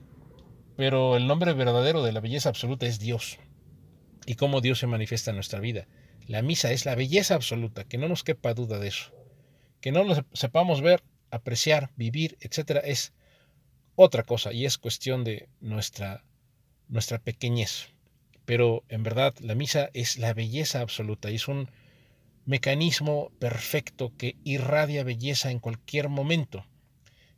pero 0.77 1.17
el 1.17 1.27
nombre 1.27 1.53
verdadero 1.53 2.03
de 2.03 2.13
la 2.13 2.21
belleza 2.21 2.49
absoluta 2.49 2.87
es 2.87 2.99
Dios. 2.99 3.39
Y 4.27 4.35
cómo 4.35 4.61
Dios 4.61 4.79
se 4.79 4.87
manifiesta 4.87 5.31
en 5.31 5.37
nuestra 5.37 5.61
vida. 5.61 5.87
La 6.27 6.43
misa 6.43 6.73
es 6.73 6.87
la 6.87 6.95
belleza 6.95 7.35
absoluta, 7.35 7.85
que 7.85 7.99
no 7.99 8.09
nos 8.09 8.25
quepa 8.25 8.55
duda 8.55 8.79
de 8.79 8.89
eso 8.89 9.17
que 9.87 9.93
no 9.93 10.03
lo 10.03 10.17
sepamos 10.33 10.81
ver 10.81 11.05
apreciar, 11.31 11.93
vivir, 11.97 12.37
etcétera, 12.41 12.81
es 12.81 13.13
otra 13.95 14.25
cosa 14.25 14.53
y 14.53 14.65
es 14.65 14.79
cuestión 14.79 15.23
de 15.23 15.49
nuestra, 15.61 16.25
nuestra 16.89 17.21
pequeñez. 17.21 17.93
Pero 18.47 18.85
en 18.89 19.03
verdad 19.03 19.35
la 19.41 19.55
misa 19.55 19.91
es 19.93 20.17
la 20.17 20.33
belleza 20.33 20.81
absoluta 20.81 21.29
es 21.29 21.49
un 21.49 21.69
mecanismo 22.47 23.33
perfecto 23.41 24.13
que 24.17 24.37
irradia 24.45 25.05
belleza 25.05 25.51
en 25.51 25.59
cualquier 25.59 26.09
momento. 26.09 26.65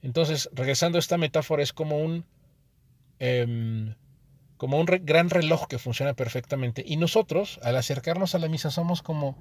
Entonces, 0.02 0.48
regresando 0.52 0.98
a 0.98 1.00
esta 1.00 1.18
metáfora, 1.18 1.62
es 1.62 1.72
como 1.72 1.98
un, 1.98 2.24
em, 3.18 3.94
como 4.58 4.78
un 4.78 4.86
gran 4.86 5.30
reloj 5.30 5.66
que 5.66 5.78
funciona 5.78 6.14
perfectamente. 6.14 6.84
Y 6.86 6.96
nosotros, 6.96 7.58
al 7.62 7.76
acercarnos 7.76 8.34
a 8.34 8.38
la 8.38 8.48
misa, 8.48 8.70
somos 8.70 9.02
como 9.02 9.36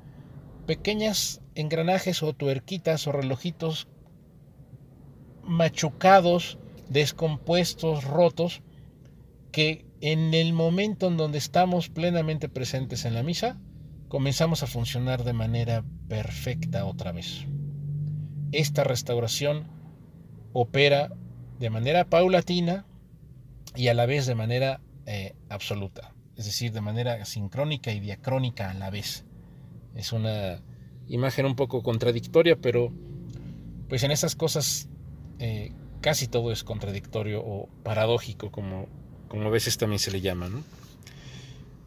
pequeñas 0.66 1.42
engranajes 1.56 2.24
o 2.24 2.34
tuerquitas 2.34 3.06
o 3.08 3.12
relojitos 3.12 3.88
machucados, 5.44 6.58
descompuestos, 6.90 8.04
rotos, 8.04 8.62
que 9.52 9.87
en 10.02 10.34
el 10.34 10.54
momento 10.54 11.08
en 11.08 11.18
donde 11.18 11.38
estamos 11.38 11.90
plenamente 11.90 12.50
presentes 12.50 13.06
en 13.06 13.14
la 13.14 13.24
misa, 13.24 13.60
comenzamos 14.08 14.64
a 14.64 14.68
funcionar 14.68 15.24
de 15.24 15.34
manera 15.34 15.84
perfecta 16.08 16.86
otra 16.86 17.12
vez. 17.12 17.46
Esta 18.52 18.84
restauración 18.84 19.68
opera 20.54 21.12
de 21.60 21.70
manera 21.70 22.06
paulatina 22.06 22.86
y 23.76 23.90
a 23.90 23.94
la 23.94 24.06
vez 24.06 24.26
de 24.26 24.36
manera 24.36 24.82
eh, 25.06 25.36
absoluta, 25.50 26.14
es 26.36 26.46
decir, 26.46 26.72
de 26.72 26.82
manera 26.82 27.26
sincrónica 27.26 27.92
y 27.92 28.00
diacrónica 28.00 28.70
a 28.70 28.74
la 28.74 28.90
vez. 28.90 29.26
Es 29.96 30.14
una 30.14 30.62
imagen 31.08 31.46
un 31.46 31.56
poco 31.56 31.82
contradictoria, 31.82 32.56
pero 32.56 32.94
pues 33.90 34.04
en 34.04 34.12
estas 34.12 34.36
cosas 34.36 34.90
eh, 35.40 35.72
casi 36.02 36.28
todo 36.28 36.52
es 36.52 36.64
contradictorio 36.64 37.42
o 37.44 37.68
paradójico, 37.84 38.52
como, 38.52 38.88
como 39.28 39.48
a 39.48 39.50
veces 39.50 39.78
también 39.78 40.00
se 40.00 40.12
le 40.12 40.22
llama. 40.22 40.50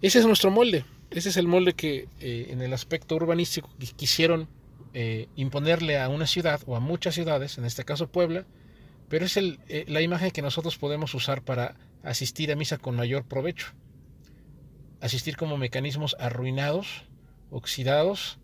Ese 0.02 0.18
es 0.18 0.26
nuestro 0.26 0.50
molde, 0.50 0.84
ese 1.10 1.28
es 1.28 1.36
el 1.36 1.46
molde 1.46 1.74
que 1.74 2.08
eh, 2.20 2.46
en 2.50 2.62
el 2.62 2.72
aspecto 2.72 3.16
urbanístico 3.16 3.68
quisieron 3.96 4.48
eh, 4.94 5.28
imponerle 5.36 6.00
a 6.00 6.08
una 6.08 6.26
ciudad 6.26 6.60
o 6.66 6.76
a 6.76 6.80
muchas 6.80 7.14
ciudades, 7.14 7.58
en 7.58 7.64
este 7.64 7.84
caso 7.84 8.08
Puebla, 8.08 8.46
pero 9.08 9.24
es 9.24 9.36
eh, 9.36 9.84
la 9.88 10.02
imagen 10.02 10.30
que 10.30 10.40
nosotros 10.40 10.78
podemos 10.78 11.14
usar 11.14 11.42
para 11.42 11.76
asistir 12.02 12.52
a 12.52 12.56
misa 12.56 12.78
con 12.78 12.96
mayor 12.96 13.24
provecho. 13.24 13.72
Asistir 15.00 15.36
como 15.36 15.58
mecanismos 15.58 16.16
arruinados, 16.20 17.04
oxidados, 17.50 18.38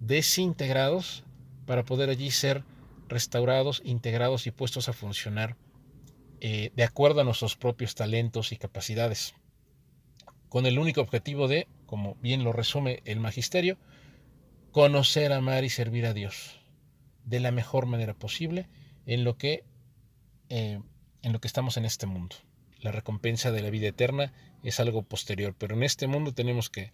desintegrados, 0.00 1.24
para 1.66 1.84
poder 1.84 2.10
allí 2.10 2.30
ser 2.30 2.62
restaurados, 3.08 3.82
integrados 3.84 4.46
y 4.46 4.50
puestos 4.50 4.88
a 4.88 4.92
funcionar 4.92 5.56
de 6.40 6.84
acuerdo 6.84 7.20
a 7.20 7.24
nuestros 7.24 7.56
propios 7.56 7.94
talentos 7.94 8.52
y 8.52 8.56
capacidades, 8.56 9.34
con 10.48 10.66
el 10.66 10.78
único 10.78 11.00
objetivo 11.00 11.48
de 11.48 11.66
como 11.86 12.16
bien 12.16 12.44
lo 12.44 12.52
resume 12.52 13.02
el 13.04 13.20
magisterio, 13.20 13.78
conocer, 14.72 15.32
amar 15.32 15.64
y 15.64 15.70
servir 15.70 16.06
a 16.06 16.12
Dios 16.12 16.58
de 17.24 17.40
la 17.40 17.52
mejor 17.52 17.86
manera 17.86 18.14
posible 18.14 18.68
en 19.06 19.24
lo 19.24 19.36
que, 19.36 19.64
eh, 20.48 20.80
en 21.22 21.32
lo 21.32 21.40
que 21.40 21.48
estamos 21.48 21.76
en 21.76 21.84
este 21.84 22.06
mundo. 22.06 22.36
La 22.80 22.90
recompensa 22.90 23.52
de 23.52 23.62
la 23.62 23.70
vida 23.70 23.88
eterna 23.88 24.32
es 24.62 24.80
algo 24.80 25.02
posterior, 25.02 25.54
pero 25.56 25.74
en 25.74 25.82
este 25.82 26.06
mundo 26.06 26.34
tenemos 26.34 26.68
que, 26.68 26.92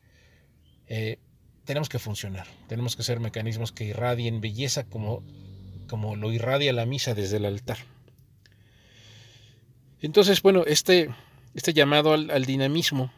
eh, 0.87 1.18
tenemos 1.64 1.88
que 1.88 1.98
funcionar, 1.98 2.46
tenemos 2.68 2.96
que 2.96 3.03
ser 3.03 3.20
mecanismos 3.20 3.72
que 3.72 3.85
irradien 3.85 4.40
belleza 4.40 4.85
como, 4.85 5.22
como 5.88 6.16
lo 6.16 6.33
irradia 6.33 6.72
la 6.72 6.87
misa 6.87 7.14
desde 7.14 7.38
el 7.38 7.46
altar. 7.46 7.79
Entonces, 10.02 10.42
bueno, 10.42 10.64
este, 10.66 11.10
este 11.54 11.72
llamado 11.72 12.12
al 12.12 12.44
dinamismo 12.44 13.12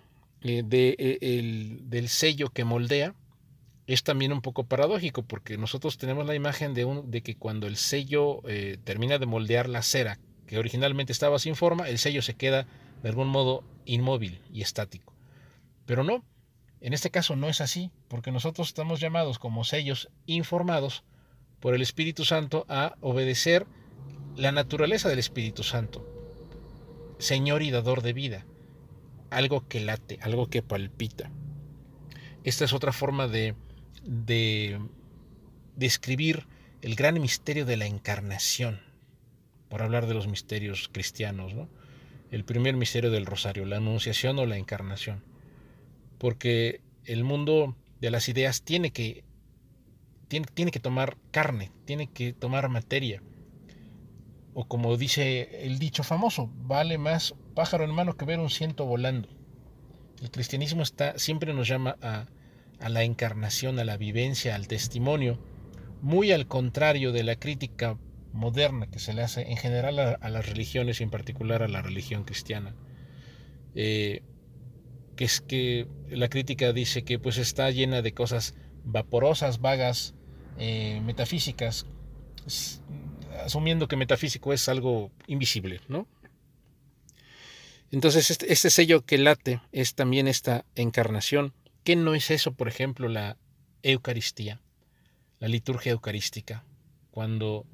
eh, 0.45 0.65
de, 0.65 0.97
eh, 0.99 1.79
del 1.83 2.09
sello 2.09 2.51
que 2.51 2.65
moldea 2.65 3.15
es 3.87 4.03
también 4.03 4.33
un 4.33 4.43
poco 4.43 4.65
paradójico 4.65 5.23
porque 5.23 5.57
nosotros 5.57 5.99
tenemos 5.99 6.27
la 6.27 6.35
imagen 6.35 6.75
de, 6.75 6.85
un, 6.85 7.13
de 7.13 7.23
que 7.23 7.37
cuando 7.37 7.69
el 7.69 7.77
sello 7.77 8.41
eh, 8.49 8.79
termina 8.83 9.19
de 9.19 9.27
moldear 9.27 9.69
la 9.69 9.83
cera 9.83 10.19
que 10.47 10.59
originalmente 10.59 11.13
estaba 11.13 11.39
sin 11.39 11.55
forma, 11.55 11.89
el 11.89 11.99
sello 11.99 12.23
se 12.23 12.35
queda 12.35 12.67
de 13.05 13.09
algún 13.09 13.29
modo 13.29 13.63
inmóvil 13.85 14.41
y 14.53 14.63
estático. 14.63 15.15
Pero 15.87 16.03
no, 16.03 16.25
en 16.81 16.93
este 16.93 17.11
caso 17.11 17.37
no 17.37 17.49
es 17.49 17.61
así, 17.61 17.93
porque 18.09 18.33
nosotros 18.33 18.67
estamos 18.67 18.99
llamados 18.99 19.39
como 19.39 19.63
sellos 19.63 20.11
informados 20.27 21.05
por 21.61 21.75
el 21.75 21.83
Espíritu 21.83 22.25
Santo 22.25 22.67
a 22.69 22.97
obedecer 23.01 23.67
la 24.37 24.51
naturaleza 24.51 25.09
del 25.09 25.21
Espíritu 25.21 25.63
Santo, 25.63 26.05
Señor 27.23 27.63
y 27.63 27.71
dador 27.71 28.03
de 28.03 28.13
vida 28.13 28.45
algo 29.33 29.67
que 29.67 29.81
late, 29.81 30.19
algo 30.23 30.49
que 30.49 30.63
palpita. 30.63 31.31
Esta 32.45 32.65
es 32.65 32.73
otra 32.73 32.93
forma 32.93 33.29
de, 33.29 33.55
de 34.05 34.79
describir 35.77 36.47
el 36.83 36.95
gran 36.97 37.21
misterio 37.21 37.65
de 37.65 37.77
la 37.77 37.87
encarnación, 37.87 38.81
por 39.69 39.83
hablar 39.83 40.07
de 40.07 40.15
los 40.15 40.29
misterios 40.29 40.91
cristianos, 40.93 41.55
¿no? 41.55 41.69
El 42.31 42.45
primer 42.45 42.77
misterio 42.77 43.11
del 43.11 43.27
rosario, 43.27 43.65
la 43.67 43.77
anunciación 43.77 44.39
o 44.39 44.47
la 44.47 44.57
encarnación. 44.57 45.23
Porque 46.19 46.81
el 47.05 47.25
mundo 47.25 47.77
de 48.01 48.11
las 48.11 48.29
ideas 48.29 48.63
tiene 48.63 48.91
que, 48.91 49.25
tiene, 50.29 50.47
tiene 50.53 50.71
que 50.71 50.81
tomar 50.81 51.17
carne, 51.31 51.71
tiene 51.85 52.09
que 52.09 52.33
tomar 52.33 52.69
materia. 52.69 53.23
O 54.55 54.67
como 54.67 54.97
dice 54.97 55.67
el 55.67 55.79
dicho 55.79 56.03
famoso, 56.03 56.51
vale 56.55 56.99
más 56.99 57.35
pájaro 57.55 57.85
en 57.85 57.91
mano 57.91 58.17
que 58.17 58.25
ver 58.25 58.39
un 58.39 58.51
ciento 58.51 58.85
volando. 58.85 59.29
El 60.21 60.31
cristianismo 60.31 60.83
está, 60.83 61.19
siempre 61.19 61.55
nos 61.55 61.69
llama 61.69 61.97
a, 62.03 62.27
la 62.89 63.03
encarnación, 63.03 63.79
a 63.79 63.85
la 63.85 63.97
vivencia, 63.97 64.55
al 64.55 64.69
testimonio, 64.69 65.39
muy 66.01 66.33
al 66.33 66.47
contrario 66.47 67.13
de 67.13 67.23
la 67.23 67.37
crítica 67.37 67.99
moderna 68.33 68.89
que 68.89 68.99
se 68.99 69.13
le 69.13 69.23
hace 69.23 69.51
en 69.51 69.57
general 69.57 69.99
a, 69.99 70.29
las 70.29 70.49
religiones 70.49 71.01
y 71.01 71.05
en 71.05 71.11
particular 71.11 71.63
a 71.63 71.69
la 71.69 71.83
religión 71.83 72.25
cristiana. 72.25 72.75
Eh, 73.75 74.23
que 75.17 75.25
es 75.25 75.41
que 75.41 75.89
la 76.09 76.29
crítica 76.29 76.73
dice 76.73 77.05
que 77.05 77.19
pues 77.19 77.39
está 77.39 77.71
llena 77.71 78.03
de 78.03 78.13
cosas 78.13 78.55
vaporosas, 78.85 79.61
vagas, 79.61 80.15
eh, 80.59 81.01
metafísicas, 81.05 81.87
asumiendo 83.45 83.89
que 83.89 83.97
metafísico 83.97 84.53
es 84.53 84.69
algo 84.69 85.11
invisible, 85.27 85.81
¿no? 85.89 86.07
Entonces, 87.91 88.31
este, 88.31 88.53
este, 88.53 88.71
sello 88.71 89.05
que 89.05 89.19
late 89.19 89.61
es 89.71 89.95
también 89.95 90.27
esta 90.27 90.65
encarnación. 90.75 91.53
¿Qué 91.85 91.95
no 91.95 92.15
es 92.15 92.31
eso, 92.31 92.53
por 92.53 92.69
ejemplo, 92.69 93.09
la 93.09 93.37
Eucaristía, 93.83 94.63
la 95.39 95.49
liturgia 95.49 95.93
eucarística? 95.93 96.65
Cuando 97.11 97.67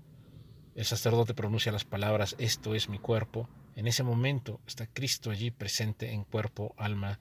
el 0.75 0.85
sacerdote 0.85 1.35
pronuncia 1.35 1.71
las 1.71 1.85
palabras, 1.85 2.35
esto 2.39 2.75
es 2.75 2.89
mi 2.89 2.99
cuerpo, 2.99 3.49
en 3.77 3.87
ese 3.87 4.03
momento 4.03 4.61
está 4.67 4.89
Cristo 4.89 5.31
allí 5.31 5.53
presente 5.53 6.11
en 6.11 6.25
cuerpo, 6.25 6.75
alma, 6.77 7.21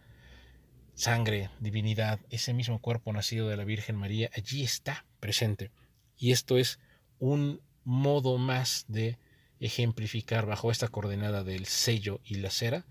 sangre, 0.96 1.52
divinidad, 1.60 2.20
ese 2.32 2.52
mismo 2.56 2.82
cuerpo 2.82 3.14
nacido 3.14 3.48
de 3.48 3.58
la 3.58 3.64
Virgen 3.64 3.96
María, 3.96 4.32
allí 4.36 4.64
está 4.64 5.06
presente. 5.20 5.70
Y 6.18 6.32
esto 6.32 6.58
es 6.58 6.80
un 7.20 7.62
modo 7.88 8.38
más 8.38 8.84
de 8.90 9.18
ejemplificar 9.62 10.46
bajo 10.46 10.72
esta 10.72 10.90
coordenada 10.90 11.46
del 11.46 11.66
sello 11.66 12.20
y 12.26 12.36
la 12.36 12.52
cera 12.52 12.86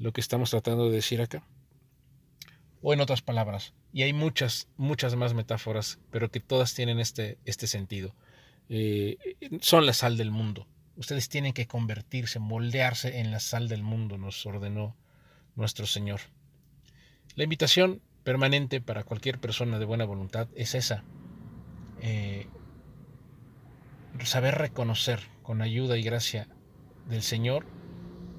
lo 0.00 0.12
que 0.12 0.20
estamos 0.20 0.50
tratando 0.50 0.88
de 0.88 0.96
decir 0.96 1.22
acá. 1.22 1.46
O 2.82 2.92
en 2.92 3.00
otras 3.00 3.22
palabras, 3.22 3.72
y 3.92 4.02
hay 4.02 4.12
muchas, 4.12 4.66
muchas 4.76 5.14
más 5.14 5.32
metáforas, 5.32 6.00
pero 6.10 6.32
que 6.32 6.40
todas 6.40 6.74
tienen 6.74 6.98
este, 6.98 7.38
este 7.44 7.68
sentido. 7.68 8.16
Eh, 8.68 9.16
son 9.60 9.86
la 9.86 9.92
sal 9.92 10.16
del 10.16 10.32
mundo. 10.32 10.66
Ustedes 10.96 11.28
tienen 11.28 11.52
que 11.52 11.68
convertirse, 11.68 12.40
moldearse 12.40 13.20
en 13.20 13.30
la 13.30 13.38
sal 13.38 13.68
del 13.68 13.84
mundo, 13.84 14.18
nos 14.18 14.44
ordenó 14.44 14.96
nuestro 15.54 15.86
Señor. 15.86 16.20
La 17.36 17.44
invitación 17.44 18.02
permanente 18.24 18.80
para 18.80 19.04
cualquier 19.04 19.38
persona 19.38 19.78
de 19.78 19.84
buena 19.84 20.04
voluntad 20.04 20.48
es 20.56 20.74
esa. 20.74 21.04
Eh, 22.00 22.48
saber 24.24 24.56
reconocer 24.56 25.20
con 25.42 25.62
ayuda 25.62 25.96
y 25.98 26.02
gracia 26.02 26.48
del 27.08 27.22
Señor 27.22 27.66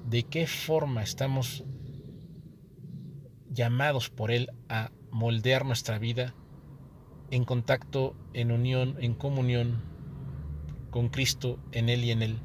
de 0.08 0.24
qué 0.24 0.46
forma 0.46 1.02
estamos 1.02 1.64
llamados 3.50 4.10
por 4.10 4.30
Él 4.30 4.50
a 4.68 4.90
moldear 5.10 5.64
nuestra 5.64 5.98
vida 5.98 6.34
en 7.30 7.44
contacto, 7.44 8.16
en 8.32 8.52
unión, 8.52 8.96
en 9.00 9.14
comunión 9.14 9.82
con 10.90 11.08
Cristo, 11.08 11.58
en 11.72 11.88
Él 11.88 12.04
y 12.04 12.10
en 12.10 12.22
Él, 12.22 12.38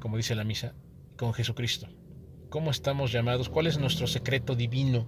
como 0.00 0.16
dice 0.16 0.34
la 0.34 0.44
misa, 0.44 0.74
con 1.16 1.32
Jesucristo. 1.32 1.88
¿Cómo 2.48 2.70
estamos 2.70 3.12
llamados? 3.12 3.48
¿Cuál 3.48 3.66
es 3.66 3.78
nuestro 3.78 4.06
secreto 4.06 4.56
divino, 4.56 5.06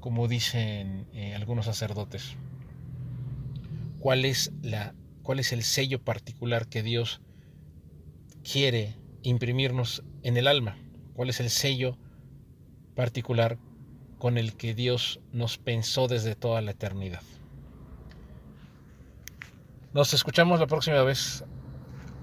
como 0.00 0.28
dicen 0.28 1.06
eh, 1.12 1.34
algunos 1.34 1.66
sacerdotes? 1.66 2.36
¿Cuál 3.98 4.24
es, 4.24 4.52
la, 4.62 4.94
¿Cuál 5.22 5.38
es 5.38 5.52
el 5.52 5.62
sello 5.62 6.02
particular 6.02 6.68
que 6.68 6.82
Dios 6.82 7.20
quiere 8.42 8.96
imprimirnos 9.22 10.02
en 10.22 10.36
el 10.36 10.46
alma, 10.46 10.76
cuál 11.14 11.30
es 11.30 11.40
el 11.40 11.50
sello 11.50 11.96
particular 12.94 13.58
con 14.18 14.38
el 14.38 14.56
que 14.56 14.74
Dios 14.74 15.20
nos 15.32 15.58
pensó 15.58 16.08
desde 16.08 16.34
toda 16.34 16.60
la 16.60 16.72
eternidad. 16.72 17.22
Nos 19.92 20.14
escuchamos 20.14 20.60
la 20.60 20.66
próxima 20.66 21.02
vez. 21.02 21.44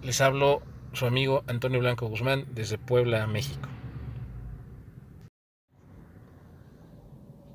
Les 0.02 0.22
hablo 0.22 0.62
su 0.94 1.06
amigo 1.06 1.44
Antonio 1.48 1.80
Blanco 1.80 2.08
Guzmán 2.08 2.46
desde 2.54 2.78
Puebla, 2.78 3.28
México. 3.28 3.70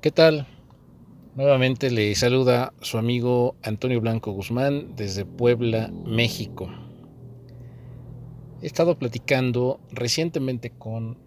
¿Qué 0.01 0.11
tal? 0.11 0.47
Nuevamente 1.35 1.91
le 1.91 2.15
saluda 2.15 2.71
su 2.79 2.97
amigo 2.97 3.57
Antonio 3.61 3.99
Blanco 3.99 4.31
Guzmán 4.31 4.95
desde 4.95 5.25
Puebla, 5.25 5.91
México. 6.05 6.69
He 8.61 8.65
estado 8.65 8.97
platicando 8.97 9.81
recientemente 9.91 10.69
con 10.69 11.17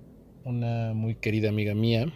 una 0.44 0.94
muy 0.94 1.14
querida 1.14 1.50
amiga 1.50 1.74
mía 1.74 2.10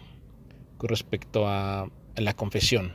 con 0.77 0.89
respecto 0.89 1.47
a, 1.47 1.91
la 2.15 2.33
confesión. 2.33 2.93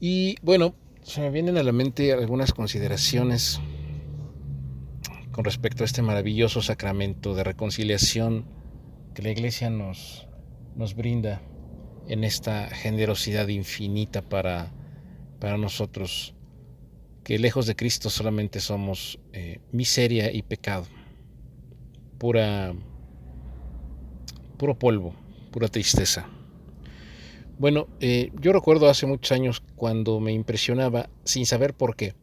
Y 0.00 0.34
bueno, 0.42 0.74
se 1.02 1.20
me 1.20 1.30
vienen 1.30 1.56
a 1.56 1.62
la 1.62 1.70
mente 1.70 2.12
algunas 2.12 2.52
consideraciones 2.52 3.60
con 5.30 5.44
respecto 5.44 5.84
a 5.84 5.86
este 5.86 6.02
maravilloso 6.02 6.62
sacramento 6.62 7.36
de 7.36 7.44
reconciliación 7.44 8.44
que 9.14 9.22
la 9.22 9.30
iglesia 9.30 9.70
nos, 9.70 10.26
nos 10.74 10.96
brinda 10.96 11.40
en 12.08 12.24
esta 12.24 12.68
generosidad 12.68 13.48
infinita 13.48 14.22
para, 14.22 14.72
para 15.38 15.58
nosotros, 15.58 16.34
que 17.22 17.38
lejos 17.38 17.66
de 17.66 17.76
Cristo 17.76 18.10
solamente 18.10 18.60
somos 18.60 19.18
eh, 19.32 19.60
miseria 19.70 20.32
y 20.32 20.42
pecado, 20.42 20.86
pura, 22.18 22.74
puro 24.56 24.78
polvo, 24.78 25.14
pura 25.52 25.68
tristeza. 25.68 26.28
Bueno, 27.58 27.88
eh, 28.00 28.30
yo 28.40 28.52
recuerdo 28.52 28.88
hace 28.88 29.06
muchos 29.06 29.32
años 29.32 29.62
cuando 29.76 30.20
me 30.20 30.32
impresionaba, 30.32 31.10
sin 31.24 31.44
saber 31.44 31.74
por 31.74 31.96
qué, 31.96 32.14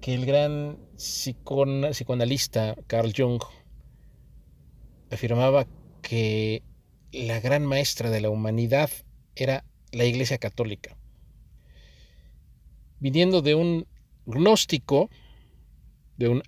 que 0.00 0.14
el 0.14 0.24
gran 0.24 0.78
psicoanalista 0.96 2.76
Carl 2.86 3.12
Jung 3.14 3.42
afirmaba 5.10 5.66
que 6.02 6.62
la 7.12 7.40
gran 7.40 7.64
maestra 7.64 8.10
de 8.10 8.20
la 8.20 8.30
humanidad 8.30 8.90
era 9.34 9.64
la 9.92 10.04
Iglesia 10.04 10.38
Católica. 10.38 10.96
Viniendo 12.98 13.42
de 13.42 13.54
un 13.54 13.86
gnóstico, 14.26 15.10
de 16.16 16.28
un 16.28 16.42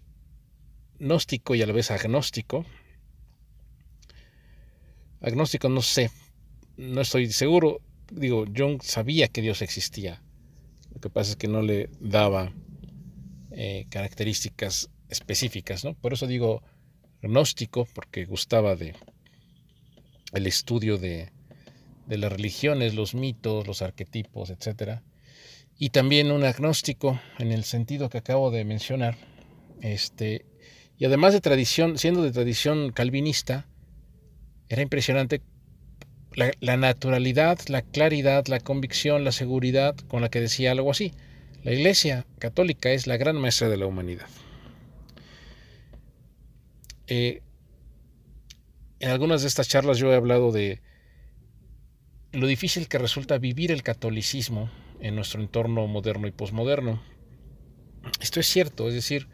gnóstico 0.99 1.55
y 1.55 1.63
a 1.63 1.67
la 1.67 1.73
vez 1.73 1.91
agnóstico, 1.91 2.65
agnóstico 5.21 5.69
no 5.69 5.83
sé, 5.83 6.11
no 6.77 7.01
estoy 7.01 7.31
seguro, 7.33 7.81
digo, 8.11 8.45
Jung 8.55 8.83
sabía 8.83 9.29
que 9.29 9.43
Dios 9.43 9.63
existía, 9.63 10.23
lo 10.93 11.01
que 11.01 11.11
pasa 11.11 11.33
es 11.33 11.37
que 11.37 11.49
no 11.49 11.63
le 11.63 11.91
daba 12.01 12.53
eh, 13.51 13.87
características 13.91 14.91
específicas, 15.09 15.85
¿no? 15.85 15.95
Por 15.95 16.13
eso 16.13 16.27
digo 16.27 16.63
gnóstico, 17.23 17.87
porque 17.95 18.25
gustaba 18.25 18.77
de 18.77 18.95
el 20.33 20.47
estudio 20.47 20.99
de, 20.99 21.31
de 22.07 22.19
las 22.19 22.33
religiones, 22.33 22.95
los 22.95 23.15
mitos, 23.15 23.67
los 23.67 23.83
arquetipos, 23.83 24.51
etc. 24.51 25.01
Y 25.79 25.91
también 25.91 26.33
un 26.33 26.45
agnóstico 26.45 27.21
en 27.39 27.53
el 27.53 27.65
sentido 27.65 28.09
que 28.09 28.19
acabo 28.19 28.51
de 28.51 28.65
mencionar. 28.65 29.17
Este, 29.83 30.45
y 30.99 31.05
además 31.05 31.33
de 31.33 31.41
tradición, 31.41 31.99
siendo 31.99 32.23
de 32.23 32.33
tradición 32.33 32.91
calvinista, 32.93 33.67
era 34.69 34.83
impresionante 34.83 35.43
la, 36.35 36.77
naturalidad, 36.77 37.59
la 37.69 37.83
claridad, 37.83 38.47
la 38.47 38.61
convicción, 38.61 39.25
la 39.25 39.33
seguridad 39.33 39.97
con 40.09 40.23
la 40.23 40.29
que 40.29 40.41
decía 40.41 40.73
algo 40.73 40.91
así. 40.91 41.13
La 41.63 41.73
Iglesia 41.73 42.27
Católica 42.39 42.91
es 42.91 43.07
la 43.07 43.17
gran 43.17 43.37
maestra 43.37 43.69
de 43.69 43.77
la 43.77 43.87
humanidad. 43.87 44.29
Eh, 47.07 47.43
en 49.01 49.11
algunas 49.11 49.43
de 49.43 49.49
estas 49.49 49.69
charlas 49.69 49.99
yo 49.99 50.13
he 50.13 50.17
hablado 50.17 50.53
de 50.53 50.81
lo 52.33 52.47
difícil 52.47 52.89
que 52.89 52.99
resulta 52.99 53.39
vivir 53.39 53.71
el 53.73 53.83
catolicismo 53.83 54.71
en 55.01 55.15
nuestro 55.15 55.41
entorno 55.41 55.87
moderno 55.87 56.27
y 56.27 56.33
posmoderno. 56.33 57.01
Esto 58.21 58.41
es 58.41 58.47
cierto, 58.47 58.89
es 58.89 58.95
decir, 58.95 59.29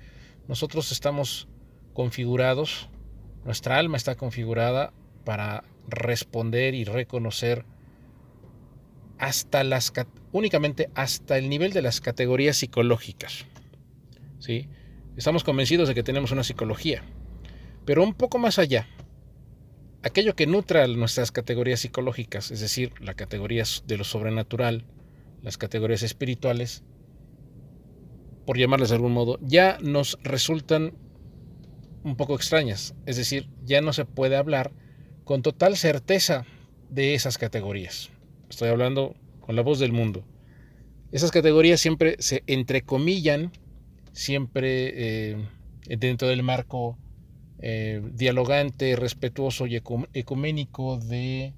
nosotros 0.49 0.93
estamos 0.93 1.49
configurados, 1.93 2.89
nuestra 3.45 3.79
alma 3.79 3.97
está 3.97 4.15
configurada 4.15 4.93
para 5.25 5.65
responder 5.89 6.75
y 6.75 6.85
reconocer 6.85 7.65
hasta 9.19 9.65
las 9.65 9.93
únicamente 10.33 10.91
hasta 10.95 11.39
el 11.39 11.49
nivel 11.49 11.73
de 11.73 11.83
las 11.83 12.01
categorías 12.01 12.57
psicológicas. 12.57 13.47
¿sí? 14.39 14.69
Estamos 15.17 15.45
convencidos 15.45 15.89
de 15.89 15.95
que 15.95 16.03
tenemos 16.03 16.31
una 16.33 16.45
psicología, 16.45 17.03
pero 17.85 18.03
un 18.03 18.15
poco 18.15 18.39
más 18.39 18.59
allá, 18.59 18.89
aquello 20.05 20.37
que 20.37 20.47
nutra 20.47 20.87
nuestras 20.87 21.33
categorías 21.33 21.81
psicológicas, 21.81 22.51
es 22.51 22.61
decir, 22.61 22.93
la 23.01 23.15
categoría 23.15 23.65
de 23.87 23.97
lo 23.97 24.05
sobrenatural, 24.05 24.85
las 25.43 25.57
categorías 25.57 26.03
espirituales, 26.03 26.85
por 28.45 28.59
llamarles 28.59 28.91
de 28.91 28.97
algún 28.97 29.13
modo, 29.13 29.39
ya 29.41 29.79
nos 29.81 30.19
resultan 30.23 30.93
un 32.03 32.17
poco 32.17 32.35
extrañas. 32.35 32.95
Es 33.07 33.17
decir, 33.17 33.49
ya 33.65 33.81
no 33.81 33.95
se 33.95 34.05
puede 34.05 34.37
hablar 34.37 34.73
con 35.25 35.41
total 35.41 35.77
certeza 35.77 36.45
de 36.91 37.15
esas 37.15 37.39
categorías. 37.39 38.11
Estoy 38.51 38.69
hablando 38.69 39.17
con 39.41 39.57
la 39.57 39.63
voz 39.63 39.79
del 39.79 39.93
mundo. 39.93 40.25
Esas 41.13 41.31
categorías 41.31 41.81
siempre 41.81 42.17
se 42.19 42.43
entrecomillan, 42.47 43.53
siempre 44.13 45.33
eh, 45.33 45.49
dentro 45.87 46.29
del 46.29 46.43
marco 46.43 46.99
eh, 47.67 48.03
dialogante, 48.13 48.95
respetuoso 48.95 49.67
y 49.67 49.77
ecuménico 50.13 50.99
de 50.99 51.55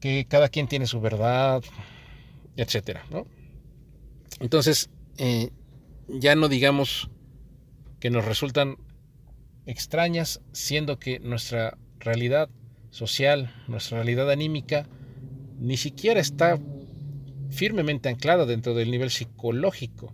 que 0.00 0.26
cada 0.28 0.48
quien 0.48 0.66
tiene 0.66 0.88
su 0.88 1.00
verdad, 1.00 1.62
etcétera, 2.56 3.04
Entonces, 4.40 4.90
eh, 5.18 5.50
ya 6.08 6.34
no 6.34 6.48
digamos 6.48 7.10
que 8.00 8.10
nos 8.10 8.24
resultan 8.24 8.76
extrañas, 9.66 10.40
siendo 10.50 10.98
que 10.98 11.20
nuestra 11.20 11.78
realidad 12.00 12.50
social, 12.90 13.54
nuestra 13.68 13.98
realidad 13.98 14.28
anímica, 14.28 14.88
ni 15.60 15.76
siquiera 15.76 16.18
está 16.18 16.58
firmemente 17.50 18.08
anclada 18.08 18.46
dentro 18.46 18.74
del 18.74 18.90
nivel 18.90 19.10
psicológico, 19.10 20.12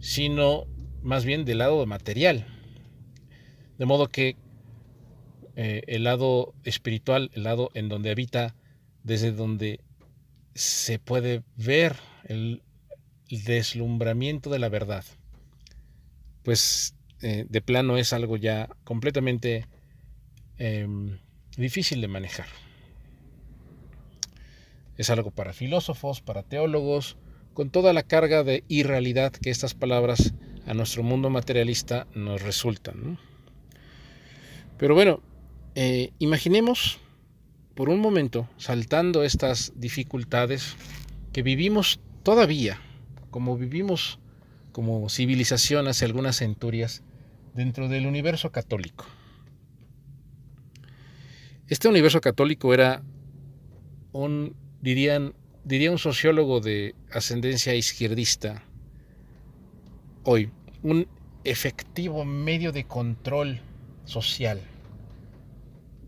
sino 0.00 0.64
más 1.02 1.26
bien 1.26 1.44
del 1.44 1.58
lado 1.58 1.84
material. 1.84 2.46
De 3.78 3.86
modo 3.86 4.08
que 4.08 4.36
eh, 5.56 5.82
el 5.86 6.04
lado 6.04 6.54
espiritual, 6.64 7.30
el 7.34 7.44
lado 7.44 7.70
en 7.74 7.88
donde 7.88 8.10
habita, 8.10 8.54
desde 9.04 9.32
donde 9.32 9.80
se 10.54 10.98
puede 10.98 11.42
ver 11.56 11.96
el, 12.24 12.62
deslumbramiento 13.30 14.48
de 14.48 14.58
la 14.58 14.70
verdad, 14.70 15.04
pues 16.42 16.94
eh, 17.20 17.44
de 17.48 17.60
plano 17.60 17.98
es 17.98 18.14
algo 18.14 18.38
ya 18.38 18.70
completamente 18.84 19.66
Em, 20.58 21.18
difícil 21.56 22.00
de 22.00 22.08
manejar. 22.08 22.46
Es 24.96 25.08
algo 25.08 25.30
para 25.30 25.52
filósofos, 25.52 26.20
para 26.20 26.42
teólogos, 26.42 27.16
con 27.54 27.70
toda 27.70 27.92
la 27.92 28.02
carga 28.02 28.42
de 28.42 28.64
irrealidad 28.66 29.32
que 29.32 29.50
estas 29.50 29.74
palabras 29.74 30.34
a 30.66 30.74
nuestro 30.74 31.04
mundo 31.04 31.30
materialista 31.30 32.08
nos 32.12 32.42
resultan. 32.42 33.18
Pero 34.78 34.94
bueno, 34.94 35.20
eh, 35.74 36.12
imaginemos 36.18 37.00
por 37.74 37.88
un 37.88 38.00
momento, 38.00 38.48
saltando 38.56 39.22
estas 39.22 39.72
dificultades, 39.76 40.76
que 41.32 41.42
vivimos 41.42 42.00
todavía, 42.22 42.80
como 43.30 43.56
vivimos 43.56 44.18
como 44.72 45.08
civilización 45.08 45.86
hace 45.86 46.04
algunas 46.04 46.38
centurias, 46.38 47.02
dentro 47.54 47.88
del 47.88 48.06
universo 48.06 48.50
católico. 48.50 49.04
Este 51.68 51.88
universo 51.88 52.20
católico 52.20 52.72
era 52.72 53.02
un, 54.12 54.56
dirían, 54.80 55.34
diría 55.64 55.90
un 55.90 55.98
sociólogo 55.98 56.60
de 56.60 56.94
ascendencia 57.12 57.74
izquierdista 57.74 58.64
hoy, 60.24 60.50
un 60.82 61.06
efectivo 61.44 62.24
medio 62.24 62.72
de 62.72 62.84
control 62.84 63.60
social, 64.08 64.60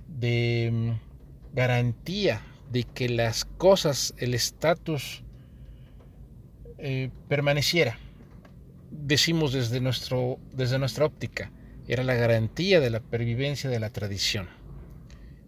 de 0.09 0.71
mm, 0.73 1.55
garantía 1.55 2.43
de 2.71 2.85
que 2.85 3.09
las 3.09 3.45
cosas, 3.45 4.15
el 4.19 4.35
estatus 4.35 5.23
eh, 6.79 7.11
permaneciera 7.29 7.99
decimos 8.91 9.53
desde, 9.53 9.81
nuestro, 9.81 10.39
desde 10.53 10.79
nuestra 10.79 11.05
óptica, 11.05 11.51
era 11.87 12.05
la 12.05 12.15
garantía 12.15 12.81
de 12.81 12.91
la 12.91 13.01
pervivencia 13.01 13.71
de 13.71 13.81
la 13.81 13.91
tradición. 13.91 14.49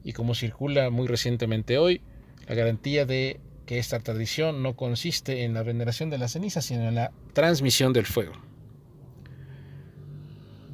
Y 0.04 0.12
como 0.12 0.34
circula 0.34 0.90
muy 0.90 1.06
recientemente 1.06 1.78
hoy, 1.78 2.00
la 2.46 2.54
garantía 2.54 3.06
de 3.06 3.40
que 3.66 3.78
esta 3.78 4.00
tradición 4.00 4.62
no 4.62 4.74
consiste 4.74 5.44
en 5.44 5.54
la 5.54 5.62
veneración 5.62 6.10
de 6.10 6.18
las 6.18 6.32
cenizas, 6.32 6.64
sino 6.64 6.88
en 6.88 6.96
la 6.96 7.12
transmisión 7.32 7.92
del 7.92 8.06
fuego. 8.06 8.32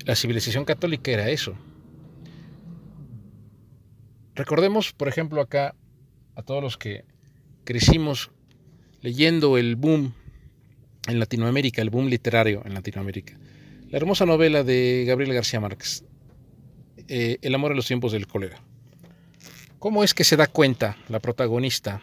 La 0.06 0.16
civilización 0.16 0.64
católica 0.64 1.10
era 1.10 1.28
eso. 1.28 1.54
Recordemos, 4.38 4.92
por 4.92 5.08
ejemplo, 5.08 5.40
acá 5.40 5.74
a 6.36 6.42
todos 6.42 6.62
los 6.62 6.78
que 6.78 7.04
crecimos 7.64 8.30
leyendo 9.00 9.58
el 9.58 9.74
boom 9.74 10.14
en 11.08 11.18
Latinoamérica, 11.18 11.82
el 11.82 11.90
boom 11.90 12.06
literario 12.06 12.62
en 12.64 12.72
Latinoamérica. 12.72 13.36
La 13.90 13.98
hermosa 13.98 14.26
novela 14.26 14.62
de 14.62 15.04
Gabriel 15.08 15.34
García 15.34 15.58
Márquez, 15.58 16.04
eh, 17.08 17.38
El 17.42 17.52
amor 17.56 17.72
en 17.72 17.78
los 17.78 17.88
tiempos 17.88 18.12
del 18.12 18.28
cólera. 18.28 18.62
¿Cómo 19.80 20.04
es 20.04 20.14
que 20.14 20.22
se 20.22 20.36
da 20.36 20.46
cuenta 20.46 20.96
la 21.08 21.18
protagonista 21.18 22.00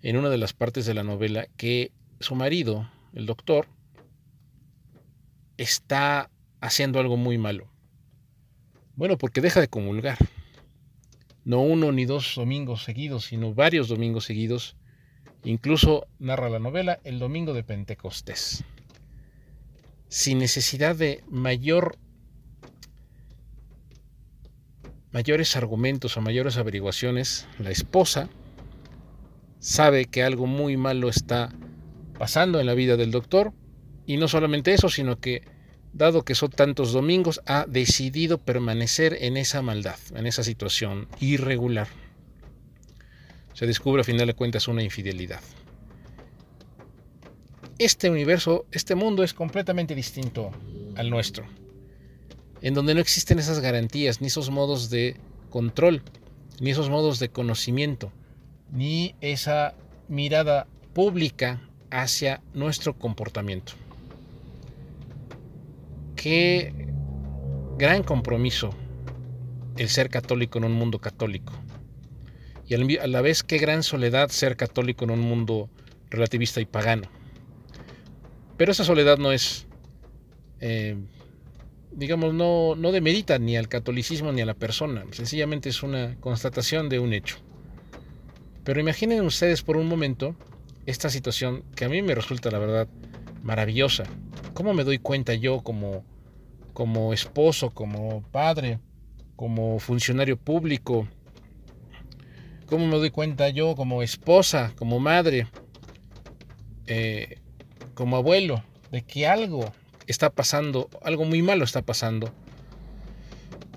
en 0.00 0.16
una 0.16 0.30
de 0.30 0.38
las 0.38 0.54
partes 0.54 0.86
de 0.86 0.94
la 0.94 1.04
novela 1.04 1.48
que 1.58 1.92
su 2.20 2.34
marido, 2.34 2.90
el 3.12 3.26
doctor, 3.26 3.66
está 5.58 6.30
haciendo 6.62 6.98
algo 6.98 7.18
muy 7.18 7.36
malo? 7.36 7.68
Bueno, 8.96 9.18
porque 9.18 9.42
deja 9.42 9.60
de 9.60 9.68
comulgar. 9.68 10.16
No 11.50 11.60
uno 11.60 11.90
ni 11.90 12.04
dos 12.04 12.34
domingos 12.36 12.84
seguidos, 12.84 13.24
sino 13.24 13.52
varios 13.54 13.88
domingos 13.88 14.24
seguidos 14.24 14.76
Incluso 15.44 16.06
narra 16.18 16.50
la 16.50 16.58
novela 16.58 17.00
el 17.04 17.18
domingo 17.18 17.54
de 17.54 17.64
Pentecostés. 17.64 18.64
Sin 20.08 20.38
necesidad 20.38 20.96
de 20.96 21.24
mayor, 21.28 21.96
mayores 25.12 25.56
argumentos 25.56 26.16
o 26.16 26.20
mayores 26.20 26.56
averiguaciones, 26.58 27.46
la 27.58 27.70
esposa 27.70 28.28
sabe 29.60 30.06
que 30.06 30.22
algo 30.22 30.46
muy 30.46 30.76
malo 30.76 31.08
está 31.08 31.54
pasando 32.18 32.60
en 32.60 32.66
la 32.66 32.74
vida 32.74 32.96
del 32.96 33.10
doctor 33.10 33.52
y 34.04 34.18
no 34.18 34.28
solamente 34.28 34.74
eso, 34.74 34.90
sino 34.90 35.20
que 35.20 35.42
dado 35.92 36.24
que 36.24 36.34
son 36.34 36.50
tantos 36.50 36.92
domingos, 36.92 37.40
ha 37.46 37.66
decidido 37.68 38.38
permanecer 38.38 39.16
en 39.20 39.36
esa 39.36 39.62
maldad, 39.62 39.98
en 40.14 40.26
esa 40.26 40.42
situación 40.42 41.08
irregular 41.20 41.88
se 43.60 43.66
descubre 43.66 44.00
a 44.00 44.04
final 44.04 44.26
de 44.26 44.32
cuentas 44.32 44.68
una 44.68 44.82
infidelidad. 44.82 45.42
Este 47.78 48.08
universo, 48.08 48.64
este 48.72 48.94
mundo 48.94 49.22
es 49.22 49.34
completamente 49.34 49.94
distinto 49.94 50.50
al 50.96 51.10
nuestro, 51.10 51.44
en 52.62 52.72
donde 52.72 52.94
no 52.94 53.02
existen 53.02 53.38
esas 53.38 53.60
garantías, 53.60 54.22
ni 54.22 54.28
esos 54.28 54.48
modos 54.48 54.88
de 54.88 55.20
control, 55.50 56.02
ni 56.58 56.70
esos 56.70 56.88
modos 56.88 57.18
de 57.18 57.28
conocimiento, 57.28 58.12
ni 58.72 59.14
esa 59.20 59.74
mirada 60.08 60.66
pública 60.94 61.60
hacia 61.90 62.40
nuestro 62.54 62.98
comportamiento. 62.98 63.74
Qué 66.20 66.74
gran 67.78 68.02
compromiso 68.02 68.74
el 69.78 69.88
ser 69.88 70.10
católico 70.10 70.58
en 70.58 70.64
un 70.64 70.72
mundo 70.72 70.98
católico 70.98 71.54
y 72.66 72.74
a 72.74 73.06
la 73.06 73.22
vez 73.22 73.42
qué 73.42 73.56
gran 73.56 73.82
soledad 73.82 74.28
ser 74.28 74.58
católico 74.58 75.06
en 75.06 75.12
un 75.12 75.20
mundo 75.20 75.70
relativista 76.10 76.60
y 76.60 76.66
pagano. 76.66 77.08
Pero 78.58 78.72
esa 78.72 78.84
soledad 78.84 79.16
no 79.16 79.32
es, 79.32 79.66
eh, 80.60 80.98
digamos, 81.90 82.34
no, 82.34 82.74
no 82.76 82.92
demerita 82.92 83.38
ni 83.38 83.56
al 83.56 83.68
catolicismo 83.68 84.30
ni 84.30 84.42
a 84.42 84.46
la 84.46 84.52
persona, 84.52 85.06
sencillamente 85.12 85.70
es 85.70 85.82
una 85.82 86.16
constatación 86.20 86.90
de 86.90 86.98
un 86.98 87.14
hecho. 87.14 87.38
Pero 88.62 88.78
imaginen 88.78 89.24
ustedes 89.24 89.62
por 89.62 89.78
un 89.78 89.86
momento 89.86 90.36
esta 90.84 91.08
situación 91.08 91.64
que 91.74 91.86
a 91.86 91.88
mí 91.88 92.02
me 92.02 92.14
resulta, 92.14 92.50
la 92.50 92.58
verdad, 92.58 92.88
maravillosa. 93.42 94.04
¿Cómo 94.60 94.74
me 94.74 94.84
doy 94.84 94.98
cuenta 94.98 95.32
yo 95.32 95.62
como, 95.62 96.04
como 96.74 97.14
esposo, 97.14 97.70
como 97.70 98.22
padre, 98.30 98.78
como 99.34 99.78
funcionario 99.78 100.36
público, 100.36 101.08
¿Cómo 102.66 102.86
me 102.86 102.98
doy 102.98 103.08
cuenta 103.08 103.48
yo 103.48 103.74
como 103.74 104.02
esposa, 104.02 104.74
como 104.76 105.00
madre, 105.00 105.46
eh, 106.86 107.38
como 107.94 108.18
abuelo, 108.18 108.62
de 108.92 109.00
que 109.00 109.26
algo 109.26 109.72
está 110.06 110.28
pasando, 110.28 110.90
algo 111.00 111.24
muy 111.24 111.40
malo 111.40 111.64
está 111.64 111.80
pasando? 111.80 112.30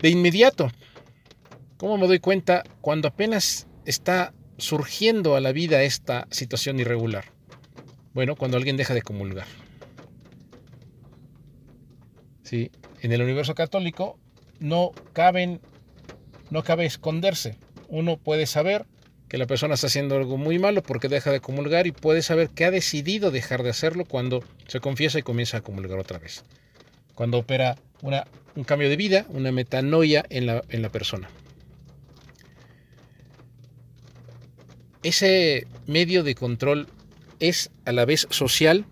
De 0.01 0.09
inmediato, 0.09 0.69
¿cómo 1.77 1.97
me 1.97 2.07
doy 2.07 2.19
cuenta 2.19 2.61
cuando 2.81 3.07
apenas 3.07 3.67
está 3.85 4.33
surgiendo 4.57 5.37
a 5.37 5.39
la 5.39 5.53
vida 5.53 5.81
esta 5.83 6.27
situación 6.29 6.77
irregular? 6.81 7.23
Bueno, 8.13 8.35
cuando 8.35 8.57
alguien 8.57 8.75
deja 8.75 8.93
de 8.93 9.01
comulgar. 9.01 9.62
¿Sí? 12.53 12.69
En 13.01 13.11
el 13.11 13.23
universo 13.23 13.55
católico 13.55 14.19
no 14.59 14.91
cabe 15.13 15.59
esconderse 16.85 17.57
uno 17.87 18.17
puede 18.17 18.45
saber 18.45 18.85
que 19.27 19.39
la 19.39 19.47
persona 19.47 19.73
está 19.73 19.87
haciendo 19.87 20.17
algo 20.17 20.37
muy 20.37 20.59
malo 20.59 20.83
porque 20.83 21.09
deja 21.09 21.31
de 21.31 21.39
comulgar 21.39 21.87
y 21.87 21.91
puede 21.91 22.21
saber 22.21 22.49
que 22.49 22.65
ha 22.65 22.69
decidido 22.69 23.31
dejar 23.31 23.63
de 23.63 23.71
hacerlo 23.71 24.05
cuando 24.05 24.43
se 24.67 24.79
confiesa 24.79 25.17
y 25.17 25.23
comienza 25.23 25.57
a 25.57 25.61
comulgar 25.61 25.97
otra 25.97 26.19
vez. 26.19 26.43
Cuando 27.15 27.39
opera 27.39 27.75
un 28.03 28.63
cambio 28.65 28.87
de 28.87 28.97
vida, 28.97 29.25
una 29.29 29.51
metanoia 29.51 30.23
en 30.29 30.45
la 30.45 30.89
persona. 30.89 31.27
Ese 35.01 35.65
medio 35.87 36.21
de 36.21 36.35
control 36.35 36.87
es 37.39 37.71
a 37.85 37.93
la 37.93 38.05
vez 38.05 38.27
social 38.29 38.85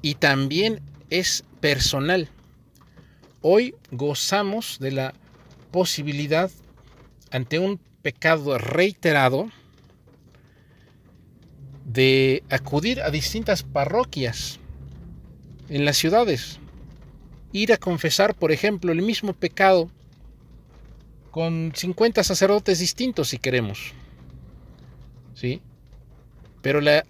y 0.00 0.14
también 0.14 0.80
es 1.10 1.42
personal. 1.60 2.28
Hoy 3.42 3.74
gozamos 3.90 4.78
de 4.80 4.90
la 4.90 5.14
posibilidad 5.70 6.50
ante 7.30 7.58
un 7.58 7.80
pecado 8.02 8.58
reiterado 8.58 9.48
de 11.86 12.42
acudir 12.50 13.00
a 13.00 13.10
distintas 13.10 13.62
parroquias 13.62 14.60
en 15.70 15.86
las 15.86 15.96
ciudades, 15.96 16.58
ir 17.52 17.72
a 17.72 17.78
confesar, 17.78 18.34
por 18.34 18.52
ejemplo, 18.52 18.92
el 18.92 19.00
mismo 19.00 19.32
pecado 19.32 19.90
con 21.30 21.72
50 21.74 22.22
sacerdotes 22.22 22.78
distintos 22.78 23.28
si 23.28 23.38
queremos. 23.38 23.94
¿Sí? 25.34 25.62
Pero 26.60 26.82
la, 26.82 27.06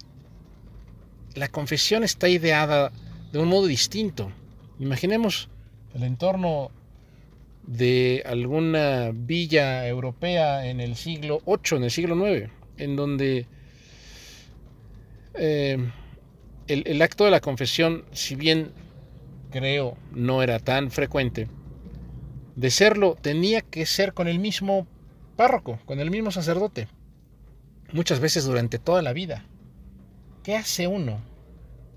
la 1.35 1.49
confesión 1.49 2.05
está 2.05 2.29
ideada 2.29 2.93
de 3.33 3.39
un 3.39 3.49
modo 3.49 3.65
distinto. 3.67 4.31
Imaginemos 4.79 5.50
el 5.93 6.03
entorno 6.03 6.71
de 7.63 8.23
alguna 8.25 9.11
villa 9.13 9.87
europea 9.87 10.67
en 10.67 10.79
el 10.79 10.95
siglo 10.95 11.41
VIII, 11.45 11.77
en 11.77 11.83
el 11.83 11.91
siglo 11.91 12.27
IX, 12.27 12.49
en 12.77 12.95
donde 12.95 13.45
eh, 15.35 15.77
el, 16.67 16.83
el 16.85 17.01
acto 17.01 17.25
de 17.25 17.31
la 17.31 17.39
confesión, 17.39 18.05
si 18.11 18.35
bien 18.35 18.71
creo 19.51 19.97
no 20.11 20.41
era 20.41 20.59
tan 20.59 20.91
frecuente, 20.91 21.47
de 22.55 22.71
serlo 22.71 23.15
tenía 23.21 23.61
que 23.61 23.85
ser 23.85 24.13
con 24.13 24.27
el 24.27 24.39
mismo 24.39 24.87
párroco, 25.35 25.79
con 25.85 25.99
el 25.99 26.09
mismo 26.09 26.31
sacerdote, 26.31 26.87
muchas 27.91 28.19
veces 28.19 28.45
durante 28.45 28.79
toda 28.79 29.01
la 29.01 29.13
vida. 29.13 29.45
¿Qué 30.43 30.55
hace 30.55 30.87
uno? 30.87 31.21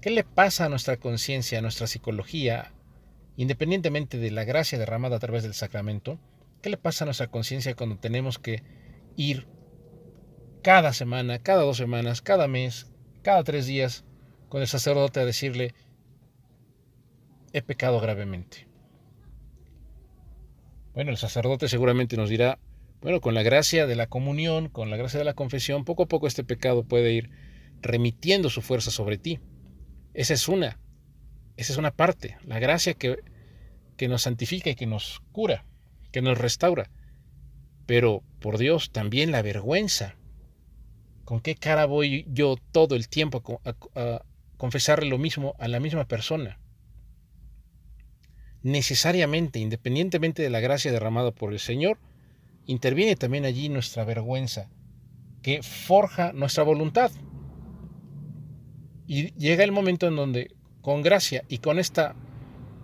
¿Qué 0.01 0.11
le 0.11 0.25
pasa 0.25 0.67
a 0.67 0.69
nuestra 0.69 0.99
conciencia, 0.99 1.59
a 1.59 1.63
nuestra 1.63 1.87
psicología, 1.87 2.74
independientemente 3.37 4.19
de 4.19 4.31
la 4.31 4.45
gracia 4.45 4.79
derramada 4.79 5.17
a 5.17 5.21
través 5.21 5.43
del 5.43 5.55
sacramento, 5.55 6.19
¿qué 6.63 6.71
le 6.71 6.77
pasa 6.77 7.05
a 7.05 7.07
nuestra 7.07 7.29
conciencia 7.29 7.75
cuando 7.75 7.97
tenemos 7.97 8.39
que 8.39 8.63
ir 9.17 9.47
cada 10.63 10.93
semana, 10.93 11.39
cada 11.41 11.63
dos 11.63 11.77
semanas, 11.77 12.23
cada 12.23 12.49
mes, 12.49 12.91
cada 13.23 13.43
tres 13.45 13.67
días 13.67 14.05
con 14.49 14.61
el 14.61 14.69
sacerdote 14.69 15.21
a 15.21 15.25
decirle, 15.25 15.75
he 17.53 17.63
pecado 17.63 18.01
gravemente? 18.01 18.69
Bueno, 20.95 21.11
el 21.11 21.17
sacerdote 21.17 21.69
seguramente 21.69 22.17
nos 22.17 22.31
dirá, 22.31 22.61
bueno, 23.01 23.21
con 23.21 23.35
la 23.35 23.43
gracia 23.43 23.87
de 23.87 23.97
la 23.97 24.07
comunión, 24.07 24.69
con 24.69 24.91
la 24.91 24.97
gracia 24.97 25.19
de 25.19 25.25
la 25.25 25.35
confesión, 25.35 25.85
poco 25.85 26.05
a 26.05 26.09
poco 26.09 26.29
este 26.29 26.45
pecado 26.45 26.85
puede 26.85 27.13
ir 27.13 27.31
remitiendo 27.83 28.49
su 28.49 28.63
fuerza 28.63 28.93
sobre 28.93 29.19
ti. 29.19 29.41
Esa 30.15 30.35
es 30.35 30.49
una. 30.49 30.79
Esa 31.57 31.73
es 31.73 31.79
una 31.79 31.93
parte, 31.93 32.37
la 32.45 32.59
gracia 32.59 32.95
que, 32.95 33.19
que 33.97 34.09
nos 34.09 34.23
santifica 34.23 34.71
y 34.71 34.75
que 34.75 34.87
nos 34.87 35.23
cura, 35.33 35.65
que 36.13 36.23
nos 36.23 36.39
restaura. 36.39 36.91
Pero, 37.87 38.23
por 38.41 38.59
Dios, 38.59 38.91
también 38.91 39.31
la 39.31 39.43
vergüenza. 39.43 40.17
¿Con 41.25 41.41
qué 41.41 41.55
cara 41.55 41.87
voy 41.87 42.27
yo 42.29 42.57
todo 42.73 42.97
el 42.97 43.09
tiempo 43.09 43.61
a, 43.65 44.23
confesarle 44.57 45.09
lo 45.09 45.19
mismo 45.19 45.55
a 45.59 45.69
la 45.69 45.81
misma 45.81 46.07
persona? 46.07 46.59
necesariamente, 48.65 49.59
independientemente 49.59 50.43
de 50.43 50.51
la 50.51 50.59
gracia 50.59 50.91
derramada 50.91 51.31
por 51.31 51.53
el 51.53 51.61
Señor, 51.61 51.99
interviene 52.67 53.15
también 53.15 53.45
allí 53.45 53.69
nuestra 53.69 54.05
vergüenza, 54.05 54.71
que 55.43 55.63
forja 55.63 56.33
nuestra 56.33 56.65
voluntad. 56.65 57.13
Y 59.07 59.35
llega 59.35 59.65
el 59.65 59.71
momento 59.71 60.09
en 60.09 60.17
donde, 60.17 60.57
con 60.85 61.01
gracia 61.01 61.45
y 61.49 61.59
con 61.59 61.79
esta 61.79 62.15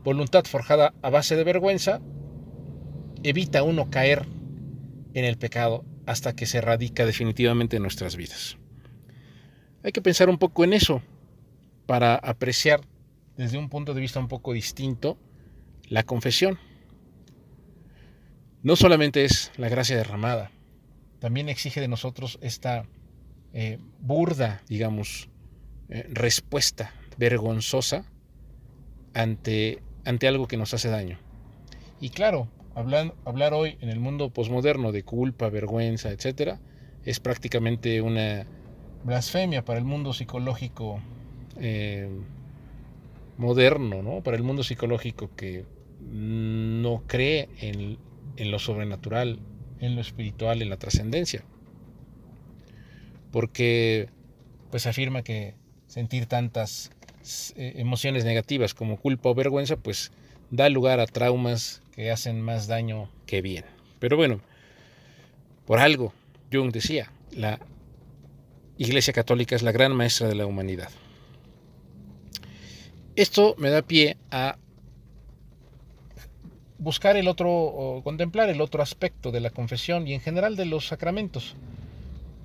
voluntad 0.02 0.44
forjada 0.46 0.94
a 1.02 1.10
base 1.10 1.36
de 1.36 1.44
vergüenza, 1.44 2.00
evita 3.22 3.62
uno 3.62 3.90
caer 3.90 4.24
en 5.12 5.26
el 5.26 5.36
pecado 5.36 5.84
hasta 6.06 6.34
que 6.34 6.46
se 6.46 6.62
radica 6.62 7.04
definitivamente 7.04 7.76
en 7.76 7.82
nuestras 7.82 8.16
vidas. 8.16 8.56
Hay 9.84 9.92
que 9.92 10.00
pensar 10.00 10.30
un 10.30 10.38
poco 10.38 10.64
en 10.64 10.72
eso 10.72 11.02
para 11.84 12.14
apreciar 12.14 12.80
desde 13.36 13.58
un 13.58 13.68
punto 13.68 13.92
de 13.92 14.00
vista 14.00 14.18
un 14.18 14.28
poco 14.28 14.54
distinto 14.54 15.18
la 15.86 16.02
confesión. 16.02 16.58
No 18.62 18.76
solamente 18.76 19.26
es 19.26 19.52
la 19.58 19.68
gracia 19.68 19.98
derramada, 19.98 20.50
también 21.18 21.50
exige 21.50 21.82
de 21.82 21.88
nosotros 21.88 22.38
esta 22.40 22.86
eh, 23.52 23.78
burda, 23.98 24.62
digamos, 24.68 25.28
eh, 25.90 26.06
respuesta 26.08 26.94
vergonzosa 27.20 28.06
ante, 29.12 29.82
ante 30.06 30.26
algo 30.26 30.48
que 30.48 30.56
nos 30.56 30.72
hace 30.72 30.88
daño. 30.88 31.18
Y 32.00 32.08
claro, 32.08 32.48
hablar, 32.74 33.14
hablar 33.26 33.52
hoy 33.52 33.76
en 33.82 33.90
el 33.90 34.00
mundo 34.00 34.30
posmoderno 34.30 34.90
de 34.90 35.02
culpa, 35.02 35.50
vergüenza, 35.50 36.10
etc., 36.10 36.56
es 37.04 37.20
prácticamente 37.20 38.00
una 38.00 38.46
blasfemia 39.04 39.64
para 39.64 39.78
el 39.78 39.84
mundo 39.84 40.14
psicológico 40.14 41.00
eh, 41.58 42.08
moderno, 43.36 44.02
¿no? 44.02 44.22
para 44.22 44.38
el 44.38 44.42
mundo 44.42 44.62
psicológico 44.62 45.30
que 45.36 45.66
no 46.00 47.02
cree 47.06 47.50
en, 47.60 47.98
en 48.36 48.50
lo 48.50 48.58
sobrenatural, 48.58 49.40
en 49.78 49.94
lo 49.94 50.00
espiritual, 50.00 50.62
en 50.62 50.70
la 50.70 50.78
trascendencia. 50.78 51.44
Porque 53.30 54.08
pues 54.70 54.86
afirma 54.86 55.22
que 55.22 55.54
sentir 55.86 56.26
tantas 56.26 56.92
emociones 57.56 58.24
negativas 58.24 58.74
como 58.74 58.96
culpa 58.96 59.28
o 59.28 59.34
vergüenza, 59.34 59.76
pues 59.76 60.12
da 60.50 60.68
lugar 60.68 61.00
a 61.00 61.06
traumas 61.06 61.82
que 61.92 62.10
hacen 62.10 62.40
más 62.40 62.66
daño 62.66 63.08
que 63.26 63.42
bien. 63.42 63.64
Pero 63.98 64.16
bueno, 64.16 64.40
por 65.66 65.78
algo, 65.78 66.12
Jung 66.52 66.72
decía, 66.72 67.12
la 67.32 67.60
Iglesia 68.78 69.12
Católica 69.12 69.54
es 69.54 69.62
la 69.62 69.72
gran 69.72 69.94
maestra 69.94 70.28
de 70.28 70.34
la 70.34 70.46
humanidad. 70.46 70.90
Esto 73.14 73.54
me 73.58 73.70
da 73.70 73.82
pie 73.82 74.16
a 74.30 74.56
buscar 76.78 77.16
el 77.16 77.28
otro, 77.28 78.00
contemplar 78.02 78.48
el 78.48 78.60
otro 78.60 78.82
aspecto 78.82 79.30
de 79.30 79.40
la 79.40 79.50
confesión 79.50 80.08
y 80.08 80.14
en 80.14 80.20
general 80.20 80.56
de 80.56 80.64
los 80.64 80.86
sacramentos. 80.86 81.54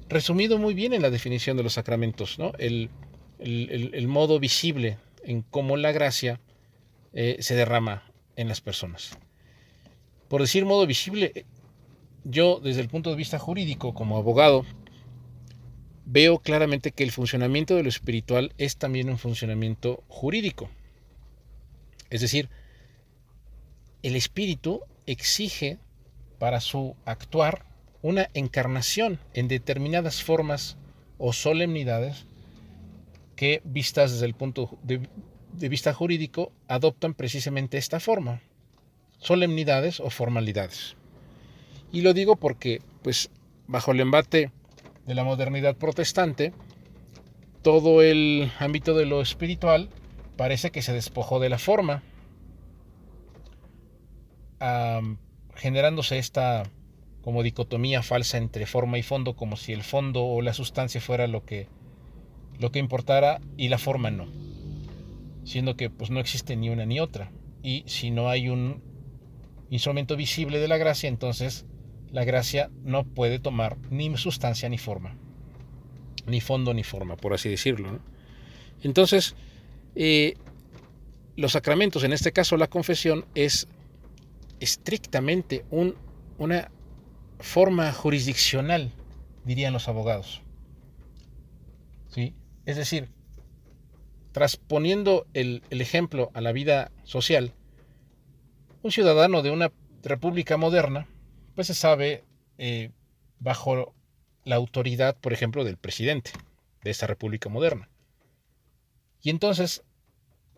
Resumido 0.09 0.57
muy 0.57 0.73
bien 0.73 0.93
en 0.93 1.01
la 1.01 1.09
definición 1.09 1.55
de 1.55 1.63
los 1.63 1.73
sacramentos, 1.73 2.38
¿no? 2.38 2.51
el, 2.59 2.89
modo 4.07 4.39
visible 4.39 4.97
en 5.23 5.41
cómo 5.41 5.77
la 5.77 5.91
gracia 5.91 6.39
eh, 7.13 7.38
se 7.39 7.55
derrama 7.55 8.03
en 8.36 8.47
las 8.47 8.61
personas. 8.61 9.17
Por 10.27 10.41
decir 10.41 10.65
modo 10.65 10.88
visible, 10.88 11.45
yo 12.23 12.59
desde 12.61 12.81
el 12.81 12.89
punto 12.89 13.09
de 13.09 13.15
vista 13.15 13.39
jurídico, 13.39 13.93
como 13.93 14.17
abogado, 14.17 14.65
veo 16.05 16.39
claramente 16.39 16.91
que 16.91 17.03
el 17.03 17.11
funcionamiento 17.11 17.75
de 17.75 17.83
lo 17.83 17.89
espiritual 17.89 18.53
es 18.57 18.77
también 18.77 19.09
un 19.09 19.17
funcionamiento 19.17 20.03
jurídico. 20.07 20.69
Es 22.09 22.21
decir, 22.21 22.49
el 24.03 24.15
espíritu 24.15 24.81
exige 25.05 25.79
para 26.38 26.59
su 26.59 26.95
actuar 27.05 27.65
una 28.01 28.29
encarnación 28.33 29.19
en 29.33 29.47
determinadas 29.47 30.21
formas 30.21 30.77
o 31.17 31.33
solemnidades 31.33 32.27
que, 33.36 33.61
vistas 33.63 34.11
desde 34.13 34.25
el 34.25 34.33
punto 34.33 34.77
de, 34.83 35.07
vista 35.69 35.93
jurídico, 35.93 36.51
adoptan 36.67 37.13
precisamente 37.13 37.77
esta 37.77 37.99
forma, 37.99 38.41
solemnidades 39.19 39.99
o 39.99 40.09
formalidades. 40.09 40.95
Y 41.91 42.01
lo 42.01 42.13
digo 42.13 42.36
porque, 42.36 42.81
pues, 43.03 43.29
bajo 43.67 43.91
el 43.91 43.99
embate 43.99 44.51
de 45.05 45.13
la 45.13 45.23
modernidad 45.23 45.75
protestante, 45.75 46.53
todo 47.61 48.01
el 48.01 48.51
ámbito 48.59 48.95
de 48.95 49.05
lo 49.05 49.21
espiritual 49.21 49.89
parece 50.38 50.71
que 50.71 50.81
se 50.81 50.93
despojó 50.93 51.39
de 51.39 51.49
la 51.49 51.57
forma 51.57 52.03
generándose 55.55 56.17
esta 56.17 56.63
como 57.21 57.43
dicotomía 57.43 58.03
falsa 58.03 58.38
entre 58.38 58.65
forma 58.65 58.97
y 58.97 59.03
fondo, 59.03 59.36
como 59.36 59.57
si 59.57 59.73
el 59.73 59.83
fondo 59.83 60.23
o 60.23 60.41
la 60.41 60.53
sustancia 60.53 61.01
fuera 61.01 61.27
lo 61.27 61.43
que, 61.43 61.67
lo 62.59 62.71
que 62.71 62.79
importara 62.79 63.41
y 63.57 63.69
la 63.69 63.77
forma 63.77 64.11
no, 64.11 64.27
siendo 65.43 65.75
que 65.75 65.89
pues 65.89 66.09
no 66.09 66.19
existe 66.19 66.55
ni 66.55 66.69
una 66.69 66.85
ni 66.85 66.99
otra. 66.99 67.31
Y 67.63 67.83
si 67.87 68.11
no 68.11 68.29
hay 68.29 68.49
un 68.49 68.81
instrumento 69.69 70.15
visible 70.15 70.59
de 70.59 70.67
la 70.67 70.77
gracia, 70.77 71.09
entonces 71.09 71.65
la 72.11 72.23
gracia 72.23 72.69
no 72.83 73.03
puede 73.03 73.39
tomar 73.39 73.77
ni 73.89 74.15
sustancia 74.17 74.69
ni 74.69 74.77
forma, 74.77 75.15
ni 76.27 76.41
fondo 76.41 76.73
ni 76.73 76.83
forma, 76.83 77.17
por 77.17 77.33
así 77.33 77.49
decirlo. 77.49 77.99
Entonces, 78.83 79.35
eh, 79.95 80.35
los 81.35 81.53
sacramentos, 81.53 82.03
en 82.03 82.13
este 82.13 82.31
caso 82.31 82.55
la 82.57 82.67
confesión, 82.67 83.25
es 83.35 83.67
estrictamente 84.59 85.65
un, 85.71 85.95
una 86.37 86.71
forma 87.39 87.91
jurisdiccional, 87.91 88.91
dirían 89.43 89.73
los 89.73 89.87
abogados. 89.87 90.41
Es 92.66 92.78
decir, 92.78 93.09
trasponiendo 94.32 95.28
el, 95.34 95.63
ejemplo 95.70 96.32
a 96.34 96.41
la 96.41 96.51
vida 96.51 96.91
social, 97.03 97.53
un 98.82 98.91
ciudadano 98.91 99.41
de 99.41 99.51
una 99.51 99.72
república 100.03 100.57
moderna, 100.57 101.07
pues 101.55 101.68
se 101.68 101.74
sabe 101.74 102.24
eh, 102.57 102.91
bajo 103.39 103.95
la 104.43 104.55
autoridad, 104.55 105.18
por 105.18 105.34
ejemplo, 105.34 105.63
del 105.63 105.78
presidente 105.78 106.32
de 106.84 106.91
esa 106.91 107.07
república 107.07 107.49
moderna. 107.49 107.89
Y 109.22 109.30
entonces, 109.30 109.84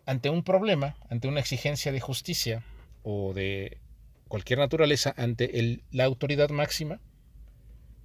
ante 0.04 0.28
un 0.28 0.42
problema, 0.42 0.96
ante 1.08 1.28
una 1.28 1.40
exigencia 1.40 1.92
de 1.92 2.00
justicia 2.00 2.64
o 3.02 3.32
de 3.32 3.80
cualquier 4.28 4.58
naturaleza 4.58 5.14
ante 5.16 5.82
la 5.90 6.04
autoridad 6.04 6.50
máxima, 6.50 7.00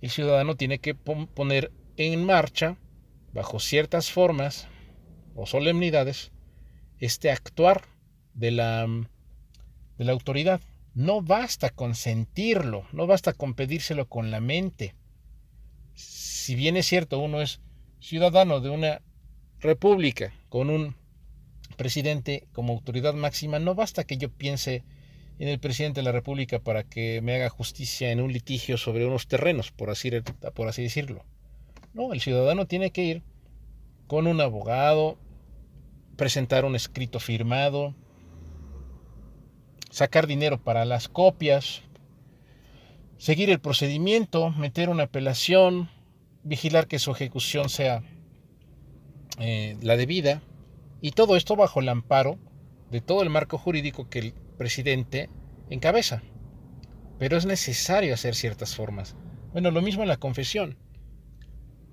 el 0.01 0.09
ciudadano 0.09 0.55
tiene 0.55 0.79
que 0.79 0.95
poner 0.95 1.71
en 1.97 2.25
marcha, 2.25 2.77
bajo 3.33 3.59
ciertas 3.59 4.11
formas 4.11 4.67
o 5.35 5.45
solemnidades, 5.45 6.31
este 6.99 7.31
actuar 7.31 7.83
de 8.33 8.51
la, 8.51 8.87
de 9.97 10.05
la 10.05 10.11
autoridad. 10.11 10.61
No 10.93 11.21
basta 11.21 11.71
con 11.71 11.95
sentirlo, 11.95 12.85
no 12.93 13.07
basta 13.07 13.33
con 13.33 13.55
pedírselo 13.55 14.07
con 14.07 14.29
la 14.29 14.39
mente. 14.39 14.95
Si 15.95 16.55
bien 16.55 16.77
es 16.77 16.85
cierto, 16.85 17.19
uno 17.19 17.41
es 17.41 17.61
ciudadano 17.99 18.59
de 18.59 18.69
una 18.69 19.01
república 19.59 20.33
con 20.49 20.69
un 20.69 20.95
presidente 21.77 22.47
como 22.51 22.73
autoridad 22.73 23.15
máxima, 23.15 23.57
no 23.57 23.73
basta 23.73 24.03
que 24.03 24.17
yo 24.17 24.29
piense 24.29 24.83
en 25.39 25.47
el 25.47 25.59
presidente 25.59 26.01
de 26.01 26.05
la 26.05 26.11
República 26.11 26.59
para 26.59 26.83
que 26.83 27.21
me 27.21 27.33
haga 27.33 27.49
justicia 27.49 28.11
en 28.11 28.21
un 28.21 28.31
litigio 28.31 28.77
sobre 28.77 29.05
unos 29.07 29.27
terrenos, 29.27 29.71
por 29.71 29.89
así, 29.89 30.11
por 30.53 30.67
así 30.67 30.83
decirlo. 30.83 31.25
No, 31.93 32.13
el 32.13 32.21
ciudadano 32.21 32.65
tiene 32.65 32.91
que 32.91 33.03
ir 33.03 33.23
con 34.07 34.27
un 34.27 34.41
abogado, 34.41 35.17
presentar 36.15 36.65
un 36.65 36.75
escrito 36.75 37.19
firmado, 37.19 37.93
sacar 39.91 40.25
dinero 40.25 40.59
para 40.59 40.85
las 40.85 41.07
copias, 41.07 41.83
seguir 43.17 43.49
el 43.51 43.59
procedimiento, 43.59 44.49
meter 44.51 44.89
una 44.89 45.03
apelación, 45.03 45.89
vigilar 46.43 46.87
que 46.87 46.99
su 46.99 47.11
ejecución 47.11 47.69
sea 47.69 48.01
eh, 49.39 49.77
la 49.81 49.95
debida, 49.95 50.41
y 50.99 51.11
todo 51.11 51.35
esto 51.35 51.55
bajo 51.55 51.79
el 51.79 51.89
amparo 51.89 52.39
de 52.89 53.01
todo 53.01 53.21
el 53.21 53.29
marco 53.29 53.57
jurídico 53.57 54.09
que 54.09 54.19
el 54.19 54.33
presidente 54.57 55.29
encabeza. 55.69 56.23
Pero 57.19 57.37
es 57.37 57.45
necesario 57.45 58.13
hacer 58.13 58.35
ciertas 58.35 58.75
formas. 58.75 59.15
Bueno, 59.51 59.69
lo 59.69 59.81
mismo 59.81 60.01
en 60.01 60.09
la 60.09 60.17
confesión. 60.17 60.77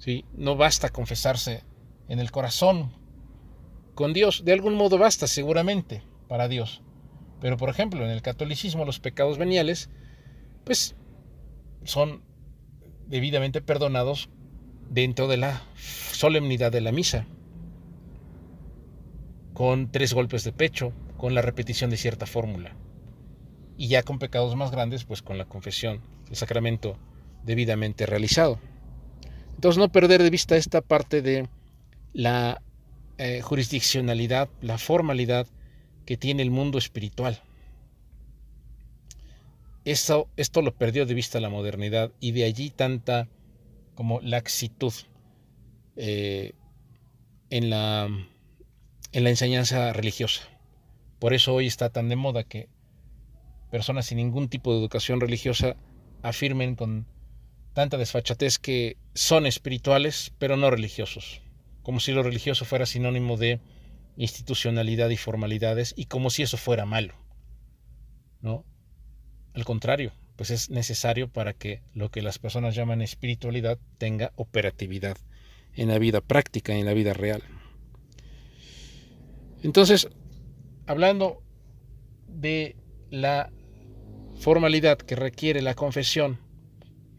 ¿Sí? 0.00 0.24
No 0.32 0.56
basta 0.56 0.88
confesarse 0.88 1.62
en 2.08 2.20
el 2.20 2.30
corazón 2.30 2.90
con 3.94 4.14
Dios. 4.14 4.44
De 4.44 4.52
algún 4.52 4.74
modo 4.74 4.96
basta, 4.96 5.26
seguramente, 5.26 6.02
para 6.26 6.48
Dios. 6.48 6.82
Pero, 7.40 7.58
por 7.58 7.68
ejemplo, 7.68 8.02
en 8.04 8.10
el 8.10 8.22
catolicismo 8.22 8.86
los 8.86 8.98
pecados 8.98 9.36
veniales, 9.36 9.90
pues, 10.64 10.96
son 11.84 12.22
debidamente 13.08 13.60
perdonados 13.60 14.30
dentro 14.88 15.28
de 15.28 15.36
la 15.36 15.62
solemnidad 15.76 16.72
de 16.72 16.80
la 16.80 16.92
misa. 16.92 17.26
Con 19.52 19.92
tres 19.92 20.14
golpes 20.14 20.44
de 20.44 20.52
pecho, 20.52 20.94
con 21.18 21.34
la 21.34 21.42
repetición 21.42 21.90
de 21.90 21.98
cierta 21.98 22.24
fórmula. 22.24 22.74
Y 23.76 23.88
ya 23.88 24.02
con 24.02 24.18
pecados 24.18 24.56
más 24.56 24.70
grandes, 24.70 25.04
pues 25.04 25.20
con 25.20 25.36
la 25.36 25.44
confesión, 25.44 26.00
el 26.30 26.36
sacramento 26.36 26.96
debidamente 27.44 28.06
realizado. 28.06 28.58
Entonces 29.60 29.78
no 29.78 29.92
perder 29.92 30.22
de 30.22 30.30
vista 30.30 30.56
esta 30.56 30.80
parte 30.80 31.20
de 31.20 31.46
la 32.14 32.62
eh, 33.18 33.42
jurisdiccionalidad, 33.42 34.48
la 34.62 34.78
formalidad 34.78 35.46
que 36.06 36.16
tiene 36.16 36.40
el 36.40 36.50
mundo 36.50 36.78
espiritual. 36.78 37.42
Esto, 39.84 40.28
esto 40.38 40.62
lo 40.62 40.74
perdió 40.74 41.04
de 41.04 41.12
vista 41.12 41.40
la 41.40 41.50
modernidad 41.50 42.10
y 42.20 42.32
de 42.32 42.44
allí 42.44 42.70
tanta 42.70 43.28
como 43.94 44.22
laxitud 44.22 44.94
eh, 45.96 46.54
en, 47.50 47.68
la, 47.68 48.08
en 49.12 49.24
la 49.24 49.28
enseñanza 49.28 49.92
religiosa. 49.92 50.40
Por 51.18 51.34
eso 51.34 51.52
hoy 51.52 51.66
está 51.66 51.90
tan 51.90 52.08
de 52.08 52.16
moda 52.16 52.44
que 52.44 52.70
personas 53.70 54.06
sin 54.06 54.16
ningún 54.16 54.48
tipo 54.48 54.72
de 54.72 54.78
educación 54.78 55.20
religiosa 55.20 55.76
afirmen 56.22 56.76
con 56.76 57.04
tanta 57.72 57.96
desfachatez 57.98 58.58
que 58.58 58.96
son 59.14 59.46
espirituales 59.46 60.32
pero 60.38 60.56
no 60.56 60.70
religiosos, 60.70 61.42
como 61.82 62.00
si 62.00 62.12
lo 62.12 62.22
religioso 62.22 62.64
fuera 62.64 62.86
sinónimo 62.86 63.36
de 63.36 63.60
institucionalidad 64.16 65.08
y 65.10 65.16
formalidades 65.16 65.94
y 65.96 66.06
como 66.06 66.30
si 66.30 66.42
eso 66.42 66.56
fuera 66.56 66.84
malo. 66.86 67.14
¿No? 68.40 68.64
Al 69.54 69.64
contrario, 69.64 70.12
pues 70.36 70.50
es 70.50 70.70
necesario 70.70 71.28
para 71.28 71.52
que 71.52 71.82
lo 71.92 72.10
que 72.10 72.22
las 72.22 72.38
personas 72.38 72.74
llaman 72.74 73.02
espiritualidad 73.02 73.78
tenga 73.98 74.32
operatividad 74.36 75.16
en 75.74 75.88
la 75.88 75.98
vida 75.98 76.20
práctica, 76.20 76.74
en 76.74 76.86
la 76.86 76.94
vida 76.94 77.12
real. 77.12 77.42
Entonces, 79.62 80.08
hablando 80.86 81.42
de 82.26 82.76
la 83.10 83.52
formalidad 84.38 84.98
que 84.98 85.16
requiere 85.16 85.60
la 85.60 85.74
confesión 85.74 86.38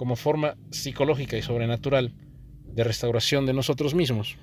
como 0.02 0.16
forma 0.16 0.58
psicológica 0.72 1.38
y 1.38 1.44
sobrenatural 1.44 2.16
de 2.66 2.84
restauración 2.84 3.46
de 3.46 3.54
nosotros 3.54 3.94
mismos, 3.94 4.36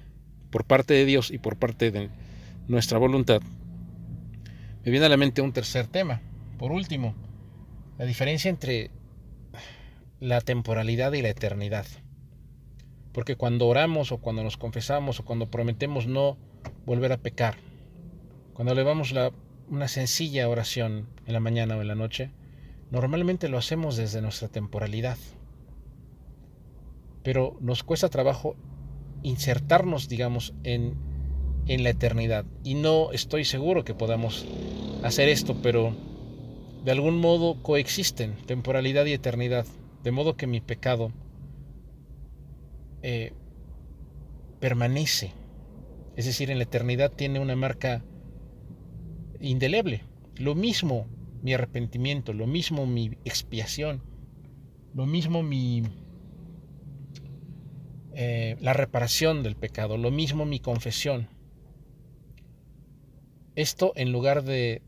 por 0.50 0.64
parte 0.64 0.94
de 0.94 1.04
Dios 1.04 1.32
y 1.32 1.38
por 1.38 1.56
parte 1.56 1.90
de 1.90 2.10
nuestra 2.68 2.96
voluntad, 2.96 3.42
me 4.84 4.92
viene 4.92 5.06
a 5.06 5.08
la 5.08 5.16
mente 5.16 5.42
un 5.42 5.52
tercer 5.52 5.88
tema. 5.88 6.20
Por 6.58 6.70
último, 6.70 7.16
la 7.98 8.04
diferencia 8.04 8.48
entre 8.48 8.92
la 10.20 10.40
temporalidad 10.42 11.12
y 11.14 11.22
la 11.22 11.30
eternidad. 11.30 11.86
Porque 13.10 13.34
cuando 13.34 13.66
oramos 13.66 14.12
o 14.12 14.18
cuando 14.18 14.44
nos 14.44 14.58
confesamos 14.58 15.18
o 15.18 15.24
cuando 15.24 15.50
prometemos 15.50 16.06
no 16.06 16.38
volver 16.86 17.10
a 17.10 17.16
pecar, 17.16 17.56
cuando 18.52 18.74
elevamos 18.74 19.12
una 19.68 19.88
sencilla 19.88 20.48
oración 20.48 21.08
en 21.26 21.32
la 21.32 21.40
mañana 21.40 21.76
o 21.76 21.80
en 21.80 21.88
la 21.88 21.96
noche, 21.96 22.30
normalmente 22.92 23.48
lo 23.48 23.58
hacemos 23.58 23.96
desde 23.96 24.22
nuestra 24.22 24.46
temporalidad. 24.46 25.18
Pero 27.28 27.58
nos 27.60 27.84
cuesta 27.84 28.08
trabajo 28.08 28.56
insertarnos, 29.22 30.08
digamos, 30.08 30.54
en, 30.64 30.94
en 31.66 31.84
la 31.84 31.90
eternidad. 31.90 32.46
Y 32.64 32.72
no 32.72 33.12
estoy 33.12 33.44
seguro 33.44 33.84
que 33.84 33.92
podamos 33.92 34.46
hacer 35.02 35.28
esto, 35.28 35.54
pero 35.62 35.94
de 36.86 36.90
algún 36.90 37.18
modo 37.18 37.62
coexisten 37.62 38.34
temporalidad 38.46 39.04
y 39.04 39.12
eternidad, 39.12 39.66
de 40.02 40.10
modo 40.10 40.38
que 40.38 40.46
mi 40.46 40.62
pecado 40.62 41.12
eh, 43.02 43.34
permanece, 44.58 45.34
es 46.16 46.24
decir, 46.24 46.50
en 46.50 46.56
la 46.56 46.64
eternidad 46.64 47.12
tiene 47.12 47.40
una 47.40 47.56
marca 47.56 48.02
indeleble. 49.38 50.02
Lo 50.36 50.54
mismo 50.54 51.06
mi 51.42 51.52
arrepentimiento, 51.52 52.32
lo 52.32 52.46
mismo 52.46 52.86
mi 52.86 53.18
expiación, 53.26 54.02
lo 54.94 55.04
mismo 55.04 55.42
mi 55.42 55.82
eh, 58.20 58.56
la 58.58 58.72
reparación 58.72 59.44
del 59.44 59.54
pecado, 59.54 59.96
lo 59.96 60.10
mismo 60.10 60.44
mi 60.44 60.58
confesión. 60.58 61.28
Esto 63.54 63.92
en 63.94 64.10
lugar 64.10 64.42
de 64.42 64.82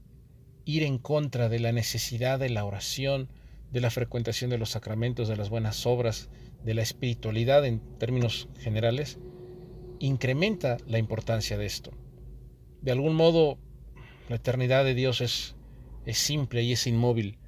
ir 0.65 0.83
en 0.83 0.99
contra 0.99 1.49
de 1.49 1.61
la 1.61 1.71
necesidad 1.71 2.41
de 2.41 2.51
la 2.51 2.65
oración, 2.65 3.29
de 3.71 3.81
la 3.81 3.91
frecuentación 3.91 4.51
de 4.51 4.59
los 4.59 4.71
sacramentos, 4.71 5.29
de 5.29 5.37
las 5.37 5.49
buenas 5.49 5.87
obras, 5.87 6.29
de 6.65 6.75
la 6.75 6.83
espiritualidad 6.83 7.65
en 7.65 7.79
términos 7.99 8.49
generales, 8.59 9.21
incrementa 10.01 10.79
la 10.89 10.99
importancia 10.99 11.57
de 11.57 11.67
esto. 11.67 11.93
De 12.83 12.91
algún 12.91 13.15
modo, 13.15 13.59
la 14.29 14.37
eternidad 14.37 14.85
de 14.85 14.95
Dios 14.95 15.21
es, 15.21 15.55
es 16.05 16.19
simple 16.19 16.65
y 16.65 16.73
es 16.73 16.85
inmóvil, 16.89 17.39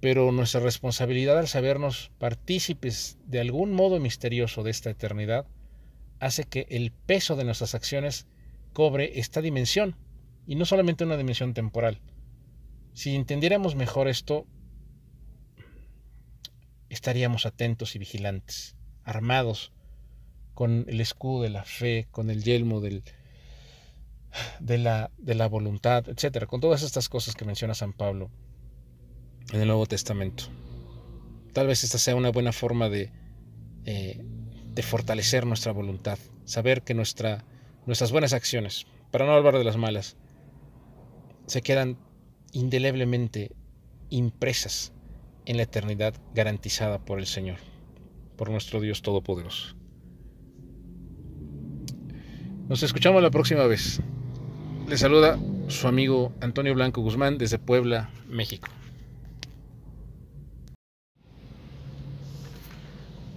pero 0.00 0.30
nuestra 0.32 0.60
responsabilidad 0.60 1.38
al 1.38 1.48
sabernos 1.48 2.10
partícipes 2.18 3.18
de 3.26 3.40
algún 3.40 3.72
modo 3.72 3.98
misterioso 3.98 4.62
de 4.62 4.70
esta 4.70 4.90
eternidad 4.90 5.46
hace 6.20 6.44
que 6.44 6.66
el 6.70 6.92
peso 6.92 7.36
de 7.36 7.44
nuestras 7.44 7.74
acciones 7.74 8.26
cobre 8.72 9.18
esta 9.18 9.40
dimensión, 9.40 9.96
y 10.46 10.54
no 10.54 10.64
solamente 10.64 11.04
una 11.04 11.16
dimensión 11.16 11.54
temporal, 11.54 12.00
si 12.92 13.14
entendiéramos 13.14 13.74
mejor 13.74 14.08
esto, 14.08 14.46
estaríamos 16.88 17.46
atentos 17.46 17.96
y 17.96 17.98
vigilantes, 17.98 18.76
armados 19.02 19.72
con 20.54 20.84
el 20.88 21.00
escudo 21.00 21.42
de 21.42 21.50
la 21.50 21.64
fe, 21.64 22.06
con 22.10 22.30
el 22.30 22.42
yelmo 22.42 22.80
de, 22.80 23.02
la, 24.60 25.10
de 25.18 25.34
la 25.34 25.48
voluntad, 25.48 26.08
etcétera, 26.08 26.46
con 26.46 26.60
todas 26.60 26.82
estas 26.82 27.08
cosas 27.08 27.34
que 27.34 27.44
menciona 27.44 27.74
San 27.74 27.92
Pablo 27.92 28.30
en 29.52 29.60
el 29.60 29.68
Nuevo 29.68 29.86
Testamento. 29.86 30.44
Tal 31.52 31.66
vez 31.66 31.84
esta 31.84 31.98
sea 31.98 32.16
una 32.16 32.30
buena 32.30 32.52
forma 32.52 32.88
de, 32.88 33.10
eh, 33.84 34.22
de 34.74 34.82
fortalecer 34.82 35.46
nuestra 35.46 35.72
voluntad, 35.72 36.18
saber 36.44 36.82
que 36.82 36.94
nuestra, 36.94 37.44
nuestras 37.86 38.12
buenas 38.12 38.32
acciones, 38.32 38.86
para 39.10 39.26
no 39.26 39.32
hablar 39.32 39.56
de 39.56 39.64
las 39.64 39.76
malas, 39.76 40.16
se 41.46 41.62
quedan 41.62 41.96
indeleblemente 42.52 43.52
impresas 44.10 44.92
en 45.46 45.56
la 45.56 45.62
eternidad 45.62 46.14
garantizada 46.34 46.98
por 46.98 47.18
el 47.18 47.26
Señor, 47.26 47.58
por 48.36 48.50
nuestro 48.50 48.80
Dios 48.80 49.02
Todopoderoso. 49.02 49.76
Nos 52.68 52.82
escuchamos 52.82 53.22
la 53.22 53.30
próxima 53.30 53.64
vez. 53.64 54.00
Le 54.88 54.98
saluda 54.98 55.38
su 55.68 55.86
amigo 55.86 56.32
Antonio 56.40 56.74
Blanco 56.74 57.00
Guzmán 57.00 57.38
desde 57.38 57.58
Puebla, 57.58 58.10
México. 58.28 58.68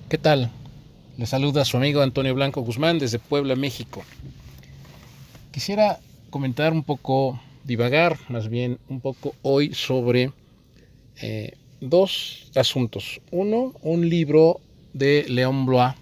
¿Qué 0.09 0.17
tal? 0.17 0.49
Le 1.19 1.27
saluda 1.27 1.63
su 1.65 1.77
amigo 1.77 2.01
Antonio 2.01 2.33
Blanco 2.33 2.61
Guzmán 2.61 2.97
desde 2.97 3.19
Puebla, 3.19 3.55
México. 3.55 4.03
Quisiera 5.51 5.99
comentar 6.31 6.73
un 6.73 6.83
poco 6.83 7.39
divagar 7.63 8.17
más 8.27 8.49
bien 8.49 8.79
un 8.89 9.01
poco 9.01 9.35
hoy 9.43 9.75
sobre 9.75 10.31
eh, 11.21 11.53
dos 11.79 12.49
asuntos. 12.55 13.21
Uno, 13.29 13.75
un 13.83 14.09
libro 14.09 14.59
de 14.93 15.27
León 15.29 15.67
Blois 15.67 15.93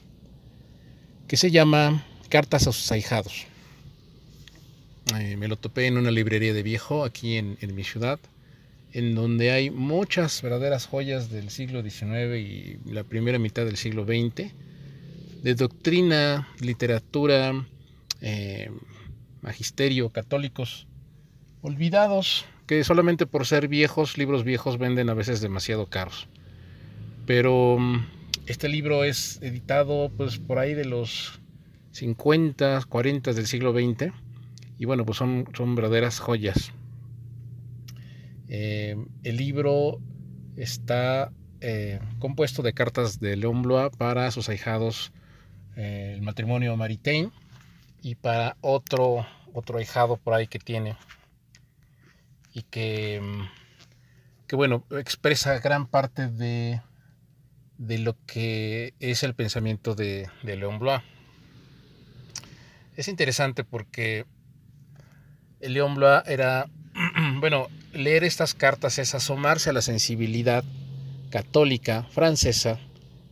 que 1.28 1.36
se 1.36 1.52
llama 1.52 2.06
Cartas 2.30 2.66
a 2.66 2.72
sus 2.72 2.90
ahijados. 2.94 3.46
Eh, 5.20 5.36
me 5.36 5.50
lo 5.50 5.58
topé 5.58 5.86
en 5.88 5.98
una 5.98 6.12
librería 6.12 6.54
de 6.54 6.64
viejo 6.64 7.04
aquí 7.04 7.36
en, 7.36 7.58
en, 7.60 7.76
mi 7.76 7.84
ciudad, 7.84 8.22
en 8.98 9.14
donde 9.14 9.52
hay 9.52 9.70
muchas 9.70 10.42
verdaderas 10.42 10.88
joyas 10.88 11.30
del 11.30 11.52
siglo 11.52 11.84
XIX 11.84 12.36
y 12.36 12.80
la 12.92 13.04
primera 13.04 13.38
mitad 13.38 13.64
del 13.64 13.78
siglo 13.78 14.06
XX, 14.06 14.52
de 15.44 15.54
doctrina, 15.54 16.48
literatura, 16.62 17.68
eh, 18.22 18.72
magisterio, 19.44 20.10
católicos, 20.10 20.88
olvidados, 21.62 22.46
que 22.66 22.84
solamente 22.84 23.28
por 23.28 23.46
ser 23.46 23.68
viejos, 23.68 24.18
libros 24.18 24.44
viejos 24.44 24.80
venden 24.80 25.12
a 25.12 25.14
veces 25.14 25.42
demasiado 25.42 25.86
caros. 25.86 26.28
Pero 27.28 27.78
mm, 27.78 28.04
este 28.48 28.68
libro 28.68 29.04
es 29.04 29.40
editado 29.44 30.12
pues 30.18 30.40
por 30.40 30.58
ahí 30.58 30.74
de 30.74 30.86
los 30.86 31.40
50, 31.92 32.82
40 32.90 33.34
del 33.34 33.46
siglo 33.46 33.74
XX 33.74 34.12
y 34.80 34.86
bueno, 34.86 35.06
pues 35.06 35.20
son, 35.20 35.48
son 35.56 35.76
verdaderas 35.76 36.18
joyas. 36.18 36.74
Eh, 38.50 38.96
el 39.24 39.38
libro 39.38 40.00
está 40.56 41.32
eh, 41.60 42.00
compuesto 42.20 42.62
de 42.62 42.74
cartas 42.74 43.20
de 43.20 43.36
León 43.36 43.62
Blois 43.62 43.90
para 43.98 44.32
sus 44.32 44.50
ahijados, 44.50 45.12
eh, 45.76 46.14
el 46.16 46.22
matrimonio 46.22 46.76
Maritain, 46.78 47.32
y 48.02 48.16
para 48.16 48.58
otro, 48.62 49.26
otro 49.54 49.80
ahijado 49.80 50.18
por 50.18 50.34
ahí 50.34 50.48
que 50.48 50.60
tiene, 50.60 50.96
y 52.54 52.64
que, 52.64 53.22
que 54.48 54.56
bueno, 54.56 54.86
expresa 54.92 55.60
gran 55.60 55.88
parte 55.88 56.28
de, 56.28 56.82
de 57.78 57.98
lo 58.00 58.16
que 58.26 58.94
es 59.00 59.24
el 59.24 59.36
pensamiento 59.36 59.94
de, 59.94 60.30
de 60.44 60.56
León 60.56 60.80
Blois. 60.80 61.02
Es 62.96 63.08
interesante 63.08 63.64
porque 63.64 64.26
León 65.60 65.96
Blois 65.96 66.24
era 66.28 66.68
bueno, 67.40 67.68
leer 67.98 68.24
estas 68.24 68.54
cartas 68.54 69.00
es 69.00 69.16
asomarse 69.16 69.72
a 69.72 69.74
la 69.74 69.82
sensibilidad 69.82 70.64
católica 71.30 72.04
francesa 72.12 72.80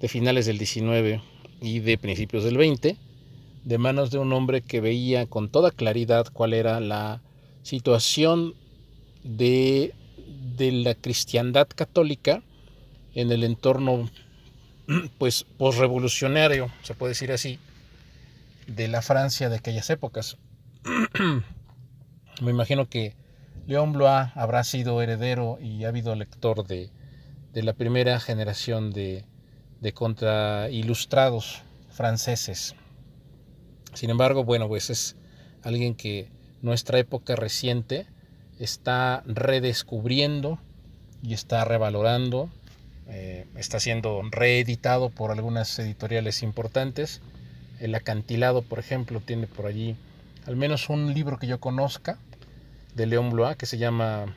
de 0.01 0.07
finales 0.07 0.45
del 0.45 0.57
19 0.57 1.22
y 1.61 1.80
de 1.80 1.97
principios 1.97 2.43
del 2.43 2.57
20, 2.57 2.97
de 3.63 3.78
manos 3.78 4.11
de 4.11 4.18
un 4.18 4.34
hombre 4.34 4.61
que 4.61 4.82
veía 4.82 5.28
con 5.28 5.49
toda 5.49 5.72
claridad 5.72 6.28
cuál 6.34 6.53
era 6.53 6.80
la 6.80 7.22
situación 7.63 8.55
de, 9.24 9.93
de 10.57 10.72
la 10.72 10.95
cristiandad 10.95 11.68
católica 11.68 12.43
en 13.13 13.32
el 13.32 13.43
entorno 13.43 14.09
pues 15.18 15.45
posrevolucionario, 15.57 16.70
se 16.84 16.95
puede 16.95 17.11
decir 17.11 17.32
así, 17.32 17.59
de 18.68 18.88
la 18.88 19.01
Francia 19.01 19.49
de 19.49 19.57
aquellas 19.57 19.89
épocas. 19.91 20.38
Me 22.41 22.51
imagino 22.51 22.89
que 22.89 23.16
Léon 23.68 23.93
Blois 23.93 24.30
habrá 24.36 24.63
sido 24.63 25.01
heredero 25.01 25.57
y 25.59 25.86
habido 25.86 26.13
lector 26.16 26.68
de, 26.68 26.91
de 27.51 27.63
la 27.63 27.74
primera 27.74 28.20
generación 28.20 28.91
de, 28.91 29.26
de 29.82 29.91
contrailustrados 29.91 31.63
franceses. 31.89 32.76
Sin 33.93 34.11
embargo, 34.11 34.43
bueno, 34.43 34.68
pues 34.68 34.91
es 34.91 35.16
alguien 35.63 35.95
que 35.95 36.30
nuestra 36.61 36.99
época 36.99 37.36
reciente 37.36 38.05
está 38.59 39.24
redescubriendo 39.26 40.59
y 41.24 41.34
está 41.34 41.66
revalorando, 41.66 42.49
eh, 43.07 43.47
está 43.55 43.80
siendo 43.80 44.22
reeditado 44.30 45.09
por 45.09 45.32
algunas 45.32 45.80
editoriales 45.80 46.43
importantes. 46.43 47.22
El 47.80 47.95
acantilado, 47.95 48.61
por 48.61 48.78
ejemplo, 48.78 49.22
tiene 49.22 49.47
por 49.47 49.66
allí 49.66 49.95
al 50.45 50.55
menos 50.55 50.89
un 50.89 51.16
libro 51.16 51.39
que 51.39 51.47
yo 51.47 51.59
conozca 51.59 52.20
de 52.96 53.06
León 53.06 53.30
Blois 53.30 53.58
que 53.58 53.66
se 53.66 53.78
llama 53.78 54.34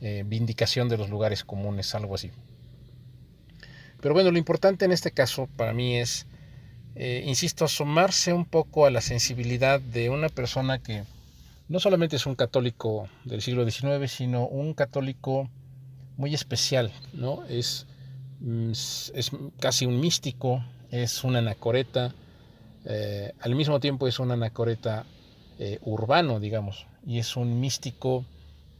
eh, 0.00 0.22
Vindicación 0.24 0.88
de 0.88 0.96
los 0.96 1.10
lugares 1.10 1.44
comunes, 1.44 1.94
algo 1.94 2.14
así. 2.14 2.30
Pero 4.00 4.14
bueno, 4.14 4.30
lo 4.30 4.38
importante 4.38 4.84
en 4.84 4.92
este 4.92 5.10
caso 5.10 5.48
para 5.56 5.72
mí 5.72 5.96
es, 5.96 6.26
eh, 6.94 7.24
insisto, 7.26 7.64
asomarse 7.64 8.32
un 8.32 8.44
poco 8.44 8.86
a 8.86 8.90
la 8.90 9.00
sensibilidad 9.00 9.80
de 9.80 10.08
una 10.08 10.28
persona 10.28 10.78
que 10.78 11.02
no 11.68 11.80
solamente 11.80 12.16
es 12.16 12.26
un 12.26 12.36
católico 12.36 13.08
del 13.24 13.42
siglo 13.42 13.68
XIX, 13.68 14.10
sino 14.10 14.46
un 14.46 14.72
católico 14.72 15.50
muy 16.16 16.32
especial, 16.32 16.92
¿no? 17.12 17.44
Es, 17.46 17.86
mm, 18.40 18.70
es 18.70 19.30
casi 19.58 19.84
un 19.84 19.98
místico, 19.98 20.64
es 20.92 21.24
un 21.24 21.34
anacoreta, 21.34 22.14
eh, 22.84 23.32
al 23.40 23.56
mismo 23.56 23.80
tiempo 23.80 24.06
es 24.06 24.18
un 24.20 24.30
anacoreta 24.30 25.04
urbano, 25.82 26.38
digamos, 26.38 26.86
y 27.08 27.18
es 27.18 27.36
un 27.36 27.58
místico 27.58 28.26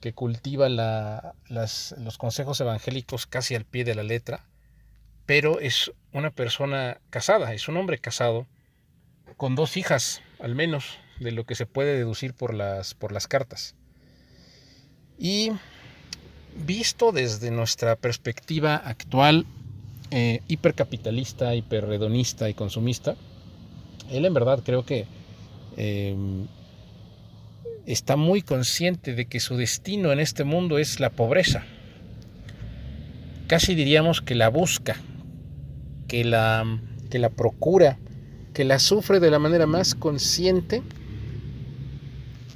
que 0.03 0.12
cultiva 0.12 0.68
los 0.68 2.18
consejos 2.18 2.61
evangélicos 2.61 3.26
casi 3.26 3.55
al 3.55 3.64
pie 3.64 3.85
de 3.85 3.95
la 3.95 4.03
letra, 4.03 4.45
pero 5.24 5.61
es 5.61 5.93
una 6.12 6.31
persona 6.31 7.01
casada, 7.09 7.55
es 7.55 7.68
un 7.68 7.79
hombre 7.79 7.99
casado, 7.99 8.47
con 9.39 9.55
dos 9.55 9.79
hijas 9.79 10.20
al 10.41 10.55
menos, 10.55 10.99
de 11.20 11.33
lo 11.33 11.45
que 11.45 11.55
se 11.55 11.64
puede 11.64 11.97
deducir 11.97 12.35
por 12.35 12.53
las, 12.53 12.95
cartas. 13.29 13.74
Y 15.18 15.53
visto 16.55 17.12
desde 17.12 17.51
nuestra 17.51 17.97
perspectiva 17.97 18.76
actual, 18.76 19.47
eh, 20.11 20.43
hipercapitalista, 20.49 21.55
hiperredonista 21.55 22.51
y 22.51 22.55
consumista, 22.55 23.16
él 24.11 24.26
en 24.26 24.35
verdad 24.35 24.62
creo 24.62 24.85
que 24.85 25.07
em, 25.79 26.47
está 27.89 28.16
muy 28.16 28.43
consciente 28.43 29.14
de 29.14 29.24
que 29.24 29.41
su 29.41 29.57
destino 29.57 30.12
en 30.12 30.20
este 30.20 30.45
mundo 30.45 30.78
es 30.78 31.01
la 31.01 31.09
pobreza. 31.09 31.64
Casi 33.47 33.74
diríamos 33.74 34.20
que 34.20 34.34
la 34.34 34.51
busca, 34.51 34.97
que 36.07 36.22
la, 36.22 36.80
que 37.11 37.18
la 37.18 37.30
procura, 37.30 37.99
que 38.53 38.64
la 38.64 38.78
sufre 38.78 39.20
de 39.20 39.30
la 39.30 39.39
manera 39.39 39.66
más 39.66 39.95
consciente 39.95 40.82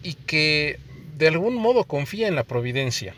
y 0.03 0.15
que 0.15 0.79
de 1.17 1.29
algún 1.29 1.55
modo 1.55 1.85
confía 1.85 2.29
en 2.29 2.35
la 2.35 2.45
providencia. 2.45 3.15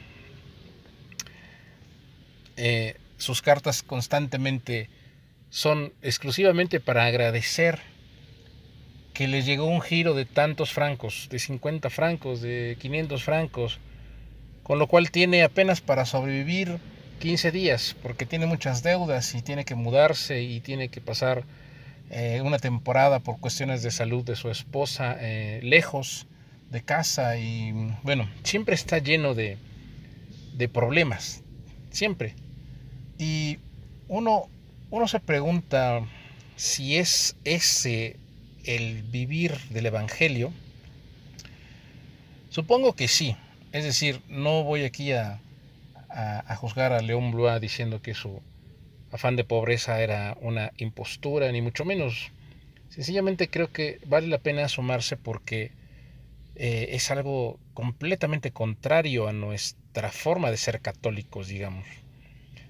Eh, 2.57 2.95
sus 3.19 3.43
cartas 3.43 3.83
constantemente 3.83 4.89
son 5.51 5.93
exclusivamente 6.01 6.79
para 6.79 7.07
agradecer 7.07 7.81
que 9.15 9.29
les 9.29 9.47
llegó 9.47 9.67
un 9.67 9.81
giro 9.81 10.13
de 10.13 10.27
tantos 10.27 10.73
francos, 10.73 11.29
de 11.31 11.39
50 11.39 11.89
francos, 11.89 12.43
de 12.43 12.77
500 12.81 13.23
francos, 13.23 13.79
con 14.65 14.81
lo 14.81 14.89
cual 14.89 15.13
tiene 15.13 15.45
apenas 15.45 15.81
para 15.81 16.05
sobrevivir 16.05 16.79
15 17.21 17.53
días, 17.53 17.97
porque 18.03 18.27
tiene 18.27 18.47
muchas 18.47 18.83
deudas 18.83 19.35
y 19.37 19.41
tiene 19.41 19.65
que 19.65 19.77
mudarse 19.77 20.43
y 20.43 20.61
tiene 20.61 20.89
que 20.89 21.01
pasar 21.01 21.45
eh, 22.11 22.43
una 22.45 22.59
temporada 22.59 23.21
por 23.21 23.39
cuestiones 23.39 23.85
de 23.85 23.93
salud 23.93 24.25
de 24.25 24.35
su 24.35 24.51
esposa 24.51 25.17
eh, 25.21 25.61
lejos 25.63 26.27
de 26.71 26.83
casa 26.83 27.39
y 27.39 27.73
bueno, 28.03 28.29
siempre 28.43 28.75
está 28.75 28.99
lleno 28.99 29.35
de, 29.35 29.59
de 30.55 30.69
problemas, 30.69 31.45
siempre. 31.91 32.35
Y 33.17 33.59
uno, 34.09 34.49
uno 34.91 35.07
se 35.07 35.21
pregunta 35.21 36.01
si 36.57 36.97
es 36.97 37.37
ese 37.45 38.17
el 38.65 39.03
vivir 39.03 39.57
del 39.71 39.87
Evangelio? 39.87 40.53
Supongo 42.49 42.95
que 42.95 43.09
sí. 43.09 43.37
Es 43.73 43.85
decir, 43.85 44.21
no 44.29 44.63
voy 44.63 44.85
aquí 44.85 45.13
a, 45.13 45.41
a, 46.09 46.57
juzgar 46.57 46.93
a 46.93 47.01
León 47.01 47.33
Blois 47.33 47.61
diciendo 47.61 48.01
que 48.01 48.15
su 48.15 48.41
afán 49.11 49.37
de 49.37 49.45
pobreza 49.45 50.01
era 50.01 50.37
una 50.41 50.73
impostura, 50.77 51.51
ni 51.51 51.61
mucho 51.61 51.85
menos. 51.85 52.31
Sencillamente 52.89 53.49
creo 53.49 53.73
que 53.73 54.01
vale 54.07 54.29
la 54.29 54.39
pena 54.39 54.65
asomarse 54.65 55.17
porque 55.17 55.73
eh, 56.55 56.91
es 56.91 57.11
algo 57.11 57.59
completamente 57.75 58.53
contrario 58.53 59.27
a 59.27 59.33
nuestra 59.33 60.11
forma 60.13 60.51
de 60.51 60.57
ser 60.57 60.81
católicos, 60.81 61.49
digamos. 61.49 61.87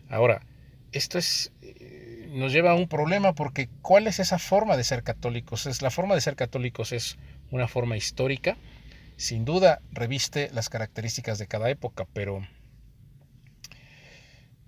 Ahora, 0.09 0.43
esto 0.93 1.19
es 1.19 1.53
nos 2.35 2.53
lleva 2.53 2.73
a 2.73 2.75
un 2.75 2.89
problema 2.89 3.35
porque 3.35 3.69
¿cuál 3.81 4.07
es 4.07 4.19
esa 4.19 4.39
forma 4.39 4.77
de 4.77 4.85
ser 4.85 5.03
católicos? 5.03 5.67
Es, 5.67 5.83
la 5.83 5.91
forma 5.91 6.15
de 6.15 6.21
ser 6.21 6.37
católicos 6.37 6.93
es 6.93 7.17
una 7.51 7.69
forma 7.69 7.97
histórica, 7.97 8.57
sin 9.17 9.45
duda 9.45 9.81
reviste 9.93 10.51
las 10.53 10.69
características 10.69 11.39
de 11.39 11.47
cada 11.47 11.71
época, 11.71 12.07
pero 12.13 12.47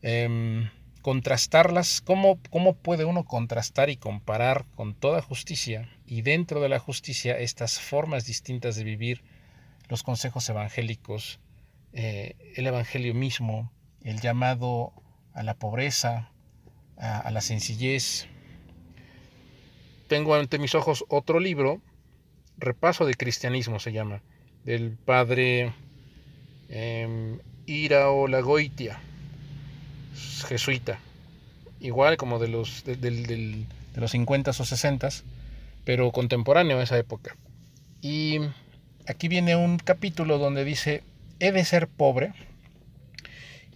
em, 0.03 0.71
contrastarlas, 1.03 2.01
¿cómo, 2.01 2.39
¿cómo 2.51 2.75
puede 2.75 3.05
uno 3.05 3.25
contrastar 3.25 3.91
y 3.91 3.97
comparar 3.97 4.65
con 4.77 4.95
toda 4.95 5.21
justicia 5.21 5.89
y 6.07 6.23
dentro 6.23 6.61
de 6.61 6.69
la 6.69 6.79
justicia 6.79 7.37
estas 7.39 7.81
formas 7.81 8.27
distintas 8.27 8.77
de 8.77 8.85
vivir 8.85 9.25
los 9.89 10.03
consejos 10.03 10.49
evangélicos, 10.49 11.41
eh, 11.93 12.37
el 12.55 12.67
evangelio 12.67 13.15
mismo, 13.15 13.73
el 14.03 14.21
llamado 14.21 14.93
a 15.33 15.43
la 15.43 15.55
pobreza, 15.55 16.31
a, 16.99 17.31
la 17.31 17.41
sencillez. 17.41 18.27
Tengo 20.09 20.35
ante 20.35 20.59
mis 20.59 20.75
ojos 20.75 21.05
otro 21.09 21.41
libro, 21.41 21.81
Repaso 22.59 23.05
de 23.05 23.15
Cristianismo 23.15 23.81
se 23.81 23.93
llama, 23.93 24.23
del 24.65 24.93
padre 24.93 25.75
eh, 26.69 27.39
Lagoitia, 27.67 28.99
jesuita, 30.49 30.99
igual 31.81 32.17
como 32.17 32.39
de 32.39 32.49
los, 32.49 32.85
de, 32.85 33.67
los 33.95 34.11
50 34.11 34.51
o 34.53 34.55
60, 34.55 35.09
pero 35.85 36.13
contemporáneo 36.13 36.79
a 36.79 36.83
esa 36.83 36.99
época. 36.99 37.37
Y 38.01 38.39
aquí 39.07 39.29
viene 39.29 39.57
un 39.57 39.79
capítulo 39.79 40.39
donde 40.39 40.65
dice, 40.65 41.03
he 41.41 41.53
de 41.53 41.65
ser 41.65 41.89
pobre 41.89 42.33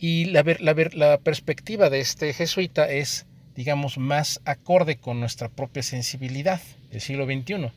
y 0.01 0.25
la, 0.25 0.43
la, 0.61 0.75
la 0.95 1.19
perspectiva 1.19 1.91
de 1.91 2.01
este 2.01 2.33
jesuita 2.33 2.91
es, 2.91 3.27
digamos, 3.55 3.99
más 3.99 4.41
acorde 4.47 4.97
con 4.97 5.21
nuestra 5.21 5.51
propia 5.51 5.83
sensibilidad 5.83 6.61
del 6.91 7.03
siglo 7.03 7.27
XXI, 7.27 7.71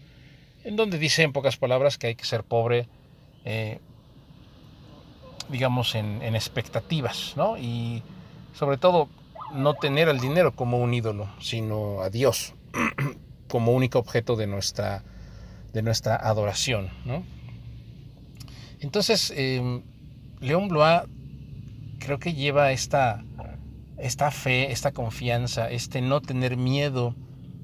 en 0.64 0.76
donde 0.78 0.98
dice 0.98 1.24
en 1.24 1.34
pocas 1.34 1.58
palabras 1.58 1.98
que 1.98 2.08
hay 2.08 2.16
que 2.16 2.24
ser 2.24 2.46
pobre, 2.46 2.88
eh, 3.44 3.80
digamos, 5.50 5.96
en, 5.96 6.22
expectativas, 6.34 7.34
¿no? 7.36 7.58
Y 7.58 8.04
sobre 8.54 8.78
todo 8.78 9.10
no 9.54 9.74
tener 9.74 10.08
al 10.08 10.22
dinero 10.22 10.56
como 10.56 10.78
un 10.78 10.94
ídolo, 10.94 11.30
sino 11.42 12.00
a 12.00 12.10
Dios 12.10 12.54
como 13.50 13.74
único 13.74 14.00
objeto 14.00 14.38
de 14.38 14.48
nuestra, 14.48 15.04
de 15.74 15.82
nuestra 15.82 16.16
adoración, 16.16 16.90
¿no? 17.04 17.26
Entonces, 18.80 19.34
eh, 19.36 19.82
León 20.40 20.70
Blois 20.70 21.02
creo 22.04 22.20
que 22.20 22.34
lleva 22.34 22.72
esta, 22.72 23.24
esta 23.98 24.30
fe, 24.30 24.72
esta 24.74 24.92
confianza, 24.92 25.70
este 25.70 26.02
no 26.02 26.22
tener 26.22 26.58
miedo 26.58 27.16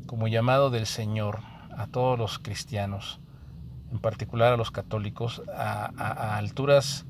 como 0.07 0.29
llamado 0.29 0.69
del 0.69 0.85
Señor 0.85 1.39
a 1.75 1.87
todos 1.87 2.17
los 2.17 2.39
cristianos, 2.39 3.19
en 3.91 3.99
particular 3.99 4.53
a 4.53 4.57
los 4.57 4.71
católicos, 4.71 5.41
a, 5.53 6.37
alturas 6.37 7.05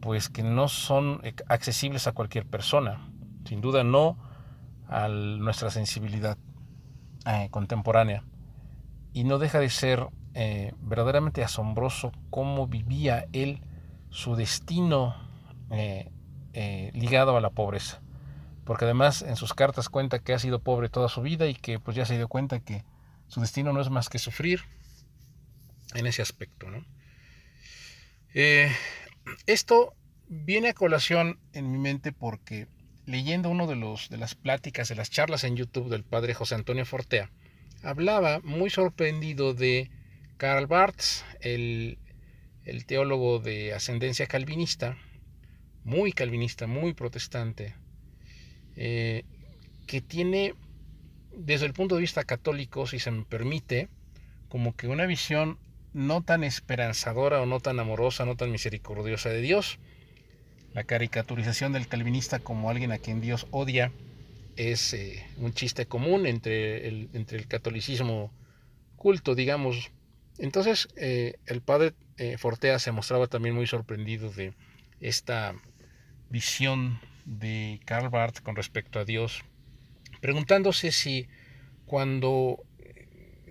pues 0.00 0.28
que 0.28 0.42
no 0.42 0.68
son 0.68 1.22
accesibles 1.48 2.06
a 2.06 2.12
cualquier 2.12 2.44
persona, 2.44 2.98
sin 3.46 3.62
duda 3.62 3.82
no 3.82 4.18
a 4.88 5.08
nuestra 5.08 5.70
sensibilidad 5.70 6.36
eh, 7.24 7.48
contemporánea. 7.50 8.24
Y 9.14 9.24
no 9.24 9.38
deja 9.38 9.58
de 9.58 9.70
ser 9.70 10.08
eh, 10.34 10.74
verdaderamente 10.82 11.42
asombroso 11.44 12.12
cómo 12.28 12.66
vivía 12.66 13.26
él 13.32 13.62
su 14.10 14.36
destino 14.36 15.14
eh, 15.70 16.11
ligado 16.54 17.36
a 17.36 17.40
la 17.40 17.50
pobreza. 17.50 18.00
Porque 18.64 18.84
además 18.84 19.22
en 19.22 19.36
sus 19.36 19.54
cartas 19.54 19.88
cuenta 19.88 20.20
que 20.20 20.34
ha 20.34 20.38
sido 20.38 20.60
pobre 20.60 20.88
toda 20.88 21.08
su 21.08 21.22
vida 21.22 21.46
y 21.46 21.54
que 21.54 21.78
pues 21.78 21.96
ya 21.96 22.04
se 22.04 22.16
dio 22.16 22.28
cuenta 22.28 22.60
que 22.60 22.84
su 23.28 23.40
destino 23.40 23.72
no 23.72 23.80
es 23.80 23.90
más 23.90 24.08
que 24.08 24.18
sufrir 24.18 24.62
en 25.94 26.06
ese 26.06 26.22
aspecto. 26.22 26.68
esto 29.46 29.94
viene 30.28 30.70
a 30.70 30.74
colación 30.74 31.38
en 31.52 31.72
mi 31.72 31.78
mente 31.78 32.12
porque 32.12 32.68
leyendo 33.04 33.50
uno 33.50 33.66
de, 33.66 33.76
de 34.10 34.16
las 34.16 34.34
pláticas, 34.34 34.88
de 34.88 34.94
las 34.94 35.10
charlas 35.10 35.44
en 35.44 35.56
YouTube 35.56 35.90
del 35.90 36.04
padre 36.04 36.34
José 36.34 36.54
Antonio 36.54 36.86
Fortea, 36.86 37.30
hablaba 37.82 38.40
muy 38.40 38.70
sorprendido 38.70 39.54
de 39.54 39.90
Karl 40.36 40.66
Barth, 40.66 41.22
el, 41.40 41.98
teólogo 42.86 43.38
de 43.38 43.74
ascendencia 43.74 44.26
calvinista, 44.26 44.96
muy 45.84 46.12
calvinista, 46.12 46.66
muy 46.66 46.94
protestante, 46.94 47.74
eh, 48.76 49.24
que 49.86 50.00
tiene, 50.00 50.54
desde 51.36 51.66
el 51.66 51.72
punto 51.72 51.96
de 51.96 52.00
vista 52.00 52.24
católico, 52.24 52.86
si 52.86 52.98
se 52.98 53.10
me 53.10 53.24
permite, 53.24 53.88
como 54.48 54.76
que 54.76 54.86
una 54.86 55.06
visión 55.06 55.58
no 55.92 56.22
tan 56.22 56.44
esperanzadora 56.44 57.40
o 57.42 57.46
no 57.46 57.60
tan 57.60 57.80
amorosa, 57.80 58.24
no 58.24 58.36
tan 58.36 58.50
misericordiosa 58.50 59.28
de 59.28 59.40
Dios, 59.40 59.78
la 60.72 60.84
caricaturización 60.84 61.72
del 61.72 61.88
calvinista 61.88 62.38
como 62.38 62.70
alguien 62.70 62.92
a 62.92 62.98
quien 62.98 63.20
Dios 63.20 63.46
odia 63.50 63.92
es 64.56 64.94
eh, 64.94 65.26
un 65.36 65.52
chiste 65.52 65.86
común 65.86 66.26
entre 66.26 66.88
el, 66.88 67.10
entre 67.12 67.38
el 67.38 67.46
catolicismo 67.46 68.30
culto, 68.96 69.34
digamos. 69.34 69.90
Entonces, 70.38 70.88
eh, 70.96 71.34
el 71.46 71.60
padre 71.60 71.92
Fortea 72.38 72.78
se 72.78 72.92
mostraba 72.92 73.26
también 73.26 73.54
muy 73.54 73.66
sorprendido 73.66 74.30
de 74.30 74.54
esta 75.00 75.54
visión 76.32 76.98
de 77.24 77.80
Karl 77.84 78.08
Barth 78.08 78.40
con 78.40 78.56
respecto 78.56 78.98
a 78.98 79.04
Dios, 79.04 79.44
preguntándose 80.20 80.90
si 80.90 81.28
cuando, 81.86 82.64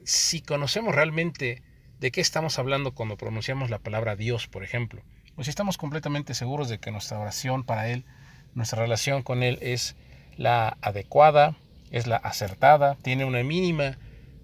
si 0.04 0.42
conocemos 0.42 0.94
realmente 0.94 1.64
de 2.00 2.12
qué 2.12 2.20
estamos 2.20 2.60
hablando 2.60 2.94
cuando 2.94 3.16
pronunciamos 3.16 3.70
la 3.70 3.80
palabra 3.80 4.18
Dios, 4.18 4.48
por 4.48 4.64
ejemplo 4.64 5.04
pues 5.36 5.48
estamos 5.48 5.78
completamente 5.78 6.34
seguros 6.34 6.70
de 6.70 6.80
que 6.80 6.92
nuestra 6.92 7.20
oración 7.20 7.64
para 7.64 7.90
Él, 7.90 8.06
nuestra 8.54 8.82
relación 8.82 9.24
con 9.24 9.44
Él 9.44 9.58
es 9.62 9.96
la 10.38 10.78
adecuada, 10.82 11.56
es 11.90 12.08
la 12.08 12.18
acertada, 12.18 12.96
tiene 13.02 13.26
una 13.26 13.44
mínima 13.44 13.98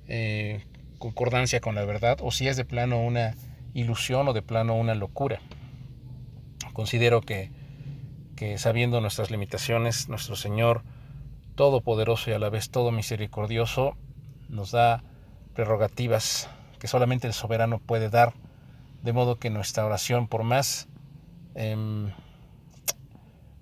eh, 0.07 0.63
concordancia 0.97 1.59
con 1.59 1.75
la 1.75 1.85
verdad, 1.85 2.17
o 2.21 2.31
si 2.31 2.47
es 2.47 2.57
de 2.57 2.65
plano 2.65 2.99
una 2.99 3.35
ilusión 3.73 4.27
o 4.27 4.33
de 4.33 4.41
plano 4.41 4.75
una 4.75 4.95
locura. 4.95 5.39
Considero 6.73 7.21
que, 7.21 7.51
que 8.37 8.57
sabiendo 8.59 9.01
nuestras 9.01 9.31
limitaciones, 9.31 10.07
nuestro 10.07 10.37
Señor 10.37 10.83
Todopoderoso 11.55 12.29
y 12.29 12.33
a 12.33 12.39
la 12.39 12.49
vez 12.49 12.69
todo 12.69 12.91
misericordioso, 12.91 13.97
nos 14.47 14.71
da 14.71 15.03
prerrogativas 15.55 16.47
que 16.79 16.87
solamente 16.87 17.25
el 17.25 17.33
soberano 17.33 17.79
puede 17.79 18.09
dar 18.09 18.33
de 19.01 19.11
modo 19.11 19.39
que 19.39 19.49
nuestra 19.49 19.85
oración, 19.85 20.27
por 20.27 20.43
más, 20.43 20.87
em, 21.55 22.11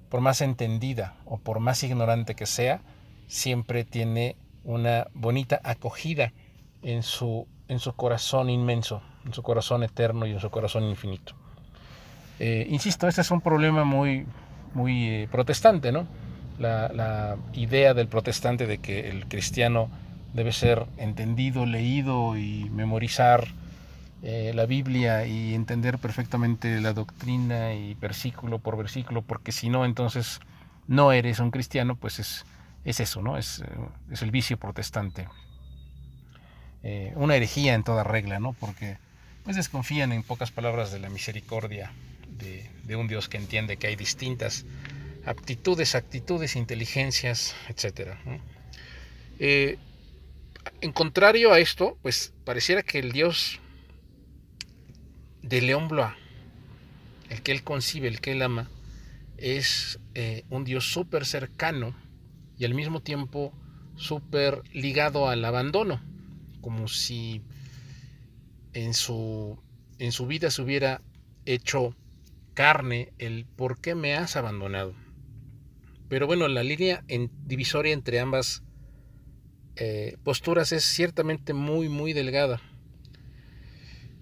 por 0.10 0.20
más 0.20 0.42
entendida 0.42 1.16
o 1.26 1.38
por 1.38 1.62
más 1.62 1.82
ignorante 1.84 2.36
que 2.36 2.46
sea, 2.46 2.82
siempre 3.28 3.86
tiene 3.86 4.36
una 4.66 5.08
bonita 5.14 5.62
acogida 5.64 6.34
en 6.82 7.02
su, 7.02 7.48
en 7.70 7.80
su 7.80 7.94
corazón 7.94 8.50
inmenso, 8.50 9.02
en 9.26 9.34
su 9.34 9.42
corazón 9.42 9.84
eterno 9.84 10.26
y 10.26 10.32
en 10.32 10.42
su 10.42 10.50
corazón 10.50 10.84
infinito. 10.84 11.34
Eh, 12.40 12.68
insisto, 12.70 13.08
este 13.08 13.22
es 13.22 13.32
un 13.32 13.40
problema 13.40 13.86
muy, 13.86 14.26
muy 14.76 15.08
eh, 15.08 15.28
protestante, 15.32 15.92
¿no? 15.92 16.06
La, 16.60 17.38
idea 17.54 17.94
del 17.94 18.08
protestante 18.08 18.68
de 18.68 18.78
que 18.78 19.10
el 19.10 19.28
cristiano 19.28 19.90
debe 20.34 20.52
ser 20.52 20.86
entendido, 20.98 21.66
leído 21.66 22.38
y 22.38 22.70
memorizar 22.70 23.48
eh, 24.24 24.52
la 24.54 24.66
Biblia 24.66 25.26
y 25.26 25.54
entender 25.54 25.98
perfectamente 25.98 26.80
la 26.80 26.94
doctrina 26.94 27.74
y 27.74 27.94
versículo 27.96 28.60
por 28.60 28.78
versículo, 28.78 29.22
porque 29.22 29.52
si 29.52 29.70
no, 29.70 29.86
entonces 29.86 30.40
no 30.88 31.12
eres 31.12 31.40
un 31.40 31.52
cristiano, 31.52 31.96
pues 31.96 32.20
es, 32.20 32.46
es 32.84 33.00
eso, 33.00 33.22
¿no? 33.22 33.38
Es, 33.38 33.60
eh, 33.60 33.66
es 34.12 34.22
el 34.22 34.32
vicio 34.32 34.58
protestante. 34.58 35.28
Una 37.16 37.36
herejía 37.36 37.74
en 37.74 37.84
toda 37.84 38.04
regla, 38.04 38.40
¿no? 38.40 38.54
Porque 38.54 38.98
pues 39.44 39.56
desconfían 39.56 40.12
en 40.12 40.22
pocas 40.22 40.52
palabras 40.52 40.92
de 40.92 41.00
la 41.00 41.10
misericordia 41.10 41.92
de, 42.30 42.96
un 42.96 43.08
Dios 43.08 43.30
que 43.30 43.38
entiende 43.38 43.78
que 43.78 43.88
hay 43.88 43.96
distintas 43.96 44.66
aptitudes, 45.26 45.96
actitudes, 45.96 46.56
inteligencias, 46.56 47.56
etc. 47.68 48.12
en 49.40 50.92
contrario 50.94 51.52
a 51.52 51.60
esto, 51.60 51.98
pues 52.02 52.34
pareciera 52.44 52.84
que 52.84 53.00
el 53.00 53.12
Dios 53.12 53.60
de 55.42 55.62
León 55.62 55.88
Blois, 55.88 56.14
el 57.30 57.42
que 57.42 57.52
él 57.52 57.64
concibe, 57.64 58.08
el 58.08 58.20
que 58.20 58.32
él 58.32 58.42
ama, 58.42 58.70
es 59.38 60.00
eh, 60.14 60.44
un 60.50 60.64
Dios 60.64 60.92
súper 60.92 61.26
cercano 61.26 61.96
y 62.58 62.66
al 62.66 62.74
mismo 62.74 63.02
tiempo 63.02 63.54
súper 63.96 64.62
ligado 64.74 65.30
al 65.30 65.44
abandono, 65.46 66.02
como 66.62 66.88
si 66.88 67.42
en 68.74 68.94
su, 68.94 69.60
en 70.00 70.12
su 70.12 70.26
vida 70.26 70.50
se 70.52 70.62
hubiera 70.62 71.02
hecho 71.46 71.96
carne 72.56 73.14
el 73.20 73.46
por 73.46 73.80
qué 73.80 73.94
me 73.94 74.16
has 74.16 74.36
abandonado. 74.36 74.96
Pero 76.10 76.26
bueno, 76.26 76.48
la 76.48 76.64
línea 76.64 77.04
en, 77.08 77.30
divisoria 77.46 77.94
entre 77.94 78.20
ambas 78.20 78.64
eh, 79.76 80.18
posturas 80.24 80.72
es 80.72 80.84
ciertamente 80.84 81.54
muy, 81.54 81.90
muy 81.90 82.14
delgada. 82.14 82.60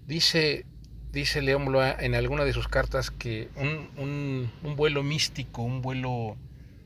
Dice 0.06 0.66
dice 1.14 1.40
León 1.40 1.64
Blois 1.64 1.94
en 2.00 2.14
alguna 2.14 2.44
de 2.44 2.52
sus 2.52 2.68
cartas 2.68 3.10
que 3.10 3.48
un, 3.56 4.50
vuelo 4.76 5.02
místico, 5.02 5.62
un 5.62 5.80
vuelo 5.80 6.36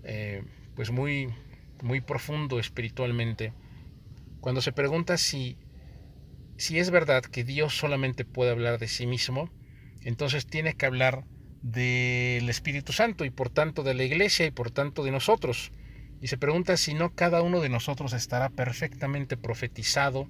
eh, 0.05 0.45
pues 0.77 0.91
muy, 0.91 1.29
muy 1.83 2.01
profundo 2.01 2.61
espiritualmente, 2.61 3.53
cuando 4.41 4.61
se 4.61 4.73
pregunta 4.73 5.17
si, 5.17 5.57
si 6.59 6.79
es 6.79 6.91
verdad 6.91 7.25
que 7.25 7.43
Dios 7.43 7.77
solamente 7.77 8.25
puede 8.25 8.51
hablar 8.51 8.79
de 8.79 8.87
sí 8.87 9.07
mismo, 9.07 9.51
entonces 10.03 10.47
tiene 10.47 10.75
que 10.75 10.87
hablar 10.87 11.25
del 11.63 12.49
Espíritu 12.49 12.93
Santo 12.93 13.25
y 13.25 13.31
por 13.31 13.51
tanto 13.51 13.83
de 13.83 13.95
la 13.95 14.05
iglesia 14.05 14.47
y 14.47 14.51
por 14.51 14.71
tanto 14.71 15.05
de 15.05 15.11
nosotros. 15.11 15.73
Y 16.21 16.29
se 16.29 16.39
pregunta 16.39 16.77
si 16.77 16.95
no 16.95 17.15
cada 17.15 17.43
uno 17.43 17.61
de 17.61 17.69
nosotros 17.69 18.13
estará 18.13 18.51
perfectamente 18.51 19.37
profetizado 19.37 20.29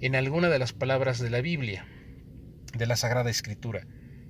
en 0.00 0.16
alguna 0.16 0.48
de 0.48 0.58
las 0.58 0.72
palabras 0.72 1.18
de 1.18 1.30
la 1.30 1.40
Biblia 1.40 1.86
de 2.74 2.86
la 2.86 2.96
Sagrada 2.96 3.30
Escritura. 3.30 3.86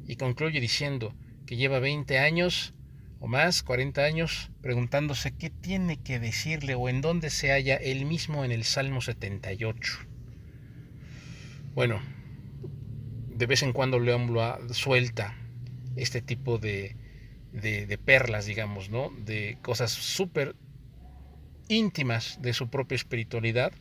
Y 0.06 0.16
concluye 0.16 0.60
diciendo 0.60 1.14
que 1.46 1.56
lleva 1.56 1.78
20 1.78 2.18
años 2.18 2.74
o 3.20 3.28
más, 3.28 3.62
40 3.62 4.02
años, 4.02 4.50
preguntándose 4.60 5.30
qué 5.30 5.48
tiene 5.48 5.96
que 6.02 6.18
decirle 6.18 6.74
o 6.74 6.88
en 6.88 7.00
dónde 7.00 7.30
se 7.30 7.52
halla 7.52 7.76
él 7.76 8.04
mismo 8.04 8.44
en 8.44 8.50
el 8.50 8.64
Salmo 8.64 9.00
78. 9.00 9.92
Bueno, 11.74 12.00
de 13.28 13.46
vez 13.46 13.62
en 13.62 13.72
cuando 13.72 14.00
León 14.00 14.36
suelta 14.72 15.36
este 15.96 16.22
tipo 16.22 16.58
de, 16.58 16.96
de, 17.52 17.98
perlas, 17.98 18.46
digamos, 18.46 18.90
¿no? 18.90 19.10
De 19.10 19.58
cosas 19.62 19.90
súper 19.90 20.56
íntimas 21.68 22.40
de 22.40 22.52
su 22.52 22.70
propia 22.70 22.96
espiritualidad 22.96 23.72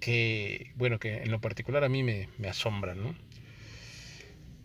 que, 0.00 0.72
bueno, 0.76 0.98
que 0.98 1.22
en 1.22 1.30
lo 1.30 1.40
particular 1.40 1.84
a 1.84 1.88
mí 1.88 2.02
me, 2.02 2.28
me 2.38 2.48
asombran, 2.48 3.02
¿no? 3.02 3.14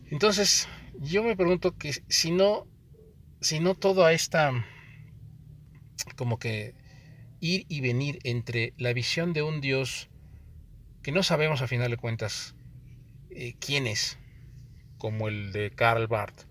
Entonces, 0.09 0.67
yo 0.99 1.23
me 1.23 1.35
pregunto 1.35 1.77
que 1.77 1.93
si 2.07 2.31
no, 2.31 2.67
si 3.41 3.59
no 3.59 3.73
toda 3.75 4.13
esta, 4.13 4.65
como 6.15 6.37
que 6.37 6.75
ir 7.39 7.65
y 7.67 7.81
venir 7.81 8.19
entre 8.23 8.73
la 8.77 8.93
visión 8.93 9.33
de 9.33 9.41
un 9.41 9.59
Dios 9.59 10.09
que 11.01 11.11
no 11.11 11.23
sabemos 11.23 11.61
a 11.61 11.67
final 11.67 11.91
de 11.91 11.97
cuentas 11.97 12.55
eh, 13.31 13.55
quién 13.59 13.87
es, 13.87 14.17
como 14.97 15.27
el 15.27 15.51
de 15.51 15.71
Karl 15.71 16.07
Barth, 16.07 16.45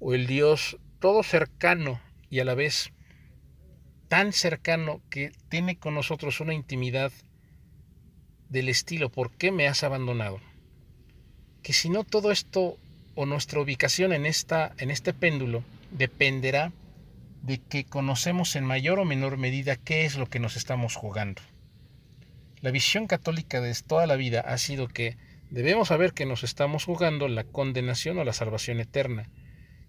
o 0.00 0.14
el 0.14 0.26
Dios 0.26 0.78
todo 0.98 1.22
cercano 1.22 2.00
y 2.28 2.40
a 2.40 2.44
la 2.44 2.54
vez 2.54 2.92
tan 4.08 4.32
cercano 4.32 5.00
que 5.08 5.30
tiene 5.48 5.76
con 5.76 5.94
nosotros 5.94 6.40
una 6.40 6.54
intimidad 6.54 7.12
del 8.48 8.68
estilo, 8.68 9.10
¿por 9.10 9.30
qué 9.30 9.52
me 9.52 9.68
has 9.68 9.84
abandonado? 9.84 10.40
que 11.62 11.72
si 11.72 11.88
no 11.88 12.04
todo 12.04 12.30
esto 12.30 12.78
o 13.14 13.26
nuestra 13.26 13.60
ubicación 13.60 14.12
en, 14.12 14.26
esta, 14.26 14.72
en 14.78 14.90
este 14.90 15.12
péndulo 15.12 15.62
dependerá 15.90 16.72
de 17.42 17.58
que 17.58 17.84
conocemos 17.84 18.56
en 18.56 18.64
mayor 18.64 18.98
o 18.98 19.04
menor 19.04 19.36
medida 19.36 19.76
qué 19.76 20.04
es 20.04 20.16
lo 20.16 20.26
que 20.26 20.38
nos 20.38 20.56
estamos 20.56 20.94
jugando. 20.94 21.42
La 22.60 22.70
visión 22.70 23.06
católica 23.06 23.60
de 23.60 23.74
toda 23.86 24.06
la 24.06 24.16
vida 24.16 24.40
ha 24.40 24.58
sido 24.58 24.88
que 24.88 25.16
debemos 25.50 25.88
saber 25.88 26.12
que 26.12 26.26
nos 26.26 26.44
estamos 26.44 26.84
jugando 26.84 27.28
la 27.28 27.44
condenación 27.44 28.18
o 28.18 28.24
la 28.24 28.32
salvación 28.32 28.80
eterna, 28.80 29.28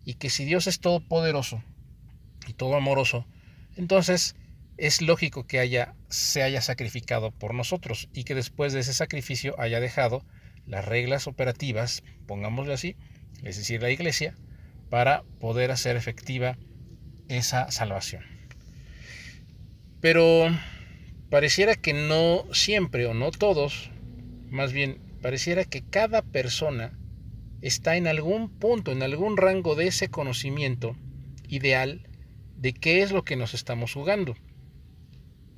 y 0.06 0.16
que 0.16 0.30
si 0.30 0.46
Dios 0.46 0.68
es 0.68 0.80
todopoderoso 0.80 1.64
y 2.48 2.54
todo 2.54 2.76
amoroso, 2.76 3.26
entonces 3.76 4.36
es 4.78 5.02
lógico 5.02 5.46
que 5.46 5.60
haya, 5.60 5.94
se 6.10 6.44
haya 6.44 6.62
sacrificado 6.62 7.32
por 7.32 7.54
nosotros 7.54 8.10
y 8.14 8.24
que 8.24 8.36
después 8.36 8.74
de 8.74 8.80
ese 8.80 8.94
sacrificio 8.94 9.60
haya 9.60 9.80
dejado 9.80 10.26
las 10.66 10.86
reglas 10.86 11.28
operativas, 11.28 12.04
pongámosle 12.28 12.74
así, 12.74 12.96
es 13.44 13.58
decir, 13.58 13.82
la 13.82 13.92
iglesia, 13.92 14.36
para 14.90 15.24
poder 15.40 15.72
hacer 15.72 15.96
efectiva 15.96 16.58
esa 17.28 17.72
salvación. 17.72 18.24
Pero 20.02 20.50
pareciera 21.30 21.76
que 21.76 21.94
no 21.94 22.46
siempre 22.54 23.06
o 23.06 23.14
no 23.14 23.32
todos, 23.32 23.92
más 24.50 24.74
bien 24.74 25.00
pareciera 25.22 25.64
que 25.64 25.84
cada 25.84 26.24
persona 26.24 26.92
está 27.62 27.96
en 27.96 28.08
algún 28.08 28.50
punto, 28.50 28.92
en 28.92 29.04
algún 29.04 29.38
rango 29.38 29.76
de 29.76 29.88
ese 29.88 30.10
conocimiento 30.10 30.96
ideal 31.48 32.08
de 32.58 32.74
qué 32.74 33.02
es 33.02 33.12
lo 33.12 33.24
que 33.24 33.36
nos 33.36 33.54
estamos 33.54 33.94
jugando. 33.94 34.36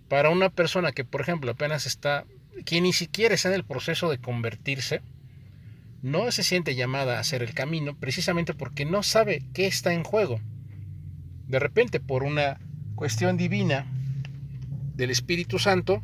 Para 0.09 0.29
una 0.29 0.49
persona 0.49 0.91
que, 0.91 1.05
por 1.05 1.21
ejemplo, 1.21 1.51
apenas 1.51 1.85
está, 1.85 2.25
que 2.65 2.81
ni 2.81 2.93
siquiera 2.93 3.35
está 3.35 3.49
en 3.49 3.55
el 3.55 3.65
proceso 3.65 4.09
de 4.09 4.19
convertirse, 4.19 5.01
no 6.01 6.29
se 6.31 6.43
siente 6.43 6.75
llamada 6.75 7.17
a 7.17 7.19
hacer 7.21 7.41
el 7.43 7.53
camino 7.53 7.97
precisamente 7.97 8.53
porque 8.53 8.85
no 8.85 9.03
sabe 9.03 9.43
qué 9.53 9.67
está 9.67 9.93
en 9.93 10.03
juego. 10.03 10.41
De 11.47 11.59
repente, 11.59 11.99
por 11.99 12.23
una 12.23 12.59
cuestión 12.95 13.37
divina, 13.37 13.87
del 14.95 15.09
Espíritu 15.09 15.59
Santo, 15.59 16.01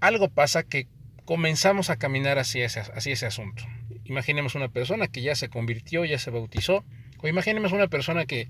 algo 0.00 0.28
pasa 0.28 0.62
que 0.62 0.86
comenzamos 1.28 1.90
a 1.90 1.98
caminar 1.98 2.38
hacia 2.38 2.64
ese, 2.64 2.80
hacia 2.80 3.12
ese 3.12 3.26
asunto. 3.26 3.62
Imaginemos 4.06 4.54
una 4.54 4.68
persona 4.68 5.08
que 5.08 5.20
ya 5.20 5.34
se 5.34 5.50
convirtió, 5.50 6.06
ya 6.06 6.18
se 6.18 6.30
bautizó, 6.30 6.86
o 7.18 7.28
imaginemos 7.28 7.72
una 7.72 7.86
persona 7.86 8.24
que 8.24 8.48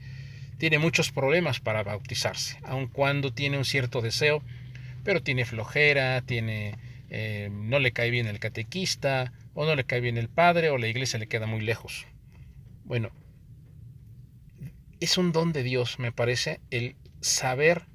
tiene 0.59 0.79
muchos 0.79 1.11
problemas 1.11 1.59
para 1.59 1.83
bautizarse, 1.83 2.57
aun 2.63 2.87
cuando 2.87 3.33
tiene 3.33 3.59
un 3.59 3.65
cierto 3.65 4.01
deseo, 4.01 4.45
pero 5.03 5.21
tiene 5.21 5.45
flojera, 5.45 6.23
tiene, 6.23 6.77
eh, 7.11 7.49
no 7.51 7.81
le 7.81 7.91
cae 7.91 8.11
bien 8.11 8.29
el 8.29 8.39
catequista, 8.39 9.33
o 9.55 9.67
no 9.67 9.75
le 9.75 9.83
cae 9.83 10.01
bien 10.01 10.17
el 10.17 10.29
padre, 10.29 10.71
o 10.71 10.79
la 10.79 10.87
iglesia 10.87 11.19
le 11.19 11.27
queda 11.27 11.47
muy 11.47 11.63
lejos. 11.63 12.07
Bueno, 12.85 13.11
es 15.01 15.19
un 15.19 15.33
don 15.33 15.53
de 15.53 15.65
Dios, 15.65 15.99
me 15.99 16.13
parece, 16.13 16.61
el 16.71 16.95
saber 17.23 17.87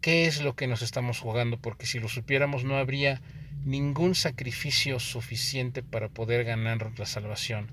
qué 0.00 0.24
es 0.24 0.40
lo 0.40 0.56
que 0.56 0.66
nos 0.66 0.80
estamos 0.80 1.18
jugando, 1.18 1.58
porque 1.58 1.84
si 1.84 2.00
lo 2.00 2.08
supiéramos 2.08 2.64
no 2.64 2.78
habría 2.78 3.20
ningún 3.64 4.14
sacrificio 4.14 5.00
suficiente 5.00 5.82
para 5.82 6.08
poder 6.08 6.44
ganar 6.44 6.92
la 6.98 7.06
salvación 7.06 7.72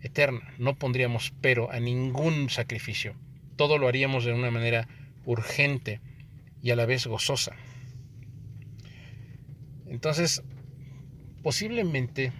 eterna. 0.00 0.54
No 0.58 0.76
pondríamos 0.76 1.32
pero 1.40 1.70
a 1.70 1.80
ningún 1.80 2.50
sacrificio. 2.50 3.14
Todo 3.56 3.78
lo 3.78 3.88
haríamos 3.88 4.24
de 4.24 4.32
una 4.32 4.50
manera 4.50 4.88
urgente 5.24 6.00
y 6.62 6.70
a 6.70 6.76
la 6.76 6.86
vez 6.86 7.06
gozosa. 7.06 7.56
Entonces, 9.86 10.42
posiblemente, 11.42 12.32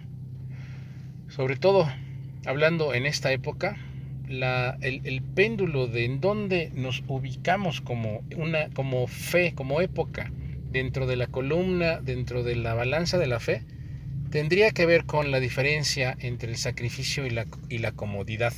sobre 1.27 1.57
todo 1.57 1.91
hablando 2.45 2.93
en 2.93 3.05
esta 3.05 3.31
época, 3.31 3.77
el, 4.29 5.21
péndulo 5.35 5.87
de 5.87 6.05
en 6.05 6.21
dónde 6.21 6.71
nos 6.73 7.03
ubicamos 7.07 7.81
como, 7.81 8.23
una, 8.37 8.69
como 8.69 9.07
fe, 9.07 9.53
como 9.53 9.81
época, 9.81 10.31
dentro 10.71 11.07
de 11.07 11.15
la 11.15 11.27
columna, 11.27 11.99
dentro 12.01 12.43
de 12.43 12.55
la 12.55 12.73
balanza 12.73 13.17
de 13.17 13.27
la 13.27 13.39
fe, 13.39 13.63
tendría 14.29 14.71
que 14.71 14.85
ver 14.85 15.05
con 15.05 15.31
la 15.31 15.39
diferencia 15.39 16.15
entre 16.19 16.51
el 16.51 16.57
sacrificio 16.57 17.25
y 17.25 17.29
la, 17.29 17.47
y 17.69 17.79
la 17.79 17.91
comodidad. 17.91 18.53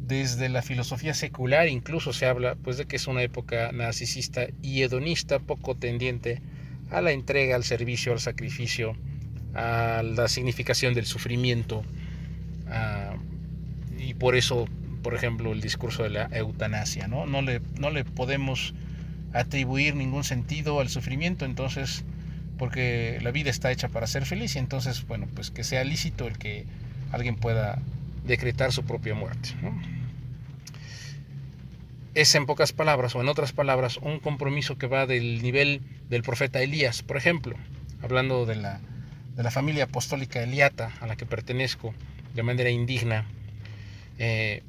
Desde 0.00 0.48
la 0.48 0.62
filosofía 0.62 1.14
secular 1.14 1.68
incluso 1.68 2.12
se 2.12 2.26
habla 2.26 2.54
pues, 2.56 2.76
de 2.76 2.86
que 2.86 2.96
es 2.96 3.06
una 3.06 3.22
época 3.22 3.72
narcisista 3.72 4.46
y 4.62 4.82
hedonista, 4.82 5.38
poco 5.38 5.74
tendiente 5.74 6.42
a 6.90 7.00
la 7.00 7.12
entrega, 7.12 7.56
al 7.56 7.64
servicio, 7.64 8.12
al 8.12 8.20
sacrificio, 8.20 8.96
a 9.54 10.02
la 10.04 10.28
significación 10.28 10.94
del 10.94 11.06
sufrimiento, 11.06 11.82
y 13.98 14.14
por 14.14 14.36
eso, 14.36 14.66
por 15.02 15.14
ejemplo, 15.14 15.52
el 15.52 15.60
discurso 15.60 16.02
de 16.02 16.10
la 16.10 16.28
eutanasia, 16.32 17.08
¿no? 17.08 17.26
No 17.26 17.42
le, 17.42 17.60
no 17.78 17.90
le 17.90 18.04
podemos 18.04 18.74
atribuir 19.32 19.94
ningún 19.94 20.24
sentido 20.24 20.80
al 20.80 20.88
sufrimiento, 20.88 21.44
entonces, 21.44 22.04
porque 22.58 23.18
la 23.22 23.30
vida 23.30 23.50
está 23.50 23.70
hecha 23.70 23.88
para 23.88 24.06
ser 24.06 24.26
feliz, 24.26 24.56
y 24.56 24.58
entonces, 24.58 25.06
bueno, 25.06 25.26
pues 25.34 25.50
que 25.50 25.64
sea 25.64 25.84
lícito 25.84 26.26
el 26.26 26.38
que 26.38 26.64
alguien 27.12 27.36
pueda 27.36 27.78
decretar 28.24 28.72
su 28.72 28.84
propia 28.84 29.14
muerte. 29.14 29.50
Es 32.14 32.34
en 32.34 32.46
pocas 32.46 32.72
palabras, 32.72 33.14
o 33.14 33.20
en 33.20 33.28
otras 33.28 33.52
palabras, 33.52 33.98
un 33.98 34.20
compromiso 34.20 34.78
que 34.78 34.86
va 34.86 35.06
del 35.06 35.42
nivel 35.42 35.82
del 36.08 36.22
profeta 36.22 36.62
Elías, 36.62 37.02
por 37.02 37.16
ejemplo, 37.16 37.56
hablando 38.02 38.46
de 38.46 38.56
la, 38.56 38.80
de 39.34 39.42
la 39.42 39.50
familia 39.50 39.84
apostólica 39.84 40.42
Eliata, 40.42 40.92
a 41.00 41.06
la 41.06 41.16
que 41.16 41.26
pertenezco 41.26 41.94
de 42.34 42.42
manera 42.42 42.70
indigna, 42.70 43.26
eh, 44.18 44.62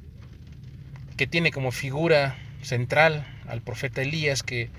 que 1.15 1.27
tiene 1.27 1.51
como 1.51 1.71
figura 1.71 2.35
central 2.61 3.25
al 3.47 3.61
profeta 3.61 4.01
Elías, 4.01 4.43
que 4.43 4.69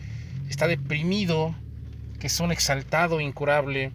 está 0.49 0.67
deprimido, 0.67 1.55
que 2.21 2.27
es 2.27 2.41
un 2.41 2.53
exaltado 2.53 3.21
incurable 3.21 3.93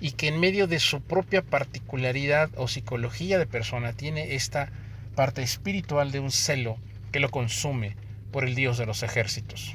y 0.00 0.12
que 0.12 0.28
en 0.28 0.40
medio 0.40 0.66
de 0.66 0.80
su 0.80 1.00
propia 1.00 1.42
particularidad 1.42 2.50
o 2.56 2.68
psicología 2.68 3.38
de 3.38 3.46
persona 3.46 3.92
tiene 3.92 4.34
esta 4.34 4.70
parte 5.14 5.42
espiritual 5.42 6.12
de 6.12 6.20
un 6.20 6.30
celo 6.30 6.78
que 7.12 7.20
lo 7.20 7.30
consume 7.30 7.96
por 8.32 8.44
el 8.44 8.54
Dios 8.54 8.78
de 8.78 8.86
los 8.86 9.02
ejércitos 9.02 9.74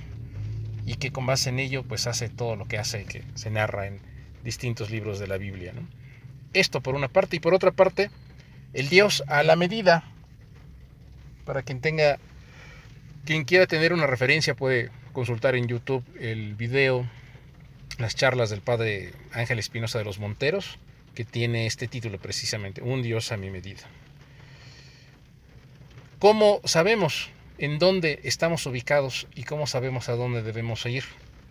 y 0.86 0.96
que 0.96 1.12
con 1.12 1.26
base 1.26 1.50
en 1.50 1.60
ello 1.60 1.84
pues 1.84 2.08
hace 2.08 2.30
todo 2.30 2.56
lo 2.56 2.66
que 2.66 2.78
hace 2.78 3.06
que 3.06 3.24
se 3.36 3.50
narra 3.50 3.88
en 3.88 4.00
distintos 4.44 4.90
libros 4.92 5.20
de 5.20 5.28
la 5.28 5.38
Biblia. 5.38 5.74
Esto 6.54 6.82
por 6.82 6.96
una 6.96 7.08
parte 7.08 7.36
y 7.36 7.40
por 7.40 7.54
otra 7.54 7.72
parte 7.72 8.10
el 8.74 8.90
Dios 8.90 9.24
a 9.28 9.44
la 9.44 9.56
medida. 9.56 10.04
Para 11.46 11.64
quien 11.64 11.82
tenga, 11.82 12.18
quien 13.26 13.44
quiera 13.44 13.66
tener 13.66 13.92
una 13.92 14.08
referencia 14.08 14.56
puede 14.56 14.92
consultar 15.12 15.56
en 15.56 15.68
YouTube 15.68 16.04
el 16.20 16.54
video, 16.54 17.10
las 17.98 18.16
charlas 18.16 18.50
del 18.50 18.62
padre 18.62 19.14
Ángel 19.32 19.60
Espinosa 19.60 19.98
de 19.98 20.06
los 20.06 20.20
Monteros, 20.20 20.78
que 21.16 21.26
tiene 21.26 21.66
este 21.66 21.88
título 21.88 22.20
precisamente, 22.20 22.82
Un 22.82 23.02
Dios 23.02 23.32
a 23.32 23.38
mi 23.38 23.50
medida. 23.50 23.82
¿Cómo 26.20 26.62
sabemos 26.66 27.30
en 27.58 27.80
dónde 27.80 28.20
estamos 28.24 28.66
ubicados 28.66 29.28
y 29.34 29.44
cómo 29.44 29.66
sabemos 29.66 30.08
a 30.08 30.16
dónde 30.16 30.44
debemos 30.44 30.86
ir? 30.86 31.04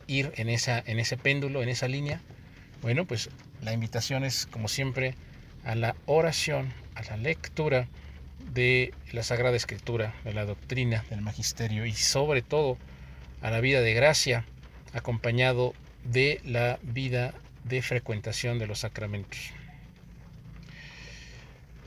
Ir 0.06 0.32
en, 0.36 0.48
esa, 0.48 0.82
en 0.86 1.00
ese 1.00 1.16
péndulo, 1.16 1.62
en 1.62 1.68
esa 1.68 1.88
línea. 1.88 2.20
Bueno, 2.82 3.04
pues 3.04 3.30
la 3.62 3.72
invitación 3.72 4.24
es, 4.24 4.46
como 4.46 4.68
siempre, 4.68 5.14
a 5.64 5.74
la 5.74 5.96
oración, 6.06 6.72
a 6.94 7.02
la 7.02 7.16
lectura 7.16 7.88
de 8.52 8.94
la 9.12 9.22
Sagrada 9.22 9.56
Escritura, 9.56 10.14
de 10.24 10.34
la 10.34 10.44
doctrina, 10.44 11.04
del 11.10 11.22
magisterio 11.22 11.86
y 11.86 11.92
sobre 11.92 12.42
todo 12.42 12.78
a 13.42 13.50
la 13.50 13.60
vida 13.60 13.80
de 13.80 13.94
gracia 13.94 14.44
acompañado 14.92 15.74
de 16.04 16.40
la 16.44 16.78
vida 16.82 17.34
de 17.64 17.82
frecuentación 17.82 18.58
de 18.58 18.66
los 18.66 18.80
sacramentos. 18.80 19.38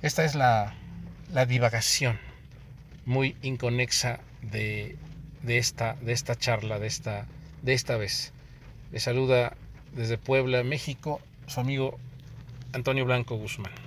Esta 0.01 0.25
es 0.25 0.35
la, 0.35 0.75
divagación 1.47 2.19
muy 3.05 3.35
inconexa 3.41 4.19
de, 4.41 4.95
esta, 5.47 5.95
de 6.01 6.13
esta 6.13 6.35
charla, 6.35 6.79
de 6.79 6.87
esta, 6.87 7.25
de 7.61 7.73
esta 7.73 7.97
vez. 7.97 8.33
Le 8.91 8.99
saluda 8.99 9.55
desde 9.93 10.17
Puebla, 10.17 10.63
México, 10.63 11.21
su 11.47 11.59
amigo 11.59 11.97
Antonio 12.73 13.05
Blanco 13.05 13.37
Guzmán. 13.37 13.86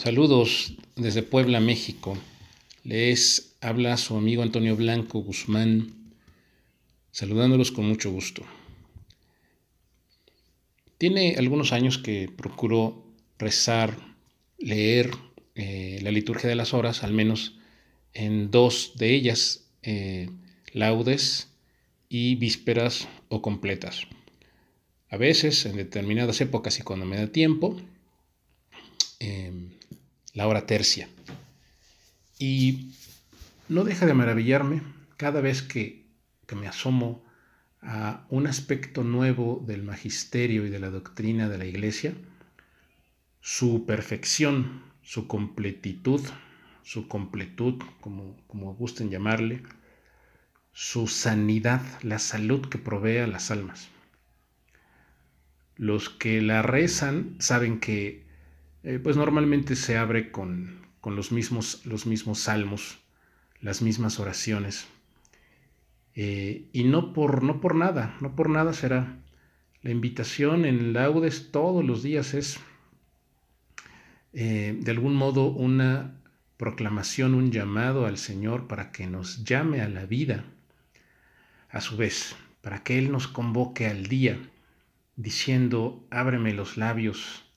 Saludos 0.00 0.74
desde 0.94 1.24
Puebla, 1.24 1.58
México. 1.58 2.16
Les 2.84 3.56
habla 3.60 3.96
su 3.96 4.16
amigo 4.16 4.44
Antonio 4.44 4.76
Blanco 4.76 5.18
Guzmán, 5.18 5.92
saludándolos 7.10 7.72
con 7.72 7.88
mucho 7.88 8.12
gusto. 8.12 8.44
Tiene 10.98 11.34
algunos 11.36 11.72
años 11.72 11.98
que 11.98 12.28
procuro 12.28 13.04
rezar, 13.40 13.98
leer 14.56 15.10
eh, 15.56 15.98
la 16.02 16.12
liturgia 16.12 16.48
de 16.48 16.54
las 16.54 16.74
horas, 16.74 17.02
al 17.02 17.12
menos 17.12 17.58
en 18.14 18.52
dos 18.52 18.92
de 18.98 19.16
ellas, 19.16 19.64
eh, 19.82 20.30
laudes 20.74 21.48
y 22.08 22.36
vísperas 22.36 23.08
o 23.30 23.42
completas. 23.42 24.06
a 25.10 25.16
veces, 25.16 25.66
en 25.66 25.74
determinadas 25.74 26.40
épocas 26.40 26.78
y 26.78 26.82
cuando 26.82 27.04
me 27.04 27.16
da 27.16 27.32
tiempo, 27.32 27.76
em, 29.18 29.67
la 30.38 30.46
hora 30.46 30.66
tercia. 30.66 31.08
Y 32.38 32.92
no 33.68 33.82
deja 33.82 34.06
de 34.06 34.14
maravillarme 34.14 34.82
cada 35.16 35.40
vez 35.40 35.62
que, 35.62 36.06
que 36.46 36.54
me 36.54 36.68
asomo 36.68 37.24
a 37.82 38.24
un 38.30 38.46
aspecto 38.46 39.02
nuevo 39.02 39.64
del 39.66 39.82
magisterio 39.82 40.64
y 40.64 40.70
de 40.70 40.78
la 40.78 40.90
doctrina 40.90 41.48
de 41.48 41.58
la 41.58 41.64
Iglesia, 41.64 42.14
su 43.40 43.84
perfección, 43.84 44.84
su 45.02 45.26
completitud, 45.26 46.20
su 46.84 47.08
completud, 47.08 47.82
como, 48.00 48.36
como 48.46 48.74
gusten 48.74 49.10
llamarle, 49.10 49.64
su 50.72 51.08
sanidad, 51.08 51.82
la 52.02 52.20
salud 52.20 52.68
que 52.68 52.78
provee 52.78 53.18
a 53.18 53.26
las 53.26 53.50
almas. 53.50 53.88
Los 55.74 56.08
que 56.08 56.40
la 56.42 56.62
rezan 56.62 57.34
saben 57.40 57.80
que 57.80 58.27
eh, 58.88 58.98
pues 58.98 59.18
normalmente 59.18 59.76
se 59.76 59.98
abre 59.98 60.30
con, 60.30 60.80
con 61.02 61.14
los, 61.14 61.30
mismos, 61.30 61.84
los 61.84 62.06
mismos 62.06 62.38
salmos, 62.38 62.98
las 63.60 63.82
mismas 63.82 64.18
oraciones. 64.18 64.86
Eh, 66.14 66.70
y 66.72 66.84
no 66.84 67.12
por, 67.12 67.42
no 67.42 67.60
por 67.60 67.74
nada, 67.74 68.16
no 68.22 68.34
por 68.34 68.48
nada 68.48 68.72
será. 68.72 69.18
La 69.82 69.90
invitación 69.90 70.64
en 70.64 70.94
laudes 70.94 71.52
todos 71.52 71.84
los 71.84 72.02
días 72.02 72.32
es 72.32 72.60
eh, 74.32 74.74
de 74.80 74.90
algún 74.90 75.16
modo 75.16 75.48
una 75.48 76.22
proclamación, 76.56 77.34
un 77.34 77.52
llamado 77.52 78.06
al 78.06 78.16
Señor 78.16 78.68
para 78.68 78.90
que 78.90 79.06
nos 79.06 79.44
llame 79.44 79.82
a 79.82 79.88
la 79.90 80.06
vida, 80.06 80.46
a 81.68 81.82
su 81.82 81.98
vez, 81.98 82.36
para 82.62 82.82
que 82.84 82.96
Él 82.96 83.12
nos 83.12 83.28
convoque 83.28 83.86
al 83.86 84.06
día, 84.06 84.38
diciendo, 85.16 86.06
ábreme 86.10 86.54
los 86.54 86.78
labios, 86.78 87.47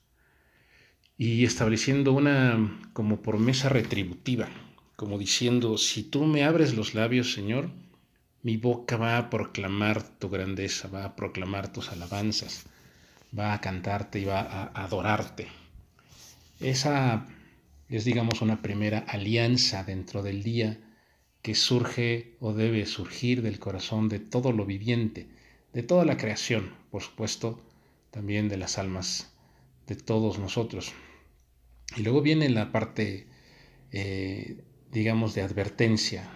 y 1.24 1.46
estableciendo 1.46 2.14
una 2.14 2.80
como 2.94 3.22
promesa 3.22 3.70
retributiva, 3.70 4.50
como 4.96 5.20
diciendo, 5.20 5.78
si 5.78 6.02
tú 6.02 6.26
me 6.26 6.44
abres 6.44 6.74
los 6.74 6.96
labios, 6.96 7.32
Señor, 7.32 7.70
mi 8.42 8.58
boca 8.58 8.98
va 8.98 9.20
a 9.20 9.30
proclamar 9.30 10.02
tu 10.02 10.30
grandeza, 10.30 10.88
va 10.88 11.06
a 11.06 11.16
proclamar 11.16 11.72
tus 11.72 11.92
alabanzas, 11.92 12.66
va 13.38 13.54
a 13.54 13.62
cantarte 13.62 14.20
y 14.20 14.26
va 14.26 14.40
a 14.40 14.84
adorarte. 14.84 15.48
Esa 16.60 17.28
es, 17.88 18.04
digamos, 18.04 18.42
una 18.42 18.64
primera 18.64 19.06
alianza 19.08 19.84
dentro 19.84 20.24
del 20.24 20.42
día 20.42 20.80
que 21.44 21.54
surge 21.54 22.36
o 22.40 22.54
debe 22.54 22.88
surgir 22.88 23.44
del 23.44 23.60
corazón 23.60 24.10
de 24.10 24.18
todo 24.18 24.54
lo 24.54 24.66
viviente, 24.66 25.30
de 25.72 25.84
toda 25.84 26.04
la 26.04 26.18
creación, 26.18 26.74
por 26.90 27.04
supuesto, 27.04 27.62
también 28.10 28.50
de 28.50 28.58
las 28.58 28.80
almas 28.80 29.32
de 29.86 29.96
todos 29.96 30.40
nosotros. 30.40 30.96
Y 31.96 32.04
luego 32.04 32.22
viene 32.22 32.50
la 32.50 32.72
parte, 32.72 33.28
eh, 33.92 34.64
digamos, 34.92 35.36
de 35.36 35.42
advertencia. 35.42 36.30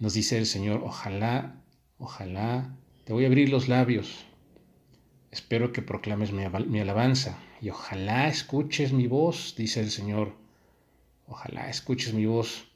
Nos 0.00 0.14
dice 0.14 0.38
el 0.38 0.46
Señor, 0.46 0.82
ojalá, 0.84 1.62
ojalá, 1.98 2.76
te 3.04 3.12
voy 3.12 3.24
a 3.24 3.26
abrir 3.26 3.50
los 3.50 3.68
labios. 3.68 4.24
Espero 5.30 5.72
que 5.72 5.82
proclames 5.82 6.32
mi, 6.32 6.44
mi 6.66 6.80
alabanza 6.80 7.38
y 7.60 7.68
ojalá 7.68 8.28
escuches 8.28 8.92
mi 8.92 9.06
voz, 9.06 9.54
dice 9.56 9.80
el 9.80 9.90
Señor. 9.90 10.34
Ojalá 11.26 11.68
escuches 11.68 12.14
mi 12.14 12.26
voz, 12.26 12.68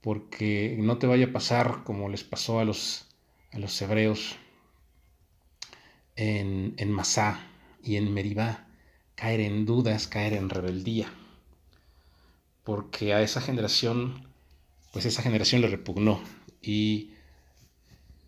porque 0.00 0.76
no 0.78 0.98
te 0.98 1.06
vaya 1.06 1.26
a 1.26 1.32
pasar 1.32 1.84
como 1.84 2.08
les 2.08 2.24
pasó 2.24 2.58
a 2.58 2.64
los, 2.64 3.06
a 3.52 3.58
los 3.58 3.80
hebreos 3.82 4.36
en, 6.16 6.74
en 6.78 6.90
Masá 6.90 7.40
y 7.82 7.96
en 7.96 8.12
Meribá 8.12 8.67
caer 9.18 9.40
en 9.40 9.66
dudas, 9.66 10.06
caer 10.06 10.34
en 10.34 10.48
rebeldía. 10.48 11.12
Porque 12.62 13.14
a 13.14 13.22
esa 13.22 13.40
generación, 13.40 14.28
pues 14.92 15.06
esa 15.06 15.22
generación 15.22 15.60
le 15.60 15.68
repugnó 15.68 16.20
y, 16.62 17.10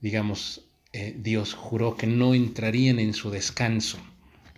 digamos, 0.01 0.62
eh, 0.93 1.14
Dios 1.16 1.55
juró 1.55 1.97
que 1.97 2.07
no 2.09 2.34
entrarían 2.34 2.99
en 2.99 3.14
su 3.14 3.30
descanso, 3.30 3.99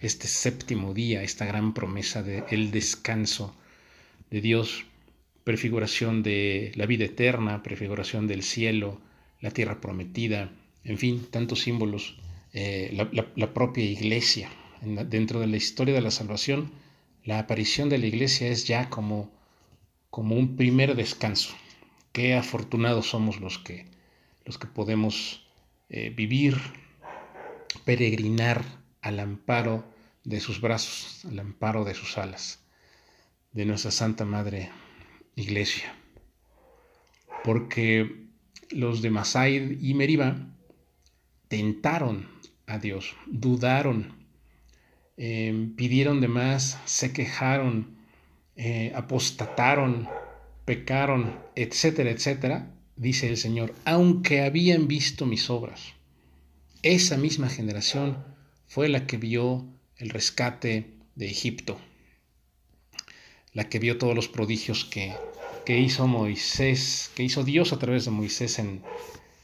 este 0.00 0.26
séptimo 0.26 0.94
día, 0.94 1.22
esta 1.22 1.44
gran 1.44 1.74
promesa 1.74 2.22
del 2.22 2.44
el 2.50 2.70
descanso 2.70 3.54
de 4.30 4.40
Dios, 4.40 4.84
prefiguración 5.44 6.22
de 6.22 6.72
la 6.76 6.86
vida 6.86 7.04
eterna, 7.04 7.62
prefiguración 7.62 8.26
del 8.26 8.42
cielo, 8.42 9.00
la 9.40 9.50
tierra 9.50 9.80
prometida, 9.80 10.50
en 10.84 10.96
fin, 10.98 11.26
tantos 11.30 11.60
símbolos, 11.60 12.16
eh, 12.52 12.96
la 13.36 13.54
propia 13.54 13.84
iglesia, 13.84 14.50
dentro 14.82 15.40
de 15.40 15.46
la 15.46 15.56
historia 15.56 15.94
de 15.94 16.00
la 16.00 16.10
salvación, 16.10 16.72
la 17.24 17.38
aparición 17.38 17.88
de 17.88 17.98
la 17.98 18.06
iglesia 18.06 18.48
es 18.48 18.66
ya 18.66 18.90
como, 18.90 19.30
como 20.10 20.36
un 20.36 20.56
primer 20.56 20.96
descanso. 20.96 21.54
Qué 22.12 22.34
afortunados 22.34 23.08
somos 23.08 23.40
los 23.40 23.58
que, 23.58 23.86
los 24.44 24.58
que 24.58 24.66
podemos 24.66 25.46
eh, 25.88 26.10
vivir, 26.10 26.58
peregrinar 27.84 28.64
al 29.00 29.20
amparo 29.20 29.84
de 30.24 30.40
sus 30.40 30.60
brazos, 30.60 31.24
al 31.24 31.38
amparo 31.38 31.84
de 31.84 31.94
sus 31.94 32.18
alas, 32.18 32.60
de 33.52 33.64
nuestra 33.64 33.90
Santa 33.90 34.24
Madre 34.24 34.70
Iglesia. 35.36 35.94
Porque 37.44 38.26
los 38.70 39.00
de 39.02 39.10
Masaid 39.10 39.80
y 39.80 39.94
Meriba 39.94 40.36
tentaron 41.48 42.28
a 42.66 42.78
Dios, 42.78 43.14
dudaron 43.26 44.21
Em, 45.16 45.74
pidieron 45.76 46.20
de 46.20 46.28
más, 46.28 46.78
se 46.86 47.12
quejaron, 47.12 47.96
eh, 48.56 48.92
apostataron, 48.94 50.08
pecaron, 50.64 51.38
etcétera, 51.54 52.10
etcétera, 52.10 52.74
dice 52.96 53.28
el 53.28 53.36
Señor, 53.36 53.74
aunque 53.84 54.42
habían 54.42 54.88
visto 54.88 55.26
mis 55.26 55.50
obras. 55.50 55.94
Esa 56.82 57.16
misma 57.16 57.48
generación 57.48 58.24
fue 58.66 58.88
la 58.88 59.06
que 59.06 59.16
vio 59.18 59.66
el 59.98 60.10
rescate 60.10 60.90
de 61.14 61.26
Egipto, 61.26 61.78
la 63.52 63.68
que 63.68 63.78
vio 63.78 63.98
todos 63.98 64.14
los 64.14 64.28
prodigios 64.28 64.84
que, 64.84 65.14
que 65.66 65.78
hizo 65.78 66.06
Moisés, 66.06 67.10
que 67.14 67.22
hizo 67.22 67.44
Dios 67.44 67.72
a 67.72 67.78
través 67.78 68.04
de 68.06 68.10
Moisés 68.10 68.58
en, 68.58 68.82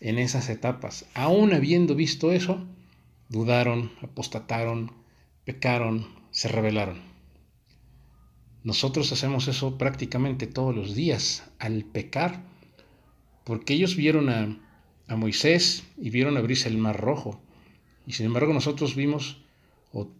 en 0.00 0.18
esas 0.18 0.48
etapas. 0.48 1.04
Aún 1.14 1.52
habiendo 1.52 1.94
visto 1.94 2.32
eso, 2.32 2.66
dudaron, 3.28 3.92
apostataron, 4.02 4.92
pecaron, 5.48 6.06
se 6.30 6.46
rebelaron. 6.48 7.00
Nosotros 8.64 9.10
hacemos 9.12 9.48
eso 9.48 9.78
prácticamente 9.78 10.46
todos 10.46 10.76
los 10.76 10.94
días 10.94 11.42
al 11.58 11.86
pecar, 11.86 12.44
porque 13.44 13.72
ellos 13.72 13.96
vieron 13.96 14.28
a, 14.28 15.16
Moisés 15.16 15.84
y 15.96 16.10
vieron 16.10 16.36
abrirse 16.36 16.68
el 16.68 16.76
mar 16.76 17.00
rojo, 17.00 17.40
y 18.06 18.12
sin 18.12 18.26
embargo 18.26 18.52
nosotros 18.52 18.94
vimos, 18.94 19.38
o, 19.90 20.10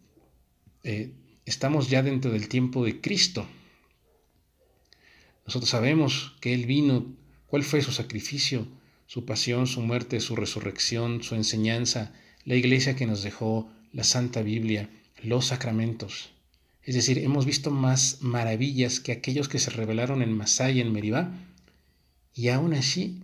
eh, 0.82 1.12
estamos 1.44 1.90
ya 1.90 2.02
dentro 2.02 2.30
del 2.30 2.48
tiempo 2.48 2.82
de 2.86 3.02
Cristo. 3.02 3.46
Nosotros 5.44 5.68
sabemos 5.68 6.36
que 6.40 6.54
Él 6.54 6.64
vino, 6.64 7.04
cuál 7.48 7.64
fue 7.64 7.82
su 7.82 7.92
sacrificio, 7.92 8.66
su 9.04 9.26
pasión, 9.26 9.66
su 9.66 9.82
muerte, 9.82 10.20
su 10.20 10.36
resurrección, 10.36 11.22
su 11.22 11.34
enseñanza, 11.34 12.14
la 12.46 12.54
iglesia 12.54 12.96
que 12.96 13.04
nos 13.04 13.22
dejó, 13.22 13.70
la 13.92 14.04
Santa 14.04 14.40
Biblia, 14.40 14.88
los 15.22 15.46
sacramentos. 15.46 16.30
Es 16.82 16.94
decir, 16.94 17.18
hemos 17.18 17.44
visto 17.44 17.70
más 17.70 18.18
maravillas 18.22 19.00
que 19.00 19.12
aquellos 19.12 19.48
que 19.48 19.58
se 19.58 19.70
revelaron 19.70 20.22
en 20.22 20.32
Masá 20.32 20.70
y 20.70 20.80
en 20.80 20.92
Meribá, 20.92 21.32
y 22.34 22.48
aún 22.48 22.72
así 22.72 23.22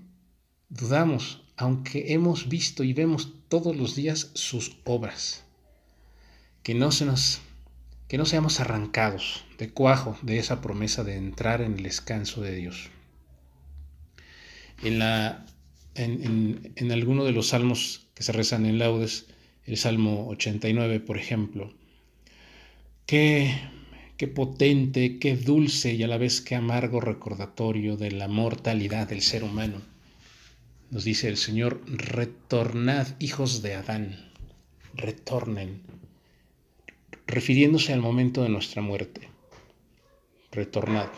dudamos, 0.68 1.42
aunque 1.56 2.12
hemos 2.12 2.48
visto 2.48 2.84
y 2.84 2.92
vemos 2.92 3.32
todos 3.48 3.76
los 3.76 3.94
días 3.94 4.30
sus 4.34 4.76
obras. 4.84 5.44
Que 6.62 6.74
no 6.74 6.90
se 6.92 7.04
nos 7.04 7.40
que 8.08 8.18
no 8.18 8.26
seamos 8.26 8.60
arrancados 8.60 9.44
de 9.58 9.70
cuajo 9.70 10.18
de 10.20 10.38
esa 10.38 10.60
promesa 10.60 11.04
de 11.04 11.16
entrar 11.16 11.62
en 11.62 11.74
el 11.74 11.82
descanso 11.82 12.42
de 12.42 12.54
Dios. 12.54 12.90
En, 14.82 14.98
la, 14.98 15.46
en, 15.94 16.72
en 16.76 16.92
alguno 16.92 17.24
de 17.24 17.32
los 17.32 17.48
salmos 17.48 18.06
que 18.14 18.22
se 18.22 18.32
rezan 18.32 18.66
en 18.66 18.78
laudes, 18.78 19.26
el 19.64 19.78
Salmo 19.78 20.28
89, 20.28 21.00
por 21.00 21.16
ejemplo, 21.16 21.72
Qué, 23.06 23.60
potente, 24.34 25.18
qué 25.18 25.36
dulce 25.36 25.92
y 25.92 26.02
a 26.02 26.08
la 26.08 26.16
vez 26.16 26.40
qué 26.40 26.54
amargo 26.54 27.00
recordatorio 27.00 27.98
de 27.98 28.10
la 28.10 28.28
mortalidad 28.28 29.08
del 29.08 29.20
ser 29.20 29.44
humano. 29.44 29.82
Nos 30.90 31.04
dice 31.04 31.28
el 31.28 31.36
Señor, 31.36 31.82
retornad 31.86 33.08
hijos 33.18 33.60
de 33.60 33.74
Adán, 33.74 34.32
retornen, 34.94 35.82
refiriéndose 37.26 37.92
al 37.92 38.00
momento 38.00 38.42
de 38.42 38.48
nuestra 38.48 38.80
muerte. 38.80 39.28
Retornad. 40.50 41.08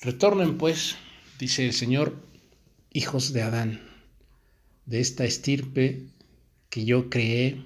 Retornen 0.00 0.56
pues, 0.56 0.96
dice 1.40 1.66
el 1.66 1.72
Señor, 1.72 2.14
hijos 2.92 3.32
de 3.32 3.42
Adán, 3.42 3.93
de 4.86 5.00
esta 5.00 5.24
estirpe 5.24 6.02
que 6.68 6.84
yo 6.84 7.08
creé, 7.10 7.62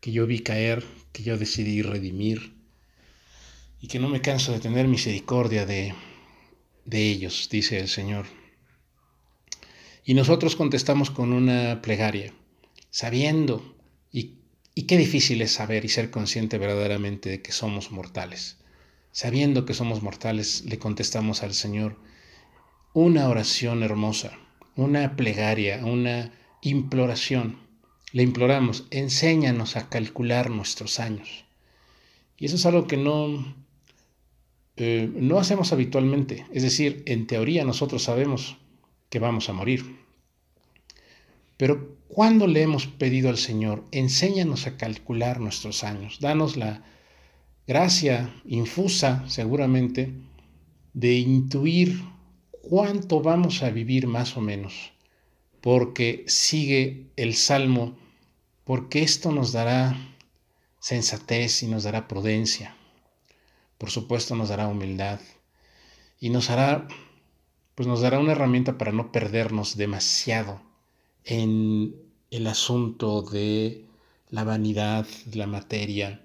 que 0.00 0.12
yo 0.12 0.26
vi 0.26 0.40
caer, 0.40 0.84
que 1.12 1.22
yo 1.22 1.38
decidí 1.38 1.82
redimir, 1.82 2.54
y 3.80 3.88
que 3.88 3.98
no 3.98 4.08
me 4.08 4.20
canso 4.20 4.52
de 4.52 4.60
tener 4.60 4.88
misericordia 4.88 5.66
de, 5.66 5.94
de 6.84 7.08
ellos, 7.10 7.48
dice 7.50 7.78
el 7.78 7.88
Señor. 7.88 8.26
Y 10.04 10.14
nosotros 10.14 10.56
contestamos 10.56 11.10
con 11.10 11.32
una 11.32 11.82
plegaria, 11.82 12.32
sabiendo, 12.90 13.76
y, 14.10 14.38
y 14.74 14.82
qué 14.84 14.96
difícil 14.96 15.42
es 15.42 15.52
saber 15.52 15.84
y 15.84 15.88
ser 15.88 16.10
consciente 16.10 16.58
verdaderamente 16.58 17.28
de 17.28 17.42
que 17.42 17.52
somos 17.52 17.90
mortales. 17.90 18.56
Sabiendo 19.12 19.64
que 19.64 19.74
somos 19.74 20.02
mortales, 20.02 20.64
le 20.66 20.78
contestamos 20.78 21.42
al 21.42 21.54
Señor 21.54 21.96
una 22.94 23.28
oración 23.28 23.82
hermosa, 23.82 24.38
una 24.78 25.16
plegaria, 25.16 25.84
una 25.84 26.30
imploración. 26.62 27.58
Le 28.12 28.22
imploramos, 28.22 28.86
enséñanos 28.90 29.76
a 29.76 29.88
calcular 29.88 30.50
nuestros 30.50 31.00
años. 31.00 31.44
Y 32.38 32.46
eso 32.46 32.54
es 32.54 32.64
algo 32.64 32.86
que 32.86 32.96
no, 32.96 33.56
eh, 34.76 35.10
no 35.12 35.40
hacemos 35.40 35.72
habitualmente. 35.72 36.46
Es 36.52 36.62
decir, 36.62 37.02
en 37.06 37.26
teoría 37.26 37.64
nosotros 37.64 38.04
sabemos 38.04 38.56
que 39.10 39.18
vamos 39.18 39.48
a 39.48 39.52
morir. 39.52 39.98
Pero 41.56 41.96
¿cuándo 42.06 42.46
le 42.46 42.62
hemos 42.62 42.86
pedido 42.86 43.30
al 43.30 43.38
Señor, 43.38 43.84
enséñanos 43.90 44.68
a 44.68 44.76
calcular 44.76 45.40
nuestros 45.40 45.82
años? 45.82 46.20
Danos 46.20 46.56
la 46.56 46.84
gracia 47.66 48.32
infusa, 48.46 49.24
seguramente, 49.28 50.14
de 50.92 51.14
intuir 51.14 52.00
cuánto 52.68 53.20
vamos 53.20 53.62
a 53.62 53.70
vivir 53.70 54.06
más 54.06 54.36
o 54.36 54.40
menos. 54.40 54.92
Porque 55.60 56.24
sigue 56.26 57.06
el 57.16 57.34
Salmo, 57.34 57.96
porque 58.64 59.02
esto 59.02 59.32
nos 59.32 59.52
dará 59.52 59.96
sensatez 60.78 61.62
y 61.62 61.66
nos 61.66 61.84
dará 61.84 62.06
prudencia. 62.06 62.76
Por 63.78 63.90
supuesto 63.90 64.34
nos 64.36 64.50
dará 64.50 64.68
humildad 64.68 65.20
y 66.20 66.30
nos 66.30 66.50
hará 66.50 66.86
pues 67.74 67.86
nos 67.86 68.00
dará 68.00 68.18
una 68.18 68.32
herramienta 68.32 68.76
para 68.76 68.90
no 68.90 69.12
perdernos 69.12 69.76
demasiado 69.76 70.60
en 71.24 71.94
el 72.28 72.48
asunto 72.48 73.22
de 73.22 73.84
la 74.30 74.42
vanidad, 74.42 75.06
la 75.32 75.46
materia 75.46 76.20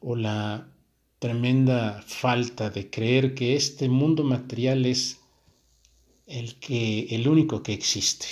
o 0.00 0.14
la 0.14 0.68
tremenda 1.18 2.04
falta 2.06 2.70
de 2.70 2.88
creer 2.88 3.34
que 3.34 3.56
este 3.56 3.88
mundo 3.88 4.22
material 4.22 4.86
es 4.86 5.18
el 6.26 6.58
que 6.58 7.06
el 7.10 7.28
único 7.28 7.62
que 7.62 7.72
existe. 7.72 8.26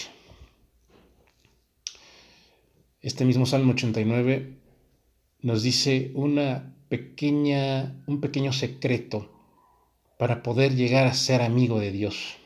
Este 3.01 3.25
mismo 3.25 3.47
Salmo 3.47 3.73
89 3.73 4.59
nos 5.43 5.63
dice 5.63 6.11
una 6.15 6.75
pequeña 6.89 8.03
un 8.07 8.21
pequeño 8.21 8.53
secreto 8.53 9.31
para 10.19 10.43
poder 10.43 10.75
llegar 10.75 11.07
a 11.07 11.15
ser 11.15 11.43
amigo 11.43 11.79
de 11.79 11.93
Dios 11.93 12.37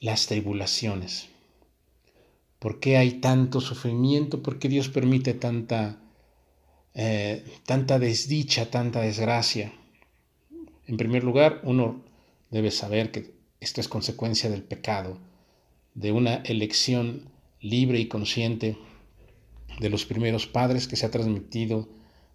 las 0.00 0.26
tribulaciones. 0.26 1.28
¿Por 2.58 2.80
qué 2.80 2.96
hay 2.96 3.14
tanto 3.20 3.60
sufrimiento? 3.60 4.42
¿Por 4.42 4.58
qué 4.58 4.68
Dios 4.68 4.88
permite 4.88 5.34
tanta, 5.34 6.00
eh, 6.94 7.44
tanta 7.66 7.98
desdicha, 7.98 8.70
tanta 8.70 9.00
desgracia? 9.00 9.72
En 10.86 10.96
primer 10.96 11.24
lugar, 11.24 11.60
uno 11.64 12.02
debe 12.50 12.70
saber 12.70 13.10
que 13.10 13.37
esto 13.60 13.80
es 13.80 13.88
consecuencia 13.88 14.50
del 14.50 14.62
pecado, 14.62 15.18
de 15.94 16.12
una 16.12 16.36
elección 16.36 17.30
libre 17.60 17.98
y 17.98 18.06
consciente 18.06 18.78
de 19.80 19.90
los 19.90 20.04
primeros 20.04 20.46
padres 20.46 20.86
que 20.88 20.96
se 20.96 21.06
ha 21.06 21.10
transmitido 21.10 21.88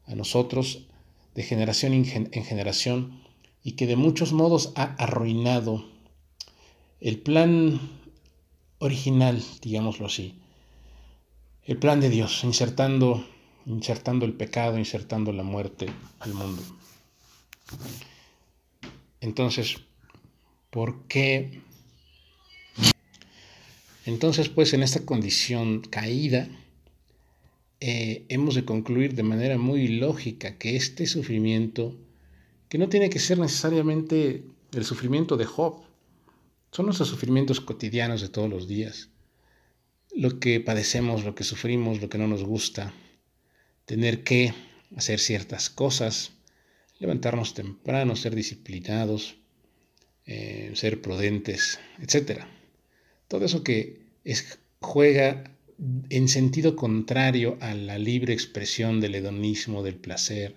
a 0.05 0.15
nosotros 0.15 0.87
de 1.35 1.43
generación 1.43 1.93
en 1.93 2.43
generación 2.43 3.23
y 3.63 3.73
que 3.73 3.87
de 3.87 3.95
muchos 3.95 4.33
modos 4.33 4.73
ha 4.75 4.95
arruinado 4.95 5.85
el 6.99 7.19
plan 7.19 7.79
original, 8.79 9.41
digámoslo 9.61 10.05
así, 10.07 10.39
el 11.65 11.77
plan 11.77 12.01
de 12.01 12.09
Dios, 12.09 12.43
insertando, 12.43 13.25
insertando 13.65 14.25
el 14.25 14.33
pecado, 14.33 14.77
insertando 14.77 15.31
la 15.31 15.43
muerte 15.43 15.87
al 16.19 16.33
mundo. 16.33 16.61
Entonces, 19.21 19.77
¿por 20.73 21.03
qué? 21.07 21.61
Entonces, 24.05 24.49
pues 24.49 24.73
en 24.73 24.81
esta 24.81 25.05
condición 25.05 25.81
caída, 25.81 26.49
eh, 27.79 28.25
hemos 28.27 28.55
de 28.55 28.65
concluir 28.65 29.13
de 29.13 29.21
manera 29.21 29.59
muy 29.59 29.87
lógica 29.87 30.57
que 30.57 30.75
este 30.75 31.05
sufrimiento, 31.05 31.95
que 32.69 32.79
no 32.79 32.89
tiene 32.89 33.11
que 33.11 33.19
ser 33.19 33.37
necesariamente 33.37 34.45
el 34.73 34.83
sufrimiento 34.83 35.37
de 35.37 35.45
Job, 35.45 35.83
son 36.71 36.87
nuestros 36.87 37.09
sufrimientos 37.09 37.61
cotidianos 37.61 38.21
de 38.21 38.29
todos 38.29 38.49
los 38.49 38.67
días. 38.67 39.09
Lo 40.15 40.39
que 40.39 40.59
padecemos, 40.59 41.23
lo 41.23 41.35
que 41.35 41.43
sufrimos, 41.43 42.01
lo 42.01 42.09
que 42.09 42.17
no 42.17 42.27
nos 42.27 42.43
gusta. 42.43 42.93
Tener 43.85 44.23
que 44.23 44.55
hacer 44.95 45.19
ciertas 45.19 45.69
cosas, 45.69 46.31
levantarnos 46.97 47.53
temprano, 47.53 48.15
ser 48.15 48.33
disciplinados, 48.33 49.42
eh, 50.25 50.71
ser 50.75 51.01
prudentes, 51.01 51.79
etc. 52.01 52.41
Todo 53.27 53.45
eso 53.45 53.63
que 53.63 53.99
es, 54.23 54.59
juega 54.79 55.43
en 56.09 56.27
sentido 56.27 56.75
contrario 56.75 57.57
a 57.59 57.73
la 57.73 57.97
libre 57.97 58.33
expresión 58.33 59.01
del 59.01 59.15
hedonismo, 59.15 59.83
del 59.83 59.95
placer, 59.95 60.55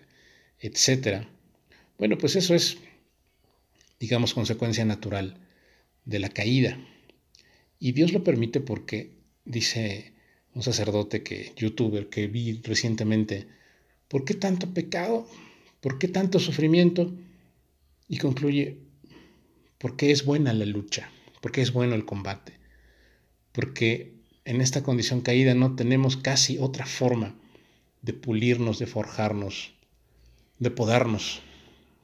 etc. 0.61 1.27
Bueno, 1.99 2.19
pues 2.19 2.37
eso 2.37 2.55
es, 2.55 2.79
digamos, 3.99 4.35
consecuencia 4.35 4.85
natural 4.85 5.39
de 6.05 6.19
la 6.19 6.29
caída. 6.29 6.79
Y 7.79 7.93
Dios 7.93 8.13
lo 8.13 8.23
permite 8.23 8.61
porque, 8.61 9.11
dice 9.45 10.13
un 10.55 10.63
sacerdote 10.63 11.23
que, 11.23 11.53
youtuber 11.57 12.09
que 12.09 12.29
vi 12.29 12.61
recientemente, 12.63 13.47
¿por 14.09 14.25
qué 14.25 14.35
tanto 14.35 14.73
pecado? 14.73 15.29
¿Por 15.81 15.99
qué 15.99 16.09
tanto 16.09 16.39
sufrimiento? 16.39 17.13
Y 18.09 18.19
concluye, 18.19 18.79
porque 19.79 20.11
es 20.11 20.25
buena 20.25 20.53
la 20.53 20.65
lucha, 20.65 21.11
porque 21.41 21.63
es 21.63 21.73
bueno 21.73 21.95
el 21.95 22.05
combate, 22.05 22.55
porque 23.53 24.15
en 24.45 24.61
esta 24.61 24.83
condición 24.83 25.21
caída 25.21 25.55
no 25.55 25.75
tenemos 25.77 26.17
casi 26.17 26.59
otra 26.59 26.87
forma 26.87 27.35
de 28.03 28.13
pulirnos, 28.13 28.79
de 28.79 28.87
forjarnos, 28.87 29.75
de 30.59 30.71
podarnos, 30.71 31.43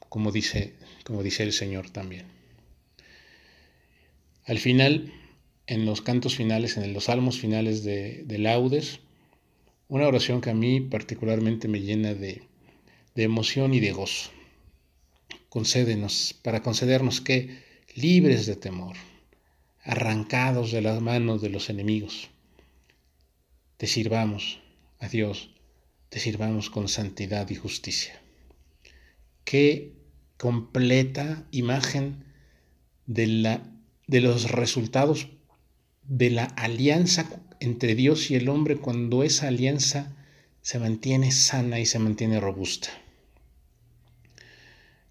como 0.09 0.33
dice, 0.33 0.75
como 1.05 1.23
dice 1.23 1.45
el 1.45 1.53
Señor 1.53 1.91
también. 1.91 2.27
Al 4.45 4.59
final, 4.59 5.13
en 5.69 5.87
los 5.87 6.03
cantos 6.03 6.35
finales, 6.35 6.77
en 6.77 6.93
los 6.93 7.05
salmos 7.05 7.39
finales 7.39 7.85
de, 7.85 8.25
laudes, 8.39 9.01
una 9.89 10.09
oración 10.09 10.41
que 10.41 10.51
a 10.51 10.55
mí 10.55 10.81
particularmente 10.81 11.69
me 11.69 11.81
llena 11.81 12.15
de, 12.15 12.43
de 13.15 13.23
emoción 13.23 13.73
y 13.73 13.81
de 13.81 13.93
gozo. 13.93 14.31
Concédenos, 15.53 16.33
para 16.45 16.63
concedernos 16.63 17.21
que, 17.21 17.63
libres 17.95 18.47
de 18.47 18.57
temor, 18.57 18.97
arrancados 19.83 20.73
de 20.73 20.81
las 20.81 21.03
manos 21.03 21.43
de 21.43 21.51
los 21.51 21.69
enemigos, 21.69 22.31
te 23.77 23.87
sirvamos 23.87 24.63
a 24.99 25.09
Dios, 25.09 25.51
te 26.09 26.21
sirvamos 26.21 26.71
con 26.71 26.89
santidad 26.89 27.51
y 27.51 27.57
justicia. 27.57 28.19
Qué 29.45 29.93
completa 30.39 31.47
imagen 31.51 32.25
de 33.05 33.61
de 34.07 34.21
los 34.23 34.51
resultados 34.51 35.29
de 36.05 36.31
la 36.31 36.45
alianza 36.45 37.29
entre 37.61 37.95
Dios 37.95 38.31
y 38.31 38.37
el 38.37 38.49
hombre 38.49 38.79
cuando 38.79 39.23
esa 39.23 39.49
alianza 39.49 40.17
se 40.63 40.79
mantiene 40.79 41.31
sana 41.31 41.79
y 41.79 41.85
se 41.85 41.99
mantiene 41.99 42.41
robusta. 42.41 43.02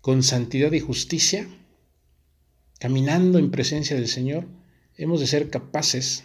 Con 0.01 0.23
santidad 0.23 0.71
y 0.73 0.79
justicia, 0.79 1.47
caminando 2.79 3.37
en 3.37 3.51
presencia 3.51 3.95
del 3.95 4.07
Señor, 4.07 4.47
hemos 4.97 5.19
de 5.19 5.27
ser 5.27 5.49
capaces 5.49 6.23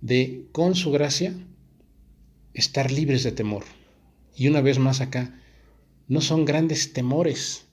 de, 0.00 0.48
con 0.52 0.74
su 0.74 0.90
gracia, 0.90 1.34
estar 2.54 2.90
libres 2.90 3.22
de 3.22 3.32
temor. 3.32 3.64
Y 4.34 4.48
una 4.48 4.60
vez 4.60 4.78
más 4.78 5.00
acá, 5.00 5.40
no 6.08 6.20
son 6.20 6.44
grandes 6.44 6.92
temores, 6.92 7.66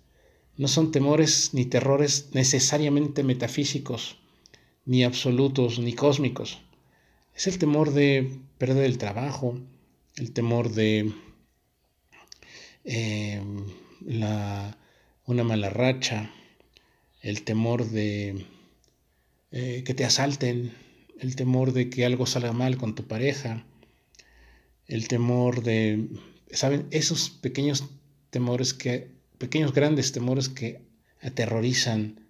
no 0.55 0.67
son 0.67 0.91
temores 0.91 1.53
ni 1.53 1.65
terrores 1.65 2.29
necesariamente 2.33 3.23
metafísicos, 3.23 4.17
ni 4.85 5.03
absolutos, 5.03 5.79
ni 5.79 5.93
cósmicos. 5.93 6.59
Es 7.35 7.47
el 7.47 7.57
temor 7.57 7.93
de 7.93 8.39
perder 8.57 8.85
el 8.85 8.97
trabajo, 8.97 9.59
el 10.15 10.31
temor 10.31 10.71
de 10.71 11.11
eh, 12.83 13.41
una 15.27 15.43
mala 15.43 15.69
racha, 15.69 16.31
el 17.21 17.43
temor 17.43 17.89
de 17.89 18.45
eh, 19.51 19.83
que 19.85 19.93
te 19.93 20.05
asalten, 20.05 20.73
el 21.19 21.35
temor 21.35 21.73
de 21.73 21.89
que 21.89 22.05
algo 22.05 22.25
salga 22.25 22.53
mal 22.53 22.77
con 22.77 22.95
tu 22.95 23.07
pareja, 23.07 23.65
el 24.87 25.09
temor 25.09 25.63
de, 25.63 26.07
¿saben? 26.51 26.87
Esos 26.91 27.29
pequeños 27.29 27.83
temores 28.29 28.73
que, 28.73 29.11
pequeños 29.37 29.73
grandes 29.73 30.13
temores 30.13 30.47
que 30.47 30.81
aterrorizan 31.21 32.25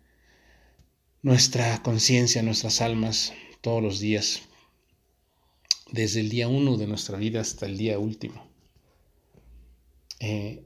nuestra 1.21 1.83
conciencia, 1.83 2.41
nuestras 2.41 2.81
almas 2.81 3.31
todos 3.61 3.83
los 3.83 3.99
días, 3.99 4.41
desde 5.91 6.21
el 6.21 6.29
día 6.29 6.47
uno 6.47 6.77
de 6.77 6.87
nuestra 6.87 7.17
vida 7.17 7.41
hasta 7.41 7.67
el 7.67 7.77
día 7.77 7.99
último. 7.99 8.47
Eh, 10.19 10.63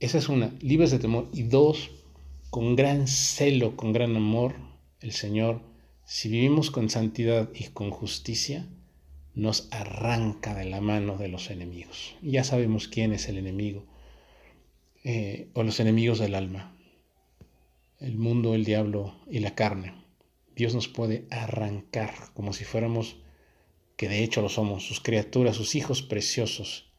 esa 0.00 0.16
es 0.16 0.30
una, 0.30 0.54
libres 0.60 0.90
de 0.90 0.98
temor. 0.98 1.28
Y 1.32 1.42
dos, 1.42 1.90
con 2.48 2.74
gran 2.74 3.06
celo, 3.06 3.76
con 3.76 3.92
gran 3.92 4.16
amor, 4.16 4.54
el 5.00 5.12
Señor, 5.12 5.60
si 6.06 6.30
vivimos 6.30 6.70
con 6.70 6.88
santidad 6.88 7.50
y 7.54 7.64
con 7.68 7.90
justicia, 7.90 8.66
nos 9.34 9.68
arranca 9.70 10.54
de 10.54 10.64
la 10.64 10.80
mano 10.80 11.18
de 11.18 11.28
los 11.28 11.50
enemigos. 11.50 12.16
Ya 12.22 12.44
sabemos 12.44 12.88
quién 12.88 13.12
es 13.12 13.28
el 13.28 13.36
enemigo, 13.36 13.84
eh, 15.04 15.50
o 15.52 15.62
los 15.62 15.80
enemigos 15.80 16.18
del 16.18 16.34
alma, 16.34 16.74
el 18.00 18.16
mundo, 18.16 18.54
el 18.54 18.64
diablo 18.64 19.14
y 19.30 19.40
la 19.40 19.54
carne. 19.54 19.94
Dios 20.56 20.74
nos 20.74 20.88
puede 20.88 21.26
arrancar 21.30 22.14
como 22.32 22.54
si 22.54 22.64
fuéramos, 22.64 23.16
que 23.96 24.08
de 24.08 24.24
hecho 24.24 24.40
lo 24.40 24.48
somos, 24.48 24.82
sus 24.86 25.00
criaturas, 25.00 25.56
sus 25.56 25.74
hijos 25.74 26.00
preciosos. 26.00 26.90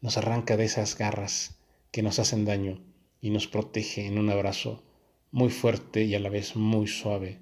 Nos 0.00 0.16
arranca 0.16 0.56
de 0.56 0.64
esas 0.64 0.98
garras 0.98 1.57
que 1.98 2.02
nos 2.04 2.20
hacen 2.20 2.44
daño 2.44 2.80
y 3.20 3.30
nos 3.30 3.48
protege 3.48 4.06
en 4.06 4.20
un 4.20 4.30
abrazo 4.30 4.84
muy 5.32 5.50
fuerte 5.50 6.04
y 6.04 6.14
a 6.14 6.20
la 6.20 6.28
vez 6.28 6.54
muy 6.54 6.86
suave, 6.86 7.40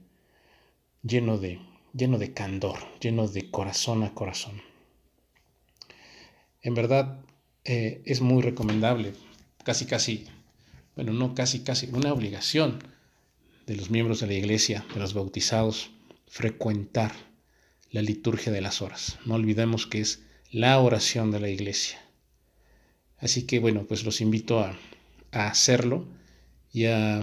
lleno 1.02 1.36
de, 1.36 1.60
lleno 1.92 2.16
de 2.16 2.32
candor, 2.32 2.78
lleno 2.98 3.28
de 3.28 3.50
corazón 3.50 4.02
a 4.02 4.14
corazón. 4.14 4.62
En 6.62 6.72
verdad 6.72 7.20
eh, 7.64 8.00
es 8.06 8.22
muy 8.22 8.40
recomendable, 8.40 9.12
casi 9.62 9.84
casi, 9.84 10.24
bueno, 10.94 11.12
no 11.12 11.34
casi 11.34 11.60
casi, 11.60 11.90
una 11.92 12.14
obligación 12.14 12.78
de 13.66 13.76
los 13.76 13.90
miembros 13.90 14.20
de 14.20 14.28
la 14.28 14.32
iglesia, 14.32 14.86
de 14.94 15.00
los 15.00 15.12
bautizados, 15.12 15.90
frecuentar 16.28 17.12
la 17.90 18.00
liturgia 18.00 18.52
de 18.52 18.62
las 18.62 18.80
horas. 18.80 19.18
No 19.26 19.34
olvidemos 19.34 19.86
que 19.86 20.00
es 20.00 20.22
la 20.50 20.80
oración 20.80 21.30
de 21.30 21.40
la 21.40 21.50
iglesia. 21.50 22.05
Así 23.18 23.47
que 23.47 23.59
bueno, 23.59 23.84
pues 23.86 24.05
los 24.05 24.20
invito 24.20 24.60
a, 24.60 24.76
a 25.32 25.48
hacerlo 25.48 26.06
y 26.72 26.86
a 26.86 27.22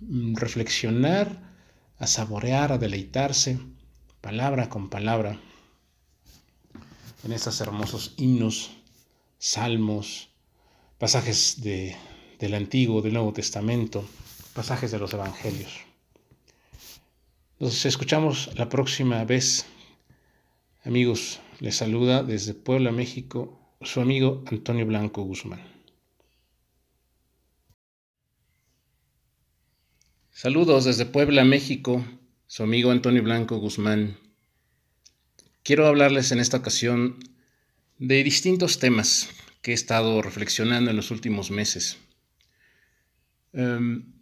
mm, 0.00 0.36
reflexionar, 0.36 1.52
a 1.98 2.06
saborear, 2.06 2.72
a 2.72 2.78
deleitarse, 2.78 3.58
palabra 4.20 4.68
con 4.68 4.88
palabra, 4.88 5.38
en 7.24 7.32
estos 7.32 7.60
hermosos 7.60 8.14
himnos, 8.16 8.70
salmos, 9.38 10.28
pasajes 10.98 11.60
de, 11.62 11.96
del 12.38 12.54
Antiguo, 12.54 13.02
del 13.02 13.14
Nuevo 13.14 13.32
Testamento, 13.32 14.04
pasajes 14.54 14.90
de 14.90 14.98
los 14.98 15.12
Evangelios. 15.12 15.72
Nos 17.58 17.84
escuchamos 17.86 18.50
la 18.56 18.68
próxima 18.68 19.24
vez. 19.24 19.66
Amigos, 20.84 21.40
les 21.58 21.76
saluda 21.76 22.22
desde 22.22 22.54
Puebla, 22.54 22.92
México, 22.92 23.57
su 23.82 24.00
amigo 24.00 24.42
Antonio 24.46 24.84
Blanco 24.86 25.22
Guzmán. 25.22 25.62
Saludos 30.32 30.84
desde 30.84 31.06
Puebla, 31.06 31.44
México, 31.44 32.04
su 32.46 32.62
amigo 32.64 32.90
Antonio 32.90 33.22
Blanco 33.22 33.58
Guzmán. 33.58 34.16
Quiero 35.62 35.86
hablarles 35.86 36.32
en 36.32 36.40
esta 36.40 36.56
ocasión 36.56 37.18
de 37.98 38.22
distintos 38.24 38.78
temas 38.78 39.28
que 39.62 39.72
he 39.72 39.74
estado 39.74 40.22
reflexionando 40.22 40.90
en 40.90 40.96
los 40.96 41.10
últimos 41.10 41.50
meses. 41.50 41.98
Em, 43.52 44.12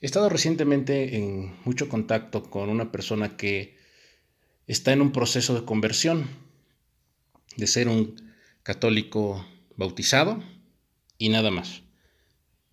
he 0.00 0.06
estado 0.06 0.28
recientemente 0.28 1.16
en 1.16 1.56
mucho 1.64 1.88
contacto 1.88 2.50
con 2.50 2.70
una 2.70 2.90
persona 2.90 3.36
que 3.36 3.76
está 4.66 4.92
en 4.92 5.00
un 5.00 5.12
proceso 5.12 5.54
de 5.54 5.64
conversión, 5.64 6.28
de 7.56 7.66
ser 7.66 7.88
un 7.88 8.27
católico 8.68 9.48
bautizado 9.76 10.44
y 11.16 11.30
nada 11.30 11.50
más, 11.50 11.84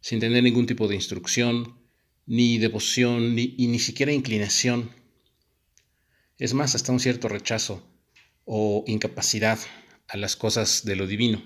sin 0.01 0.19
tener 0.19 0.43
ningún 0.43 0.65
tipo 0.65 0.89
de 0.89 0.95
instrucción, 0.95 1.79
ni 2.25 2.57
devoción, 2.57 3.33
ni, 3.33 3.55
y 3.57 3.67
ni 3.67 3.79
siquiera 3.79 4.11
inclinación. 4.11 4.91
Es 6.37 6.53
más, 6.53 6.75
hasta 6.75 6.91
un 6.91 6.99
cierto 6.99 7.29
rechazo 7.29 7.81
o 8.43 8.83
incapacidad 8.87 9.57
a 10.09 10.17
las 10.17 10.35
cosas 10.35 10.83
de 10.83 10.97
lo 10.97 11.07
divino. 11.07 11.41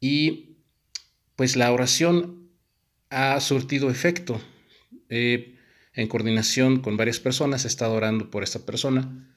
Y 0.00 0.56
pues 1.36 1.54
la 1.54 1.70
oración 1.70 2.50
ha 3.08 3.40
surtido 3.40 3.88
efecto. 3.88 4.40
en 5.08 6.08
coordinación 6.08 6.80
con 6.80 6.96
varias 6.96 7.20
personas 7.20 7.64
he 7.64 7.68
estado 7.68 7.94
orando 7.94 8.32
por 8.32 8.42
esta 8.42 8.66
persona, 8.66 9.32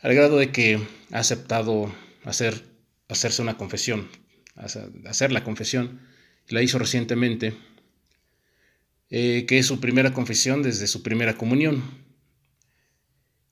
al 0.00 0.12
grado 0.12 0.38
de 0.38 0.50
que 0.50 0.80
ha 1.12 1.20
aceptado 1.20 1.94
hacer, 2.24 2.64
hacerse 3.08 3.42
una 3.42 3.56
confesión, 3.56 4.08
hacer 4.56 5.32
la 5.32 5.44
confesión. 5.44 6.00
La 6.48 6.62
hizo 6.62 6.78
recientemente 6.78 7.54
eh, 9.10 9.46
que 9.46 9.58
es 9.58 9.66
su 9.66 9.80
primera 9.80 10.12
confesión 10.12 10.62
desde 10.62 10.86
su 10.86 11.02
primera 11.02 11.36
comunión. 11.36 11.82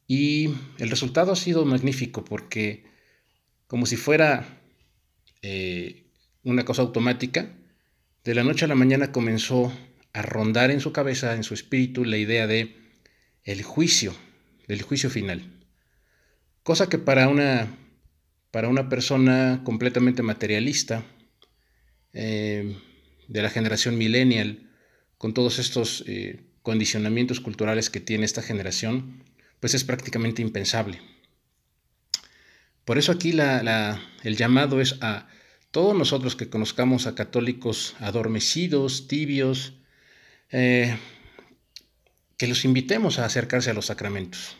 Y 0.07 0.51
el 0.78 0.90
resultado 0.90 1.32
ha 1.32 1.36
sido 1.36 1.65
magnífico 1.65 2.24
porque 2.24 2.85
como 3.66 3.86
si 3.86 3.97
fuera 3.97 4.61
eh, 5.40 6.05
una 6.43 6.65
cosa 6.65 6.82
automática, 6.82 7.57
de 8.24 8.35
la 8.35 8.44
noche 8.44 8.65
a 8.65 8.69
la 8.69 8.74
mañana 8.74 9.12
comenzó 9.12 9.73
a 10.12 10.23
rondar 10.23 10.70
en 10.70 10.81
su 10.81 10.93
cabeza, 10.93 11.35
en 11.35 11.43
su 11.43 11.55
espíritu, 11.55 12.05
la 12.05 12.19
idea 12.19 12.47
de 12.47 12.77
el 13.44 13.62
juicio, 13.62 14.15
del 14.69 14.82
juicio 14.82 15.11
final. 15.11 15.65
Cosa 16.62 16.89
que 16.89 16.99
para 16.99 17.28
una, 17.28 17.74
para 18.53 18.69
una 18.69 18.89
persona 18.89 19.62
completamente 19.65 20.23
materialista, 20.23 21.05
eh, 22.12 22.77
de 23.27 23.43
la 23.43 23.49
generación 23.49 23.97
millennial, 23.97 24.70
con 25.16 25.33
todos 25.33 25.59
estos 25.59 26.05
eh, 26.07 26.43
condicionamientos 26.62 27.41
culturales 27.41 27.89
que 27.89 28.01
tiene 28.01 28.27
esta 28.27 28.43
generación, 28.43 29.24
pues 29.59 29.74
es 29.74 29.85
prácticamente 29.85 30.43
impensable. 30.43 31.01
Por 32.85 32.99
eso 32.99 33.12
aquí 33.12 33.31
el 33.31 34.37
llamado 34.37 34.81
es 34.81 34.99
a 35.01 35.29
todos 35.70 35.97
nosotros 35.97 36.37
que 36.37 36.51
conozcamos 36.51 37.07
a 37.07 37.15
católicos 37.15 37.95
adormecidos, 38.01 39.09
tibios, 39.09 39.74
eh, 40.51 40.99
que 42.37 42.49
los 42.49 42.66
invitemos 42.66 43.19
a 43.19 43.24
acercarse 43.24 43.70
a 43.70 43.74
los 43.74 43.87
sacramentos. 43.87 44.57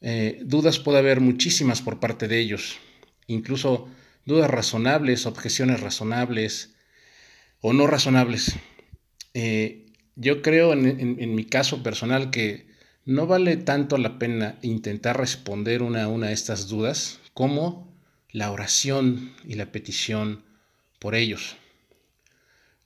Eh, 0.00 0.40
dudas 0.44 0.78
puede 0.78 0.98
haber 0.98 1.20
muchísimas 1.20 1.82
por 1.82 2.00
parte 2.00 2.26
de 2.26 2.40
ellos, 2.40 2.78
incluso 3.26 3.88
dudas 4.24 4.50
razonables, 4.50 5.26
objeciones 5.26 5.80
razonables 5.80 6.74
o 7.60 7.72
no 7.72 7.86
razonables. 7.86 8.56
Eh, 9.34 9.86
yo 10.16 10.42
creo 10.42 10.72
en, 10.72 11.34
mi 11.34 11.44
caso 11.44 11.82
personal 11.82 12.30
que 12.30 12.68
no 13.04 13.26
vale 13.26 13.56
tanto 13.56 13.96
la 13.96 14.18
pena 14.18 14.58
intentar 14.62 15.18
responder 15.18 15.82
una 15.82 16.04
a 16.04 16.08
una 16.08 16.28
de 16.28 16.34
estas 16.34 16.68
dudas 16.68 17.20
como 17.32 17.90
la 18.30 18.50
oración 18.50 19.32
y 19.44 19.54
la 19.54 19.72
petición 19.72 20.44
por 20.98 21.14
ellos. 21.14 21.56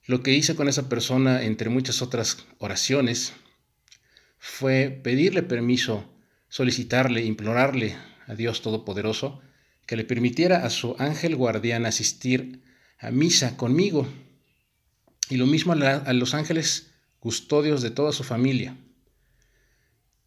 Lo 0.05 0.21
que 0.21 0.33
hice 0.33 0.55
con 0.55 0.69
esa 0.69 0.87
persona, 0.87 1.43
entre 1.43 1.69
muchas 1.69 2.01
otras 2.01 2.45
oraciones, 2.59 3.33
fue 4.37 4.89
pedirle 5.03 5.43
permiso, 5.43 6.07
solicitarle, 6.55 7.25
implorarle 7.25 7.97
a 8.27 8.33
Dios 8.33 8.61
Todopoderoso 8.61 9.41
que 9.85 9.97
le 9.97 10.05
permitiera 10.05 10.65
a 10.65 10.69
su 10.69 10.95
ángel 10.99 11.35
guardián 11.35 11.85
asistir 11.85 12.63
a 12.97 13.11
misa 13.11 13.57
conmigo 13.57 14.07
y 15.29 15.35
lo 15.35 15.47
mismo 15.47 15.73
a, 15.73 16.13
los 16.13 16.33
ángeles 16.33 16.93
custodios 17.19 17.81
de 17.81 17.91
toda 17.91 18.13
su 18.13 18.23
familia. 18.23 18.77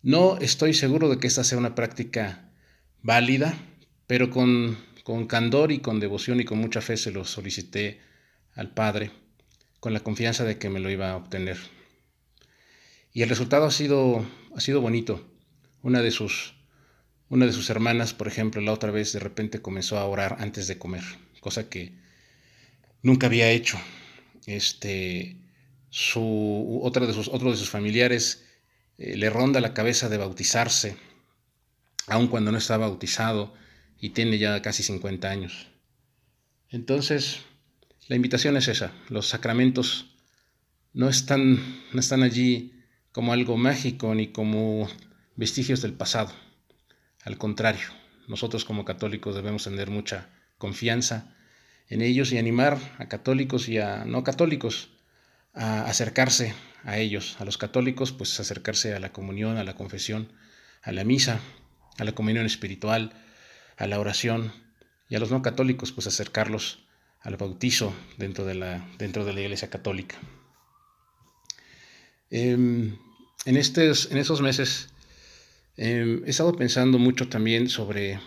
No 0.02 0.36
estoy 0.36 0.74
seguro 0.74 1.08
de 1.08 1.16
que 1.18 1.28
esta 1.28 1.44
sea 1.44 1.56
una 1.56 1.74
práctica 1.74 2.52
válida, 3.00 3.58
pero 4.06 4.28
con, 4.28 4.76
con 5.04 5.26
candor 5.26 5.72
y 5.72 5.78
con 5.78 5.98
devoción 5.98 6.40
y 6.40 6.44
con 6.44 6.58
mucha 6.58 6.82
fe 6.82 6.98
se 6.98 7.10
lo 7.10 7.24
solicité 7.24 8.02
al 8.52 8.74
Padre, 8.74 9.12
con 9.80 9.94
la 9.94 10.00
confianza 10.00 10.44
de 10.44 10.58
que 10.58 10.68
me 10.68 10.80
lo 10.80 10.90
iba 10.90 11.08
a 11.08 11.16
obtener. 11.16 11.56
Y 13.14 13.22
el 13.22 13.30
resultado 13.30 13.64
ha 13.64 13.70
sido, 13.70 14.26
ha 14.54 14.60
sido 14.60 14.82
bonito. 14.82 15.37
Una 15.82 16.02
de, 16.02 16.10
sus, 16.10 16.54
una 17.28 17.46
de 17.46 17.52
sus 17.52 17.70
hermanas, 17.70 18.14
por 18.14 18.28
ejemplo, 18.28 18.60
la 18.60 18.72
otra 18.72 18.90
vez 18.90 19.12
de 19.12 19.20
repente 19.20 19.62
comenzó 19.62 19.98
a 19.98 20.06
orar 20.06 20.36
antes 20.40 20.66
de 20.66 20.78
comer, 20.78 21.04
cosa 21.40 21.68
que 21.68 21.92
nunca 23.02 23.26
había 23.26 23.50
hecho 23.50 23.78
este, 24.46 25.36
su, 25.90 26.80
otra 26.82 27.06
de 27.06 27.12
sus, 27.12 27.28
otro 27.28 27.50
de 27.50 27.56
sus 27.56 27.68
familiares 27.70 28.44
eh, 28.96 29.16
le 29.16 29.30
ronda 29.30 29.60
la 29.60 29.74
cabeza 29.74 30.08
de 30.08 30.16
bautizarse, 30.16 30.96
aun 32.06 32.28
cuando 32.28 32.50
no 32.50 32.58
está 32.58 32.76
bautizado 32.76 33.54
y 34.00 34.10
tiene 34.10 34.38
ya 34.38 34.60
casi 34.62 34.82
50 34.82 35.28
años. 35.28 35.68
Entonces, 36.70 37.40
la 38.08 38.16
invitación 38.16 38.56
es 38.56 38.68
esa. 38.68 38.92
Los 39.08 39.28
sacramentos 39.28 40.06
no 40.94 41.08
están, 41.08 41.58
no 41.92 42.00
están 42.00 42.22
allí 42.22 42.72
como 43.12 43.32
algo 43.32 43.56
mágico 43.56 44.14
ni 44.14 44.28
como 44.28 44.88
vestigios 45.38 45.80
del 45.80 45.94
pasado. 45.94 46.32
Al 47.24 47.38
contrario, 47.38 47.88
nosotros 48.26 48.66
como 48.66 48.84
católicos 48.84 49.34
debemos 49.34 49.64
tener 49.64 49.88
mucha 49.88 50.28
confianza 50.58 51.34
en 51.88 52.02
ellos 52.02 52.32
y 52.32 52.38
animar 52.38 52.78
a 52.98 53.08
católicos 53.08 53.68
y 53.68 53.78
a 53.78 54.04
no 54.04 54.24
católicos 54.24 54.90
a 55.54 55.86
acercarse 55.86 56.54
a 56.84 56.98
ellos, 56.98 57.36
a 57.40 57.44
los 57.44 57.56
católicos, 57.56 58.12
pues 58.12 58.38
acercarse 58.38 58.94
a 58.94 59.00
la 59.00 59.12
comunión, 59.12 59.56
a 59.56 59.64
la 59.64 59.74
confesión, 59.74 60.30
a 60.82 60.92
la 60.92 61.04
misa, 61.04 61.40
a 61.98 62.04
la 62.04 62.12
comunión 62.12 62.44
espiritual, 62.44 63.12
a 63.76 63.86
la 63.86 63.98
oración, 63.98 64.52
y 65.08 65.16
a 65.16 65.18
los 65.20 65.30
no 65.30 65.40
católicos, 65.42 65.92
pues 65.92 66.06
acercarlos 66.06 66.80
al 67.20 67.36
bautizo 67.36 67.94
dentro 68.18 68.44
de 68.44 68.54
la, 68.54 68.86
dentro 68.98 69.24
de 69.24 69.32
la 69.32 69.40
Iglesia 69.40 69.70
Católica. 69.70 70.16
Em, 72.30 72.98
en, 73.46 73.56
estos, 73.56 74.10
en 74.10 74.18
esos 74.18 74.42
meses 74.42 74.90
em, 75.78 76.22
he 76.26 76.30
estado 76.30 76.54
pensando 76.54 76.98
mucho 76.98 77.28
también 77.28 77.68
sobre 77.68 78.20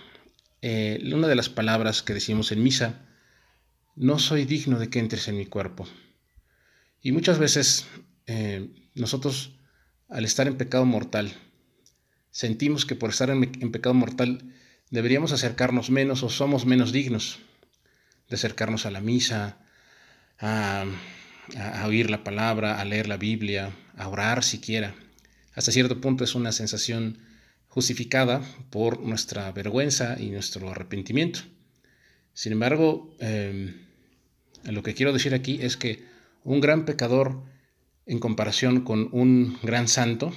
eh, 0.61 0.99
una 1.13 1.27
de 1.27 1.35
las 1.35 1.49
palabras 1.49 2.01
que 2.01 2.13
decimos 2.13 2.51
en 2.51 2.63
misa, 2.63 3.05
no 3.95 4.19
soy 4.19 4.45
digno 4.45 4.79
de 4.79 4.89
que 4.89 4.99
entres 4.99 5.27
en 5.27 5.37
mi 5.37 5.45
cuerpo. 5.45 5.87
Y 7.01 7.11
muchas 7.11 7.39
veces 7.39 7.87
eh, 8.27 8.69
nosotros, 8.93 9.57
al 10.09 10.25
estar 10.25 10.47
en 10.47 10.57
pecado 10.57 10.85
mortal, 10.85 11.33
sentimos 12.29 12.85
que 12.85 12.95
por 12.95 13.09
estar 13.09 13.29
en, 13.29 13.71
pecado 13.71 13.93
mortal 13.93 14.53
deberíamos 14.89 15.31
acercarnos 15.31 15.89
menos 15.89 16.23
o 16.23 16.29
somos 16.29 16.65
menos 16.65 16.91
dignos 16.91 17.39
de 18.29 18.35
acercarnos 18.35 18.85
a 18.85 18.91
la 18.91 19.01
misa, 19.01 19.57
a, 20.39 20.85
a, 21.57 21.87
oír 21.87 22.09
la 22.09 22.23
palabra, 22.23 22.79
a 22.79 22.85
leer 22.85 23.07
la 23.07 23.17
Biblia, 23.17 23.71
a 23.97 24.07
orar 24.07 24.43
siquiera. 24.43 24.95
Hasta 25.53 25.71
cierto 25.71 25.99
punto 25.99 26.23
es 26.23 26.35
una 26.35 26.51
sensación 26.51 27.17
justificada 27.71 28.41
por 28.69 29.01
nuestra 29.01 29.51
vergüenza 29.51 30.17
y 30.19 30.29
nuestro 30.29 30.69
arrepentimiento. 30.69 31.39
Sin 32.33 32.53
embargo, 32.53 33.15
eh, 33.19 33.73
lo 34.63 34.83
que 34.83 34.93
quiero 34.93 35.11
decir 35.11 35.33
aquí 35.33 35.59
es 35.61 35.75
que 35.75 36.05
un 36.43 36.61
gran 36.61 36.85
pecador 36.85 37.43
en 38.05 38.19
comparación 38.19 38.81
con 38.81 39.09
un 39.11 39.57
gran 39.63 39.87
santo, 39.87 40.33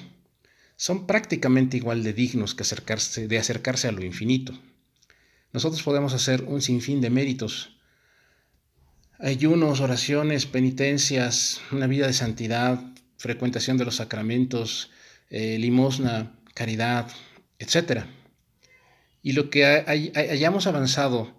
son 0.77 1.07
prácticamente 1.07 1.77
igual 1.77 2.03
de 2.03 2.13
dignos 2.13 2.55
que 2.55 2.63
acercarse, 2.63 3.27
de 3.29 3.39
acercarse 3.39 3.89
a 3.89 3.93
lo 3.93 4.05
infinito. 4.05 4.53
Nosotros 5.53 5.83
podemos 5.83 6.15
hacer 6.15 6.45
un 6.45 6.63
sinfín 6.63 7.01
de 7.01 7.11
méritos, 7.11 7.77
ayunos, 9.19 9.81
oraciones, 9.81 10.47
penitencias, 10.47 11.61
una 11.71 11.87
vida 11.87 12.07
de 12.07 12.13
santidad, 12.13 12.81
frecuentación 13.17 13.77
de 13.77 13.85
los 13.85 13.97
sacramentos, 13.97 14.91
eh, 15.31 15.59
limosna, 15.59 16.39
caridad, 16.55 17.11
etc. 17.59 18.05
Y 19.23 19.33
lo 19.33 19.51
que 19.51 19.65
hayamos 19.65 20.67
avanzado 20.67 21.35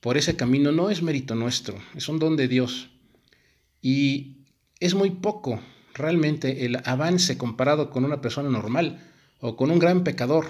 por 0.00 0.16
ese 0.16 0.36
camino 0.36 0.72
no 0.72 0.90
es 0.90 1.02
mérito 1.02 1.34
nuestro, 1.34 1.78
es 1.94 2.08
un 2.08 2.18
don 2.18 2.36
de 2.36 2.48
Dios. 2.48 2.90
Y 3.80 4.44
es 4.80 4.94
muy 4.94 5.10
poco 5.10 5.60
realmente 5.94 6.64
el 6.64 6.76
avance 6.84 7.38
comparado 7.38 7.90
con 7.90 8.04
una 8.04 8.20
persona 8.20 8.50
normal 8.50 8.98
o 9.40 9.56
con 9.56 9.70
un 9.70 9.78
gran 9.78 10.04
pecador. 10.04 10.46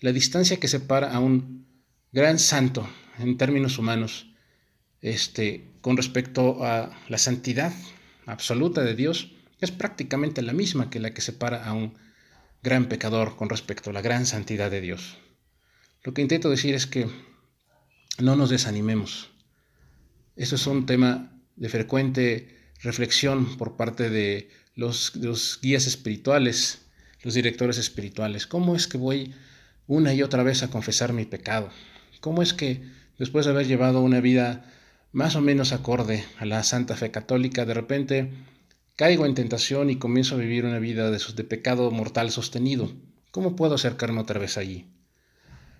La 0.00 0.12
distancia 0.12 0.58
que 0.58 0.68
separa 0.68 1.12
a 1.12 1.20
un 1.20 1.66
gran 2.12 2.38
santo 2.38 2.88
en 3.18 3.36
términos 3.36 3.78
humanos 3.78 4.26
este, 5.00 5.70
con 5.80 5.96
respecto 5.96 6.64
a 6.64 6.90
la 7.08 7.18
santidad 7.18 7.72
absoluta 8.26 8.82
de 8.82 8.94
Dios 8.94 9.32
es 9.60 9.70
prácticamente 9.70 10.42
la 10.42 10.52
misma 10.52 10.90
que 10.90 11.00
la 11.00 11.12
que 11.14 11.20
separa 11.20 11.64
a 11.64 11.72
un 11.72 11.94
gran 12.62 12.88
pecador 12.88 13.36
con 13.36 13.48
respecto 13.48 13.90
a 13.90 13.92
la 13.92 14.02
gran 14.02 14.26
santidad 14.26 14.70
de 14.70 14.80
Dios. 14.80 15.16
Lo 16.02 16.14
que 16.14 16.22
intento 16.22 16.50
decir 16.50 16.74
es 16.74 16.86
que 16.86 17.08
no 18.18 18.36
nos 18.36 18.50
desanimemos. 18.50 19.30
Eso 20.36 20.56
es 20.56 20.66
un 20.66 20.86
tema 20.86 21.32
de 21.56 21.68
frecuente 21.68 22.58
reflexión 22.82 23.56
por 23.56 23.76
parte 23.76 24.10
de 24.10 24.50
los, 24.74 25.58
guías 25.60 25.86
espirituales, 25.86 26.86
los 27.22 27.34
directores 27.34 27.78
espirituales. 27.78 28.46
¿Cómo 28.46 28.76
es 28.76 28.86
que 28.86 28.98
voy 28.98 29.34
una 29.86 30.14
y 30.14 30.22
otra 30.22 30.42
vez 30.42 30.62
a 30.62 30.70
confesar 30.70 31.12
mi 31.12 31.24
pecado? 31.24 31.70
¿Cómo 32.20 32.42
es 32.42 32.54
que 32.54 32.82
después 33.18 33.44
de 33.44 33.52
haber 33.52 33.66
llevado 33.66 34.00
una 34.00 34.20
vida 34.20 34.72
más 35.12 35.34
o 35.34 35.40
menos 35.40 35.72
acorde 35.72 36.24
a 36.38 36.44
la 36.44 36.62
santa 36.62 36.94
fe 36.96 37.10
católica, 37.10 37.64
de 37.64 37.74
repente 37.74 38.30
caigo 38.98 39.26
en 39.26 39.36
tentación 39.36 39.90
y 39.90 39.96
comienzo 39.96 40.34
a 40.34 40.38
vivir 40.38 40.64
una 40.64 40.80
vida 40.80 41.08
de, 41.12 41.44
pecado 41.44 41.88
mortal 41.92 42.32
sostenido? 42.32 42.92
¿Cómo 43.30 43.54
puedo 43.54 43.76
acercarme 43.76 44.20
otra 44.20 44.40
vez 44.40 44.58
allí? 44.58 44.86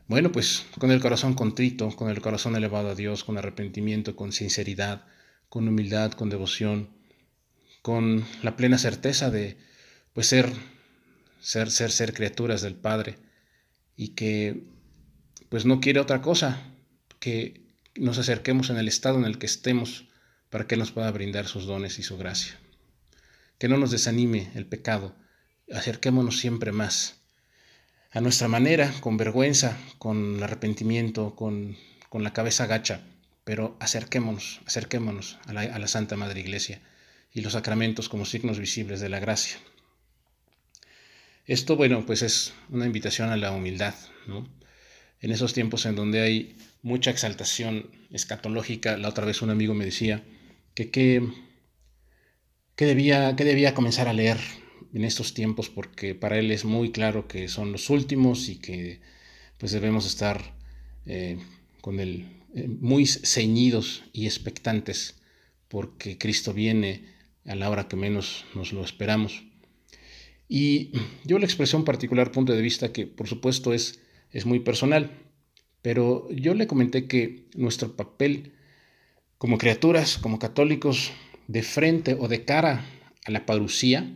Bueno, 0.07 0.31
pues 0.31 0.65
con 0.78 0.93
el 0.93 1.01
corazón 1.01 1.35
contrito, 1.35 1.90
con 1.97 2.11
el 2.11 2.20
corazón 2.20 2.55
elevado 2.55 2.90
a 2.90 2.95
Dios, 2.95 3.24
con 3.24 3.36
arrepentimiento, 3.36 4.15
con 4.15 4.31
sinceridad, 4.31 5.05
con 5.49 5.66
humildad, 5.66 6.12
con 6.12 6.31
devoción, 6.31 6.90
con 7.82 8.24
la 8.45 8.57
plena 8.57 8.78
certeza 8.78 9.32
de 9.32 9.57
pues 10.12 10.28
ser 10.28 10.53
ser 11.40 11.73
ser 11.73 11.90
ser 11.90 12.15
criaturas 12.15 12.62
del 12.62 12.77
Padre 12.77 13.19
y 13.97 14.11
que 14.11 14.62
pues 15.49 15.66
no 15.66 15.81
quiere 15.81 15.99
otra 15.99 16.23
cosa 16.23 16.62
que 17.19 17.66
nos 17.97 18.19
acerquemos 18.19 18.70
en 18.70 18.77
el 18.77 18.86
estado 18.86 19.19
en 19.19 19.24
el 19.24 19.39
que 19.39 19.47
estemos 19.47 20.05
para 20.51 20.69
que 20.69 20.77
nos 20.77 20.93
pueda 20.93 21.11
brindar 21.11 21.49
sus 21.49 21.66
dones 21.66 21.99
y 21.99 22.05
su 22.05 22.16
gracia. 22.16 22.57
Que 23.59 23.69
no 23.69 23.77
nos 23.77 23.91
desanime 23.91 24.51
el 24.55 24.67
pecado, 24.67 25.15
acerquémonos 25.73 26.39
siempre 26.39 26.73
más 26.73 27.17
a 28.11 28.21
nuestra 28.21 28.49
manera, 28.49 28.93
con 29.01 29.17
vergüenza, 29.17 29.77
con 29.99 30.43
arrepentimiento, 30.43 31.35
con, 31.37 31.77
con 32.09 32.25
la 32.25 32.33
cabeza 32.33 32.67
gacha 32.67 33.03
pero 33.49 33.79
acerquémonos, 33.81 34.61
acerquémonos 34.67 35.39
a 35.47 35.55
la, 35.55 35.89
Santa 35.89 36.19
Madre 36.19 36.41
Iglesia 36.41 36.83
y 37.33 37.41
los 37.41 37.55
sacramentos 37.55 38.11
como 38.11 38.27
signos 38.27 38.59
visibles 38.59 39.01
de 39.01 39.09
la 39.09 39.21
gracia. 39.21 39.57
Esto, 41.47 41.75
bueno, 41.75 42.05
pues 42.05 42.21
es 42.21 42.53
una 42.69 42.85
invitación 42.85 43.31
a 43.31 43.39
la 43.39 43.53
humildad, 43.53 43.95
¿no? 44.27 44.47
En 45.23 45.31
esos 45.31 45.55
tiempos 45.55 45.87
en 45.87 45.97
donde 45.97 46.21
hay 46.21 46.59
mucha 46.83 47.11
exaltación 47.11 47.91
escatológica, 48.11 48.99
la 48.99 49.09
otra 49.09 49.25
vez 49.25 49.41
un 49.41 49.49
amigo 49.49 49.73
me 49.73 49.87
decía 49.87 50.23
que 50.75 50.91
qué 50.91 51.27
debía, 52.87 53.35
que 53.37 53.45
debía 53.45 53.75
comenzar 53.75 54.09
a 54.09 54.13
leer 54.13 54.39
en 54.95 55.05
estos 55.05 55.35
tiempos 55.35 55.69
porque 55.69 56.15
para 56.15 56.39
él 56.39 56.51
es 56.51 56.65
muy 56.65 56.93
claro 56.93 57.29
que 57.29 57.49
son 57.49 57.73
los 57.73 57.91
últimos 57.91 58.49
y 58.49 58.57
que 58.57 59.01
pues 59.59 59.73
debemos 59.73 60.07
estar 60.07 60.55
eh, 61.07 61.39
con 61.81 62.01
el 62.01 62.27
eh, 62.55 62.69
muy 62.69 63.07
ceñidos 63.07 64.05
y 64.13 64.27
expectantes 64.27 65.21
porque 65.69 66.17
Cristo 66.17 66.55
viene 66.55 67.05
a 67.45 67.55
la 67.55 67.69
hora 67.69 67.89
que 67.89 67.97
menos 67.97 68.45
nos 68.55 68.73
lo 68.73 68.85
esperamos. 68.85 69.45
Y 70.49 70.93
yo 71.25 71.39
le 71.39 71.45
expresé 71.45 71.77
un 71.77 71.85
particular 71.85 72.33
punto 72.33 72.55
de 72.55 72.63
vista 72.63 72.93
que 72.93 73.07
por 73.07 73.29
supuesto 73.29 73.75
es, 73.75 74.01
es 74.31 74.47
muy 74.47 74.61
personal, 74.61 75.11
pero 75.83 76.29
yo 76.31 76.55
le 76.55 76.67
comenté 76.67 77.07
que 77.07 77.49
nuestro 77.55 77.97
papel 77.97 78.55
como 79.37 79.59
criaturas, 79.59 80.19
como 80.19 80.39
católicos, 80.39 81.13
de 81.49 81.62
frente 81.62 82.15
o 82.15 82.29
de 82.29 82.45
cara 82.45 82.85
a 83.25 83.31
la 83.31 83.45
parucía, 83.47 84.07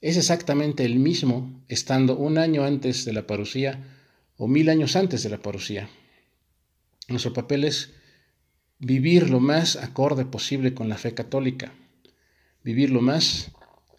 es 0.00 0.16
exactamente 0.16 0.84
el 0.84 0.98
mismo 0.98 1.62
estando 1.68 2.16
un 2.16 2.36
año 2.38 2.64
antes 2.64 3.04
de 3.04 3.12
la 3.12 3.26
parucía 3.26 3.84
o 4.36 4.48
mil 4.48 4.68
años 4.68 4.96
antes 4.96 5.22
de 5.22 5.30
la 5.30 5.38
parucía. 5.38 5.88
Nuestro 7.08 7.32
papel 7.32 7.64
es 7.64 7.92
vivir 8.78 9.30
lo 9.30 9.40
más 9.40 9.76
acorde 9.76 10.24
posible 10.24 10.74
con 10.74 10.88
la 10.88 10.96
fe 10.96 11.14
católica, 11.14 11.72
vivir 12.62 12.90
lo 12.90 13.02
más 13.02 13.52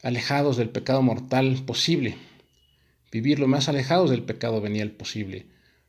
alejados 0.03 0.57
del 0.57 0.69
pecado 0.69 1.01
mortal 1.01 1.63
posible, 1.65 2.15
vivir 3.11 3.39
lo 3.39 3.47
más 3.47 3.69
alejados 3.69 4.09
del 4.09 4.23
pecado 4.23 4.59
venial 4.59 4.91
posible, 4.91 5.45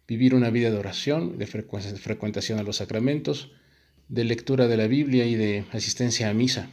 vivir 0.06 0.34
una 0.34 0.50
vida 0.50 0.70
de 0.70 0.76
oración, 0.76 1.38
de 1.38 1.46
frecuentación 1.46 2.58
a 2.58 2.62
los 2.62 2.76
sacramentos, 2.76 3.50
de 4.08 4.24
lectura 4.24 4.68
de 4.68 4.76
la 4.76 4.86
Biblia 4.86 5.26
y 5.26 5.34
de 5.34 5.64
asistencia 5.72 6.28
a 6.28 6.34
misa, 6.34 6.70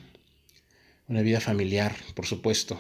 una 1.07 1.21
vida 1.21 1.39
familiar, 1.39 1.95
por 2.15 2.25
supuesto. 2.25 2.79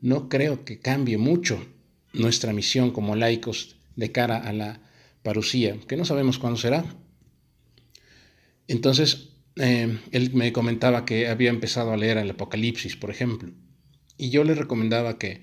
No 0.00 0.28
creo 0.28 0.64
que 0.64 0.78
cambie 0.78 1.18
mucho 1.18 1.64
nuestra 2.12 2.52
misión 2.52 2.90
como 2.90 3.16
laicos 3.16 3.76
de 3.96 4.12
cara 4.12 4.38
a 4.38 4.52
la 4.52 4.80
parucía, 5.22 5.76
que 5.86 5.96
no 5.96 6.04
sabemos 6.04 6.38
cuándo 6.38 6.58
será. 6.58 6.84
Entonces, 8.66 9.30
eh, 9.56 9.98
él 10.12 10.32
me 10.34 10.52
comentaba 10.52 11.04
que 11.04 11.28
había 11.28 11.50
empezado 11.50 11.92
a 11.92 11.96
leer 11.96 12.18
el 12.18 12.30
Apocalipsis, 12.30 12.96
por 12.96 13.10
ejemplo, 13.10 13.50
y 14.16 14.30
yo 14.30 14.44
le 14.44 14.54
recomendaba 14.54 15.18
que 15.18 15.42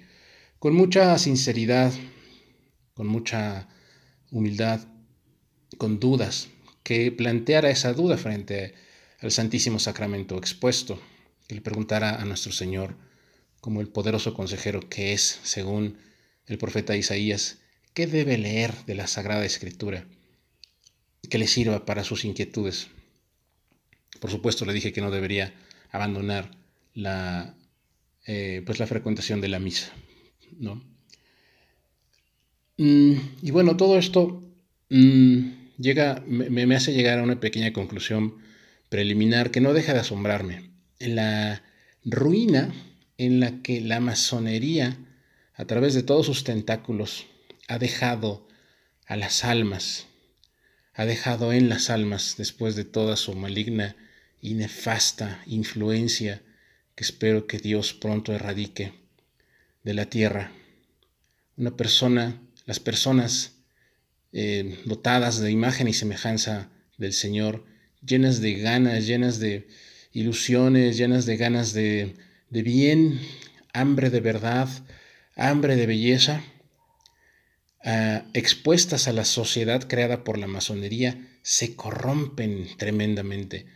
con 0.59 0.73
mucha 0.73 1.17
sinceridad, 1.17 1.93
con 2.93 3.07
mucha 3.07 3.67
humildad, 4.31 4.81
con 5.77 5.99
dudas, 5.99 6.49
que 6.85 7.11
planteara 7.11 7.71
esa 7.71 7.93
duda 7.93 8.15
frente 8.15 8.75
al 9.19 9.31
Santísimo 9.31 9.79
Sacramento 9.79 10.37
expuesto, 10.37 11.01
que 11.47 11.55
le 11.55 11.61
preguntara 11.61 12.21
a 12.21 12.25
nuestro 12.25 12.51
Señor, 12.51 12.95
como 13.59 13.81
el 13.81 13.87
poderoso 13.87 14.35
consejero 14.35 14.87
que 14.87 15.11
es, 15.11 15.39
según 15.41 15.97
el 16.45 16.59
profeta 16.59 16.95
Isaías, 16.95 17.57
qué 17.95 18.05
debe 18.05 18.37
leer 18.37 18.85
de 18.85 18.93
la 18.93 19.07
Sagrada 19.07 19.43
Escritura 19.43 20.05
que 21.27 21.39
le 21.39 21.47
sirva 21.47 21.85
para 21.85 22.03
sus 22.03 22.23
inquietudes. 22.23 22.89
Por 24.19 24.29
supuesto, 24.29 24.63
le 24.63 24.73
dije 24.73 24.93
que 24.93 25.01
no 25.01 25.09
debería 25.09 25.55
abandonar 25.89 26.51
la, 26.93 27.55
eh, 28.27 28.61
pues 28.63 28.77
la 28.77 28.85
frecuentación 28.85 29.41
de 29.41 29.47
la 29.47 29.57
misa. 29.57 29.91
¿no? 30.59 30.83
Mm, 32.77 33.15
y 33.41 33.49
bueno, 33.49 33.75
todo 33.75 33.97
esto 33.97 34.43
mm, 34.91 35.54
llega, 35.77 36.23
me, 36.27 36.49
me, 36.49 36.75
hace 36.75 36.93
llegar 36.93 37.19
a 37.19 37.23
una 37.23 37.39
pequeña 37.39 37.73
conclusión 37.73 38.37
preliminar 38.89 39.51
que 39.51 39.61
no 39.61 39.73
deja 39.73 39.93
de 39.93 39.99
asombrarme. 39.99 40.71
La 40.99 41.63
ruina 42.03 42.73
en 43.17 43.39
la 43.39 43.61
que 43.61 43.81
la 43.81 43.99
masonería, 43.99 44.97
a 45.55 45.65
través 45.65 45.93
de 45.93 46.03
todos 46.03 46.25
sus 46.25 46.43
tentáculos, 46.43 47.27
ha 47.67 47.79
dejado 47.79 48.47
a 49.05 49.15
las 49.15 49.43
almas, 49.43 50.07
ha 50.93 51.05
dejado 51.05 51.53
en 51.53 51.69
las 51.69 51.89
almas 51.89 52.35
después 52.37 52.75
de 52.75 52.85
toda 52.85 53.15
su 53.15 53.33
maligna 53.35 53.95
y 54.41 54.53
nefasta 54.53 55.41
influencia 55.45 56.41
que 56.95 57.03
espero 57.03 57.47
que 57.47 57.57
Dios 57.57 57.93
pronto 57.93 58.33
erradique 58.33 58.93
de 59.83 59.93
la 59.93 60.05
tierra. 60.05 60.51
Una 61.57 61.75
persona, 61.75 62.41
las 62.65 62.79
personas 62.79 63.54
eh, 64.35 64.77
dotadas 64.85 65.39
de 65.39 65.49
imagen 65.49 65.87
y 65.87 65.93
semejanza 65.93 66.69
del 66.99 67.13
Señor, 67.13 67.65
llenas 68.05 68.39
de 68.41 68.53
ganas, 68.53 69.07
llenas 69.07 69.39
de 69.39 69.67
ilusiones, 70.11 70.97
llenas 70.97 71.25
de 71.25 71.37
ganas 71.37 71.73
de, 71.73 72.13
de 72.51 72.61
bien, 72.61 73.19
hambre 73.73 74.11
de 74.11 74.19
verdad, 74.19 74.69
hambre 75.35 75.75
de 75.75 75.87
belleza, 75.87 76.43
Ah, 77.87 78.25
expuestas 78.33 79.07
a 79.07 79.13
la 79.13 79.25
sociedad 79.25 79.87
creada 79.87 80.23
por 80.23 80.39
la 80.39 80.47
masonería, 80.47 81.23
se 81.43 81.75
corrompen 81.75 82.65
tremendamente. 82.77 83.67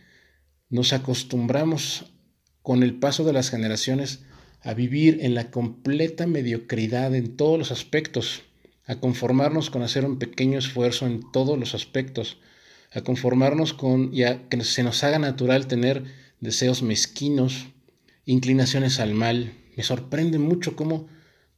Nos 0.68 0.92
acostumbramos 0.92 2.12
con 2.60 2.82
el 2.82 2.98
paso 2.98 3.22
de 3.22 3.32
las 3.32 3.50
generaciones 3.50 4.24
a 4.62 4.74
vivir 4.74 5.18
en 5.22 5.36
la 5.36 5.52
completa 5.52 6.26
mediocridad 6.26 7.14
en 7.14 7.36
todos 7.36 7.56
los 7.56 7.70
aspectos, 7.70 8.42
a 8.90 8.96
conformarnos 8.96 9.70
con 9.70 9.82
hacer 9.82 10.04
un 10.04 10.18
pequeño 10.18 10.58
esfuerzo 10.58 11.06
en 11.06 11.22
todos 11.30 11.56
los 11.56 11.76
aspectos, 11.76 12.38
a 12.90 13.02
conformarnos 13.02 13.72
con 13.72 14.12
y 14.12 14.24
a 14.24 14.48
que 14.48 14.64
se 14.64 14.82
nos 14.82 15.04
haga 15.04 15.20
natural 15.20 15.68
tener 15.68 16.02
deseos 16.40 16.82
mezquinos, 16.82 17.68
inclinaciones 18.26 18.98
al 18.98 19.14
mal. 19.14 19.52
Me 19.76 19.84
sorprende 19.84 20.40
mucho 20.40 20.74
cómo 20.74 21.06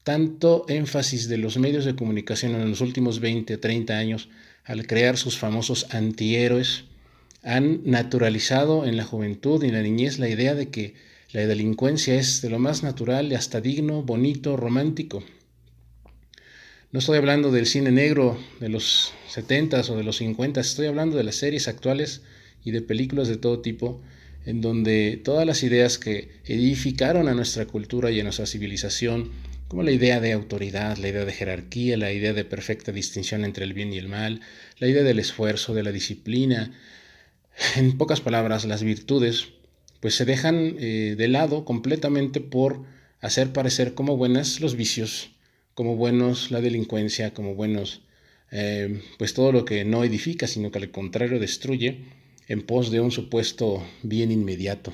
tanto 0.04 0.66
énfasis 0.68 1.26
de 1.26 1.38
los 1.38 1.56
medios 1.56 1.86
de 1.86 1.96
comunicación 1.96 2.54
en 2.54 2.68
los 2.68 2.82
últimos 2.82 3.20
20 3.20 3.54
o 3.54 3.60
30 3.60 3.96
años 3.96 4.28
al 4.64 4.86
crear 4.86 5.16
sus 5.16 5.38
famosos 5.38 5.86
antihéroes, 5.88 6.84
han 7.42 7.80
naturalizado 7.84 8.84
en 8.84 8.98
la 8.98 9.04
juventud 9.04 9.64
y 9.64 9.68
en 9.68 9.72
la 9.72 9.82
niñez 9.82 10.18
la 10.18 10.28
idea 10.28 10.54
de 10.54 10.68
que 10.68 10.96
la 11.32 11.46
delincuencia 11.46 12.14
es 12.14 12.42
de 12.42 12.50
lo 12.50 12.58
más 12.58 12.82
natural 12.82 13.34
hasta 13.34 13.62
digno, 13.62 14.02
bonito, 14.02 14.58
romántico. 14.58 15.24
No 16.92 16.98
estoy 16.98 17.16
hablando 17.16 17.50
del 17.50 17.64
cine 17.64 17.90
negro 17.90 18.38
de 18.60 18.68
los 18.68 19.14
70s 19.34 19.88
o 19.88 19.96
de 19.96 20.04
los 20.04 20.20
50s, 20.20 20.60
estoy 20.60 20.88
hablando 20.88 21.16
de 21.16 21.24
las 21.24 21.36
series 21.36 21.66
actuales 21.66 22.20
y 22.62 22.70
de 22.70 22.82
películas 22.82 23.28
de 23.28 23.38
todo 23.38 23.60
tipo, 23.60 24.02
en 24.44 24.60
donde 24.60 25.18
todas 25.24 25.46
las 25.46 25.62
ideas 25.62 25.96
que 25.96 26.28
edificaron 26.44 27.28
a 27.28 27.34
nuestra 27.34 27.64
cultura 27.64 28.10
y 28.10 28.20
a 28.20 28.24
nuestra 28.24 28.44
civilización 28.44 29.30
como 29.68 29.82
la 29.82 29.90
idea 29.90 30.20
de 30.20 30.32
autoridad, 30.32 30.98
la 30.98 31.08
idea 31.08 31.24
de 31.24 31.32
jerarquía, 31.32 31.96
la 31.96 32.12
idea 32.12 32.34
de 32.34 32.44
perfecta 32.44 32.92
distinción 32.92 33.46
entre 33.46 33.64
el 33.64 33.72
bien 33.72 33.90
y 33.94 33.96
el 33.96 34.10
mal, 34.10 34.42
la 34.78 34.86
idea 34.86 35.02
del 35.02 35.18
esfuerzo, 35.18 35.72
de 35.72 35.84
la 35.84 35.92
disciplina. 35.92 36.78
En 37.76 37.96
pocas 37.96 38.20
palabras, 38.20 38.66
las 38.66 38.82
virtudes 38.82 39.48
pues 40.00 40.14
se 40.14 40.26
dejan 40.26 40.76
eh, 40.78 41.14
de 41.16 41.28
lado 41.28 41.64
completamente 41.64 42.42
por 42.42 42.84
hacer 43.22 43.54
parecer 43.54 43.94
como 43.94 44.18
buenas 44.18 44.60
los 44.60 44.76
vicios, 44.76 45.30
como 45.74 45.96
buenos 45.96 46.50
la 46.50 46.60
delincuencia, 46.60 47.32
como 47.34 47.54
buenos 47.54 48.02
eh, 48.50 49.00
pues 49.18 49.32
todo 49.32 49.50
lo 49.50 49.64
que 49.64 49.84
no 49.84 50.04
edifica, 50.04 50.46
sino 50.46 50.70
que 50.70 50.78
al 50.78 50.90
contrario 50.90 51.38
destruye 51.38 52.04
en 52.48 52.62
pos 52.62 52.90
de 52.90 53.00
un 53.00 53.10
supuesto 53.10 53.82
bien 54.02 54.30
inmediato. 54.30 54.92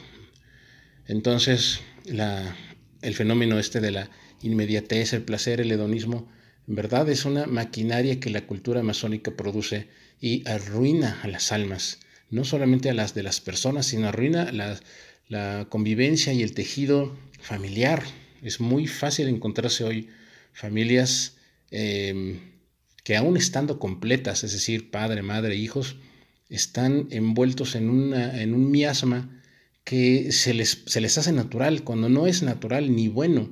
Entonces, 1.08 1.80
la, 2.04 2.56
el 3.02 3.14
fenómeno 3.14 3.58
este 3.58 3.80
de 3.80 3.90
la 3.90 4.10
inmediatez, 4.42 5.12
el 5.12 5.22
placer, 5.22 5.60
el 5.60 5.72
hedonismo, 5.72 6.28
en 6.68 6.74
verdad 6.74 7.08
es 7.08 7.24
una 7.24 7.46
maquinaria 7.46 8.20
que 8.20 8.30
la 8.30 8.46
cultura 8.46 8.82
masónica 8.82 9.32
produce 9.32 9.88
y 10.20 10.46
arruina 10.48 11.18
a 11.22 11.28
las 11.28 11.50
almas, 11.50 11.98
no 12.30 12.44
solamente 12.44 12.90
a 12.90 12.94
las 12.94 13.14
de 13.14 13.22
las 13.22 13.40
personas, 13.40 13.86
sino 13.86 14.08
arruina 14.08 14.52
la, 14.52 14.78
la 15.28 15.66
convivencia 15.68 16.32
y 16.32 16.42
el 16.42 16.54
tejido 16.54 17.16
familiar. 17.40 18.02
Es 18.42 18.60
muy 18.60 18.86
fácil 18.86 19.28
encontrarse 19.28 19.82
hoy 19.82 20.08
familias 20.58 21.36
em, 21.70 22.40
que 23.04 23.16
aún 23.16 23.36
estando 23.36 23.78
completas, 23.78 24.42
es 24.42 24.52
decir, 24.52 24.90
padre, 24.90 25.22
madre, 25.22 25.54
hijos, 25.54 25.96
están 26.50 27.06
envueltos 27.10 27.76
en, 27.76 28.12
en 28.12 28.54
un 28.54 28.70
miasma 28.70 29.40
que 29.84 30.32
se 30.32 30.54
les, 30.54 30.82
se 30.86 31.00
les 31.00 31.16
hace 31.16 31.30
natural, 31.30 31.84
cuando 31.84 32.08
no 32.08 32.26
es 32.26 32.42
natural 32.42 32.94
ni 32.94 33.06
bueno 33.06 33.48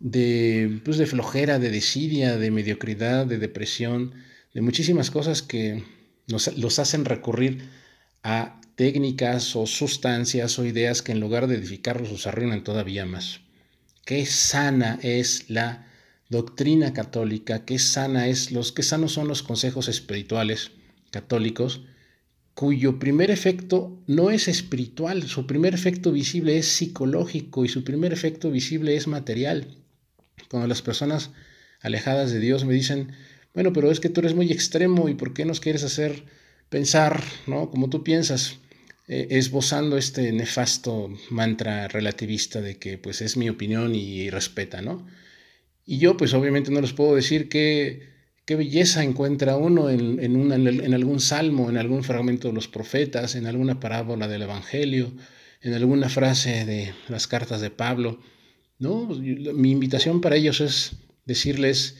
de, 0.00 0.80
pues 0.84 0.98
de 0.98 1.06
flojera, 1.06 1.58
de 1.58 1.70
desidia, 1.70 2.36
de 2.36 2.50
mediocridad, 2.50 3.24
de 3.26 3.38
depresión, 3.38 4.12
de 4.52 4.60
muchísimas 4.60 5.10
cosas 5.10 5.42
que 5.42 5.82
los 6.26 6.78
hacen 6.78 7.06
recurrir 7.06 7.70
a 8.22 8.60
técnicas 8.74 9.56
o 9.56 9.66
sustancias 9.66 10.58
o 10.58 10.66
ideas 10.66 11.00
que 11.00 11.12
en 11.12 11.20
lugar 11.20 11.46
de 11.46 11.56
edificarlos 11.56 12.12
los 12.12 12.26
arruinan 12.26 12.64
todavía 12.64 13.06
más. 13.06 13.40
Qué 14.04 14.26
sana 14.26 14.98
es 15.02 15.48
la 15.48 15.87
doctrina 16.28 16.92
católica, 16.92 17.64
qué 17.64 17.78
sana 17.78 18.28
es 18.28 18.52
los 18.52 18.72
qué 18.72 18.82
sanos 18.82 19.12
son 19.12 19.28
los 19.28 19.42
consejos 19.42 19.88
espirituales 19.88 20.72
católicos, 21.10 21.82
cuyo 22.54 22.98
primer 22.98 23.30
efecto 23.30 24.02
no 24.06 24.30
es 24.30 24.48
espiritual, 24.48 25.22
su 25.28 25.46
primer 25.46 25.74
efecto 25.74 26.12
visible 26.12 26.58
es 26.58 26.66
psicológico 26.66 27.64
y 27.64 27.68
su 27.68 27.84
primer 27.84 28.12
efecto 28.12 28.50
visible 28.50 28.96
es 28.96 29.06
material. 29.06 29.76
Cuando 30.50 30.66
las 30.66 30.82
personas 30.82 31.30
alejadas 31.80 32.32
de 32.32 32.40
Dios 32.40 32.64
me 32.64 32.74
dicen, 32.74 33.12
bueno, 33.54 33.72
pero 33.72 33.90
es 33.90 34.00
que 34.00 34.08
tú 34.08 34.20
eres 34.20 34.34
muy 34.34 34.50
extremo 34.52 35.08
y 35.08 35.14
¿por 35.14 35.34
qué 35.34 35.44
nos 35.44 35.60
quieres 35.60 35.84
hacer 35.84 36.24
pensar, 36.68 37.22
¿no? 37.46 37.70
Como 37.70 37.88
tú 37.88 38.02
piensas, 38.04 38.58
eh, 39.08 39.28
esbozando 39.30 39.96
este 39.96 40.32
nefasto 40.32 41.10
mantra 41.30 41.88
relativista 41.88 42.60
de 42.60 42.76
que 42.76 42.98
pues 42.98 43.22
es 43.22 43.36
mi 43.36 43.48
opinión 43.48 43.94
y, 43.94 44.28
respeta, 44.28 44.82
¿no? 44.82 45.06
Y 45.90 45.96
yo 45.96 46.18
pues 46.18 46.34
obviamente 46.34 46.70
no 46.70 46.82
les 46.82 46.92
puedo 46.92 47.14
decir 47.14 47.48
qué, 47.48 48.02
qué 48.44 48.56
belleza 48.56 49.02
encuentra 49.02 49.56
uno 49.56 49.88
en, 49.88 50.22
en, 50.22 50.52
en 50.52 50.92
algún 50.92 51.18
salmo, 51.18 51.70
en 51.70 51.78
algún 51.78 52.04
fragmento 52.04 52.48
de 52.48 52.54
los 52.54 52.68
profetas, 52.68 53.36
en 53.36 53.46
alguna 53.46 53.80
parábola 53.80 54.28
del 54.28 54.42
Evangelio, 54.42 55.14
en 55.62 55.72
alguna 55.72 56.10
frase 56.10 56.66
de 56.66 56.92
las 57.08 57.26
cartas 57.26 57.62
de 57.62 57.70
Pablo. 57.70 58.20
¿no? 58.78 59.06
Mi 59.06 59.70
invitación 59.70 60.20
para 60.20 60.36
ellos 60.36 60.60
es 60.60 60.92
decirles 61.24 61.96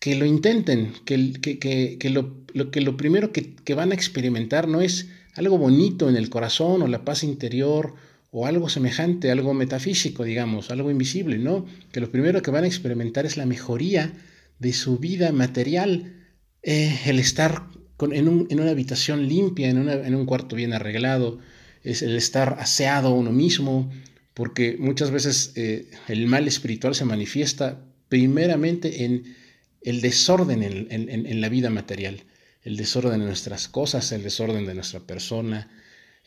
que 0.00 0.14
lo 0.14 0.26
intenten, 0.26 0.92
que, 1.06 1.32
que, 1.40 2.10
lo, 2.10 2.44
que 2.70 2.80
lo, 2.82 2.96
primero 2.98 3.32
que, 3.32 3.74
van 3.74 3.92
a 3.92 3.94
experimentar 3.94 4.68
no 4.68 4.82
es 4.82 5.08
algo 5.34 5.56
bonito 5.56 6.10
en 6.10 6.16
el 6.16 6.28
corazón 6.28 6.82
o 6.82 6.88
la 6.88 7.06
paz 7.06 7.24
interior 7.24 7.94
o 8.30 8.46
algo 8.46 8.68
semejante, 8.68 9.30
algo 9.30 9.54
metafísico, 9.54 10.24
digamos, 10.24 10.70
algo 10.70 10.90
invisible, 10.90 11.38
¿no? 11.38 11.66
Que 11.92 12.00
lo 12.00 12.10
primero 12.10 12.42
que 12.42 12.50
van 12.50 12.64
a 12.64 12.66
experimentar 12.66 13.26
es 13.26 13.36
la 13.36 13.46
mejoría 13.46 14.12
de 14.58 14.72
su 14.72 14.98
vida 14.98 15.32
material, 15.32 16.14
eh, 16.62 16.98
el 17.06 17.18
estar 17.18 17.66
en, 18.00 18.28
una 18.28 18.70
habitación 18.70 19.28
limpia, 19.28 19.70
en, 19.70 19.88
en 19.88 20.14
un 20.14 20.26
cuarto 20.26 20.56
bien 20.56 20.72
arreglado, 20.72 21.38
es 21.82 22.02
el 22.02 22.16
estar 22.16 22.56
aseado 22.58 23.14
uno 23.14 23.32
mismo, 23.32 23.90
porque 24.34 24.76
muchas 24.78 25.10
veces 25.10 25.52
eh, 25.56 25.90
el 26.06 26.26
mal 26.26 26.46
espiritual 26.46 26.94
se 26.94 27.04
manifiesta 27.04 27.84
primeramente 28.08 29.04
en 29.04 29.34
el 29.82 30.00
desorden 30.00 30.62
en, 30.62 31.40
la 31.40 31.48
vida 31.48 31.70
material, 31.70 32.22
el 32.62 32.76
desorden 32.76 33.20
de 33.20 33.26
nuestras 33.26 33.68
cosas, 33.68 34.12
el 34.12 34.22
desorden 34.22 34.66
de 34.66 34.74
nuestra 34.74 35.00
persona, 35.00 35.70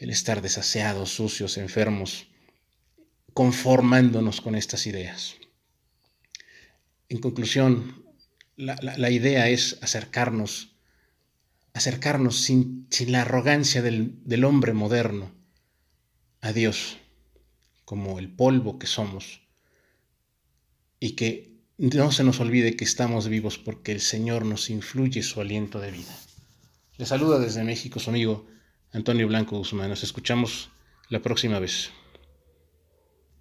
el 0.02 0.10
estar 0.10 0.42
desaseados, 0.42 1.14
sucios, 1.14 1.60
enfermos, 1.60 2.28
conformándonos 3.34 4.42
con 4.42 4.56
estas 4.56 4.88
ideas. 4.88 5.36
en 7.08 7.20
conclusión, 7.20 8.04
la, 8.56 9.10
idea 9.12 9.48
es 9.50 9.78
acercarnos, 9.82 10.76
acercarnos 11.74 12.42
sin, 12.42 12.88
la 13.08 13.22
arrogancia 13.22 13.84
del, 13.84 14.16
del 14.26 14.44
hombre 14.44 14.74
moderno 14.74 15.32
a 16.42 16.52
Dios, 16.52 16.98
como 17.86 18.18
el 18.18 18.28
polvo 18.30 18.80
que 18.80 18.88
somos, 18.88 19.42
y 21.00 21.12
que 21.12 21.60
no 21.78 22.12
se 22.12 22.24
nos 22.24 22.40
olvide 22.40 22.76
que 22.76 22.86
estamos 22.86 23.28
vivos 23.28 23.60
porque 23.60 23.92
el 23.92 24.02
Señor 24.02 24.46
nos 24.46 24.72
influye 24.72 25.22
su 25.22 25.42
aliento 25.42 25.80
de 25.80 25.92
vida. 25.92 26.18
Le 26.98 27.06
saluda 27.06 27.38
desde 27.38 27.64
México 27.64 28.00
su 28.00 28.10
amigo 28.10 28.48
Antonio 28.94 29.28
Blanco 29.28 29.58
Guzmán. 29.58 29.90
Nos 29.90 30.04
escuchamos 30.04 30.70
la 31.10 31.22
próxima 31.22 31.60
vez. 31.60 31.92